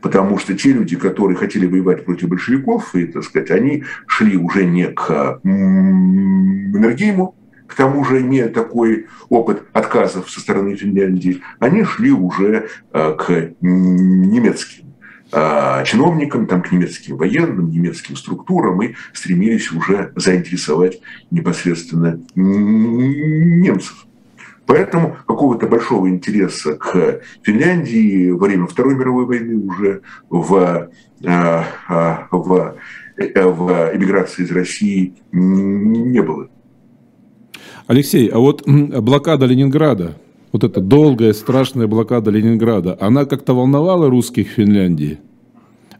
потому 0.00 0.38
что 0.38 0.54
те 0.54 0.72
люди, 0.72 0.96
которые 0.96 1.36
хотели 1.36 1.66
воевать 1.66 2.04
против 2.04 2.28
большевиков, 2.28 2.94
и, 2.94 3.06
так 3.06 3.24
сказать, 3.24 3.50
они 3.50 3.84
шли 4.06 4.36
уже 4.36 4.64
не 4.64 4.86
к 4.88 5.40
Энергейму, 5.44 7.34
к 7.66 7.74
тому 7.74 8.04
же 8.04 8.22
не 8.22 8.48
такой 8.48 9.06
опыт 9.28 9.64
отказов 9.72 10.30
со 10.30 10.40
стороны 10.40 10.76
Финляндии, 10.76 11.42
они 11.58 11.84
шли 11.84 12.12
уже 12.12 12.68
а, 12.92 13.12
к 13.14 13.54
немецким 13.60 14.94
а, 15.32 15.82
чиновникам, 15.84 16.46
там, 16.46 16.62
к 16.62 16.70
немецким 16.70 17.16
военным, 17.16 17.70
немецким 17.70 18.16
структурам 18.16 18.82
и 18.82 18.94
стремились 19.12 19.72
уже 19.72 20.12
заинтересовать 20.14 21.00
непосредственно 21.30 22.20
немцев. 22.34 24.06
Поэтому 24.66 25.16
какого-то 25.26 25.68
большого 25.68 26.08
интереса 26.08 26.74
к 26.74 27.20
Финляндии 27.42 28.30
во 28.30 28.46
время 28.46 28.66
Второй 28.66 28.96
мировой 28.96 29.24
войны 29.24 29.56
уже 29.64 30.02
в, 30.28 30.90
э, 31.22 31.28
э, 31.88 32.14
в, 32.32 32.74
э, 33.16 33.48
в 33.48 33.70
эмиграции 33.94 34.42
из 34.42 34.50
России 34.50 35.14
не 35.32 36.20
было. 36.20 36.48
Алексей, 37.86 38.26
а 38.26 38.38
вот 38.38 38.64
блокада 38.66 39.46
Ленинграда, 39.46 40.16
вот 40.50 40.64
эта 40.64 40.80
долгая, 40.80 41.32
страшная 41.32 41.86
блокада 41.86 42.32
Ленинграда, 42.32 42.98
она 43.00 43.24
как-то 43.24 43.54
волновала 43.54 44.10
русских 44.10 44.48
в 44.48 44.54
Финляндии? 44.54 45.20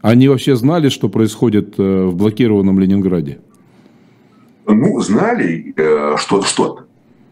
Они 0.01 0.27
вообще 0.27 0.57
знали, 0.57 0.89
что 0.89 1.07
происходит 1.07 1.77
в 1.77 2.11
блокированном 2.11 2.77
Ленинграде? 2.79 3.39
Ну, 4.65 4.99
знали 4.99 5.73
что, 6.17 6.41
что-то 6.43 6.86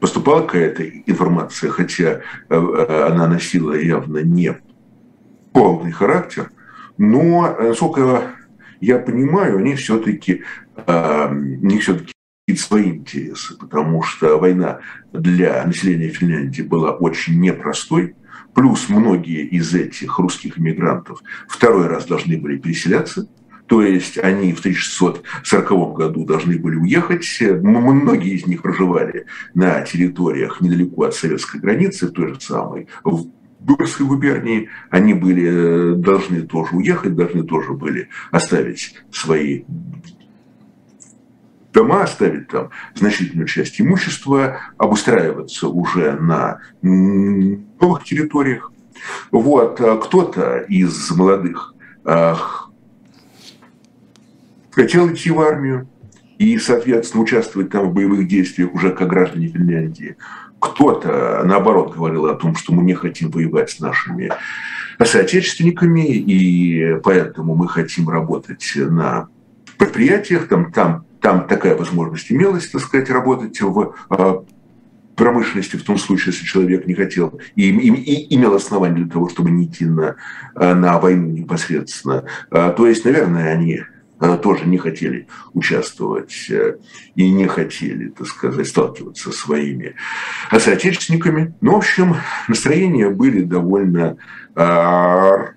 поступала 0.06 0.42
какая-то 0.42 0.88
информация, 0.88 1.72
хотя 1.72 2.22
э, 2.50 3.06
она 3.10 3.28
носила 3.28 3.74
явно 3.74 4.20
не 4.20 4.56
полный 5.52 5.92
характер, 5.92 6.52
но, 7.00 7.58
насколько 7.60 8.36
я 8.82 9.00
понимаю, 9.00 9.58
они 9.58 9.74
все-таки, 9.74 10.44
э, 10.76 11.28
у 11.32 11.66
них 11.66 11.82
все-таки 11.82 12.14
свои 12.56 12.92
интересы, 12.92 13.58
потому 13.58 14.04
что 14.04 14.38
война 14.38 14.78
для 15.12 15.66
населения 15.66 16.10
Финляндии 16.10 16.62
была 16.62 16.92
очень 16.92 17.42
непростой, 17.42 18.16
плюс 18.54 18.90
многие 18.90 19.44
из 19.44 19.74
этих 19.74 20.20
русских 20.20 20.60
иммигрантов 20.60 21.20
второй 21.48 21.88
раз 21.88 22.06
должны 22.06 22.38
были 22.38 22.60
переселяться– 22.60 23.28
то 23.68 23.82
есть 23.82 24.18
они 24.18 24.54
в 24.54 24.60
1640 24.60 25.94
году 25.96 26.26
должны 26.26 26.58
были 26.60 26.76
уехать. 26.76 27.26
Многие 27.42 28.36
из 28.36 28.46
них 28.46 28.62
проживали 28.62 29.26
на 29.54 29.82
территориях 29.82 30.62
недалеко 30.62 31.04
от 31.04 31.16
советской 31.16 31.60
границы, 31.60 32.10
той 32.10 32.34
же 32.34 32.40
самой 32.40 32.88
в 33.04 33.26
Выборгской 33.66 34.06
губернии, 34.06 34.70
они 34.92 35.16
были, 35.16 35.94
э, 35.94 35.96
должны 35.96 36.42
тоже 36.44 36.76
уехать, 36.76 37.16
должны 37.16 37.44
тоже 37.44 37.74
были 37.74 38.10
оставить 38.30 38.94
свои 39.12 39.64
дома, 41.74 42.04
оставить 42.04 42.48
там 42.48 42.70
значительную 42.94 43.48
часть 43.48 43.82
имущества, 43.82 44.60
обустраиваться 44.78 45.68
уже 45.68 46.14
на 46.14 46.60
новых 46.82 48.04
территориях. 48.04 48.72
Вот, 49.32 49.82
а 49.82 49.98
кто-то 49.98 50.60
из 50.60 51.10
молодых 51.12 51.74
хотел 54.76 55.12
идти 55.12 55.32
в 55.32 55.40
армию 55.40 55.88
и, 56.38 56.58
соответственно, 56.58 57.24
участвовать 57.24 57.70
там 57.70 57.90
в 57.90 57.94
боевых 57.94 58.28
действиях 58.28 58.74
уже 58.74 58.92
как 58.92 59.08
граждане 59.08 59.48
Финляндии. 59.48 60.18
Кто-то, 60.60 61.44
наоборот, 61.46 61.96
говорил 61.96 62.26
о 62.26 62.36
том, 62.36 62.56
что 62.56 62.74
мы 62.74 62.84
не 62.84 62.94
хотим 62.94 63.32
воевать 63.32 63.70
с 63.70 63.80
нашими 63.80 64.32
соотечественниками, 65.02 66.08
и 66.08 67.00
поэтому 67.04 67.56
мы 67.56 67.68
хотим 67.70 68.10
работать 68.10 68.74
на 68.76 69.30
предприятиях, 69.78 70.48
там, 70.48 70.72
там, 70.72 71.06
там 71.22 71.48
такая 71.48 71.76
возможность 71.76 72.32
имелась, 72.32 72.70
так 72.70 72.82
сказать, 72.82 73.10
работать 73.10 73.62
в 73.62 73.94
а, 74.10 74.46
промышленности 75.16 75.76
в 75.76 75.84
том 75.84 75.98
случае, 75.98 76.34
если 76.34 76.46
человек 76.46 76.88
не 76.88 76.94
хотел 76.94 77.40
и, 77.56 77.70
и, 77.70 77.90
и 77.90 78.36
имел 78.36 78.56
основания 78.56 78.96
для 78.96 79.10
того, 79.10 79.30
чтобы 79.30 79.52
не 79.52 79.66
идти 79.66 79.86
на, 79.86 80.16
на 80.56 81.00
войну 81.00 81.28
непосредственно. 81.28 82.26
А, 82.50 82.72
то 82.72 82.88
есть, 82.88 83.06
наверное, 83.06 83.52
они 83.52 83.82
тоже 84.38 84.66
не 84.66 84.78
хотели 84.78 85.28
участвовать 85.54 86.48
э, 86.50 86.78
и 87.16 87.30
не 87.32 87.48
хотели, 87.48 88.10
так 88.10 88.28
сказать, 88.28 88.68
сталкиваться 88.68 89.32
со 89.32 89.38
своими 89.38 89.96
соотечественниками. 90.52 91.54
Ну, 91.62 91.74
в 91.74 91.78
общем, 91.78 92.16
настроения 92.48 93.10
были 93.10 93.42
довольно 93.42 94.18
а, 94.56 95.50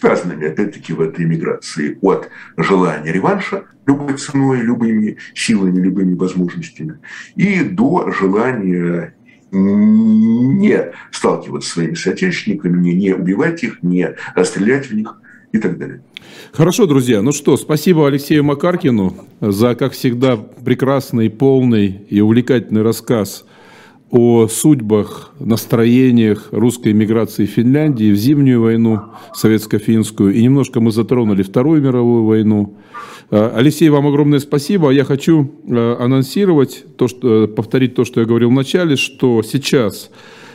разными, 0.00 0.46
опять-таки, 0.46 0.92
в 0.92 1.00
этой 1.00 1.24
миграции. 1.24 1.98
От 2.02 2.30
желания 2.56 3.12
реванша 3.12 3.64
любой 3.86 4.16
ценой, 4.16 4.60
любыми 4.60 5.18
силами, 5.34 5.80
любыми 5.80 6.14
возможностями, 6.14 6.98
и 7.34 7.62
до 7.62 8.12
желания 8.12 9.14
не 9.50 10.92
сталкиваться 11.10 11.68
со 11.68 11.74
своими 11.74 11.94
соотечественниками, 11.94 12.78
не, 12.80 12.94
не 12.94 13.14
убивать 13.14 13.64
их, 13.64 13.82
не 13.82 14.14
стрелять 14.44 14.90
в 14.90 14.94
них 14.94 15.20
и 15.52 15.58
так 15.58 15.78
далее. 15.78 16.02
Хорошо, 16.52 16.86
друзья. 16.86 17.22
Ну 17.22 17.32
что, 17.32 17.56
спасибо 17.56 18.06
Алексею 18.06 18.44
Макаркину 18.44 19.14
за, 19.40 19.74
как 19.74 19.92
всегда, 19.92 20.36
прекрасный, 20.36 21.30
полный 21.30 22.02
и 22.08 22.20
увлекательный 22.20 22.82
рассказ 22.82 23.44
о 24.10 24.48
судьбах, 24.48 25.32
настроениях 25.38 26.48
русской 26.50 26.94
миграции 26.94 27.44
в 27.44 27.50
Финляндии 27.50 28.10
в 28.10 28.16
зимнюю 28.16 28.62
войну 28.62 29.00
советско-финскую. 29.34 30.32
И 30.32 30.42
немножко 30.42 30.80
мы 30.80 30.92
затронули 30.92 31.42
Вторую 31.42 31.82
мировую 31.82 32.24
войну. 32.24 32.76
А, 33.30 33.52
Алексей, 33.54 33.88
вам 33.90 34.06
огромное 34.06 34.38
спасибо. 34.38 34.90
Я 34.90 35.04
хочу 35.04 35.52
а, 35.68 35.98
анонсировать, 36.00 36.84
то, 36.96 37.08
что, 37.08 37.48
повторить 37.48 37.94
то, 37.94 38.04
что 38.04 38.20
я 38.20 38.26
говорил 38.26 38.48
в 38.48 38.54
начале, 38.54 38.96
что 38.96 39.42
сейчас 39.42 40.10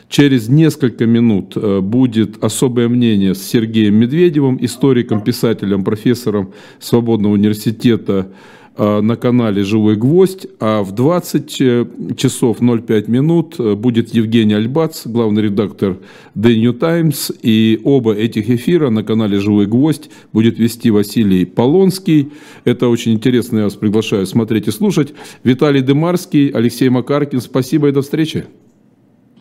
Через 0.10 0.50
несколько 0.50 1.06
минут 1.06 1.54
э, 1.56 1.80
будет 1.82 2.44
особое 2.44 2.90
мнение 2.90 3.34
с 3.34 3.42
Сергеем 3.42 3.96
Медведевым, 3.96 4.58
историком, 4.64 5.22
писателем, 5.22 5.84
профессором 5.84 6.54
Свободного 6.80 7.34
университета 7.34 8.28
э, 8.76 9.02
на 9.02 9.16
канале 9.16 9.64
«Живой 9.64 9.96
гвоздь», 9.96 10.46
а 10.60 10.84
в 10.84 10.92
20 10.92 11.62
э, 11.62 11.86
часов 12.18 12.58
05 12.60 13.08
минут 13.08 13.58
будет 13.78 14.14
Евгений 14.14 14.54
Альбац, 14.54 15.08
главный 15.08 15.44
редактор 15.44 15.98
The 16.36 16.56
New 16.56 16.74
Times, 16.74 17.32
и 17.42 17.80
оба 17.84 18.14
этих 18.14 18.50
эфира 18.50 18.90
на 18.90 19.04
канале 19.04 19.40
«Живой 19.40 19.66
гвоздь» 19.66 20.10
будет 20.32 20.60
вести 20.60 20.92
Василий 20.92 21.46
Полонский. 21.46 22.32
Это 22.66 22.90
очень 22.90 23.14
интересно, 23.14 23.60
я 23.60 23.64
вас 23.64 23.76
приглашаю 23.76 24.28
смотреть 24.28 24.68
и 24.68 24.72
слушать. 24.72 25.14
Виталий 25.44 25.82
Дымарский, 25.82 26.50
Алексей 26.50 26.90
Макаркин, 26.90 27.42
спасибо 27.42 27.88
и 27.88 27.92
до 27.92 28.02
встречи. 28.02 28.46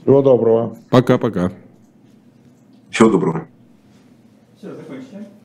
Всего 0.03 0.21
доброго. 0.21 0.77
Пока-пока. 0.91 1.53
Всего 2.91 3.11
доброго. 3.11 3.47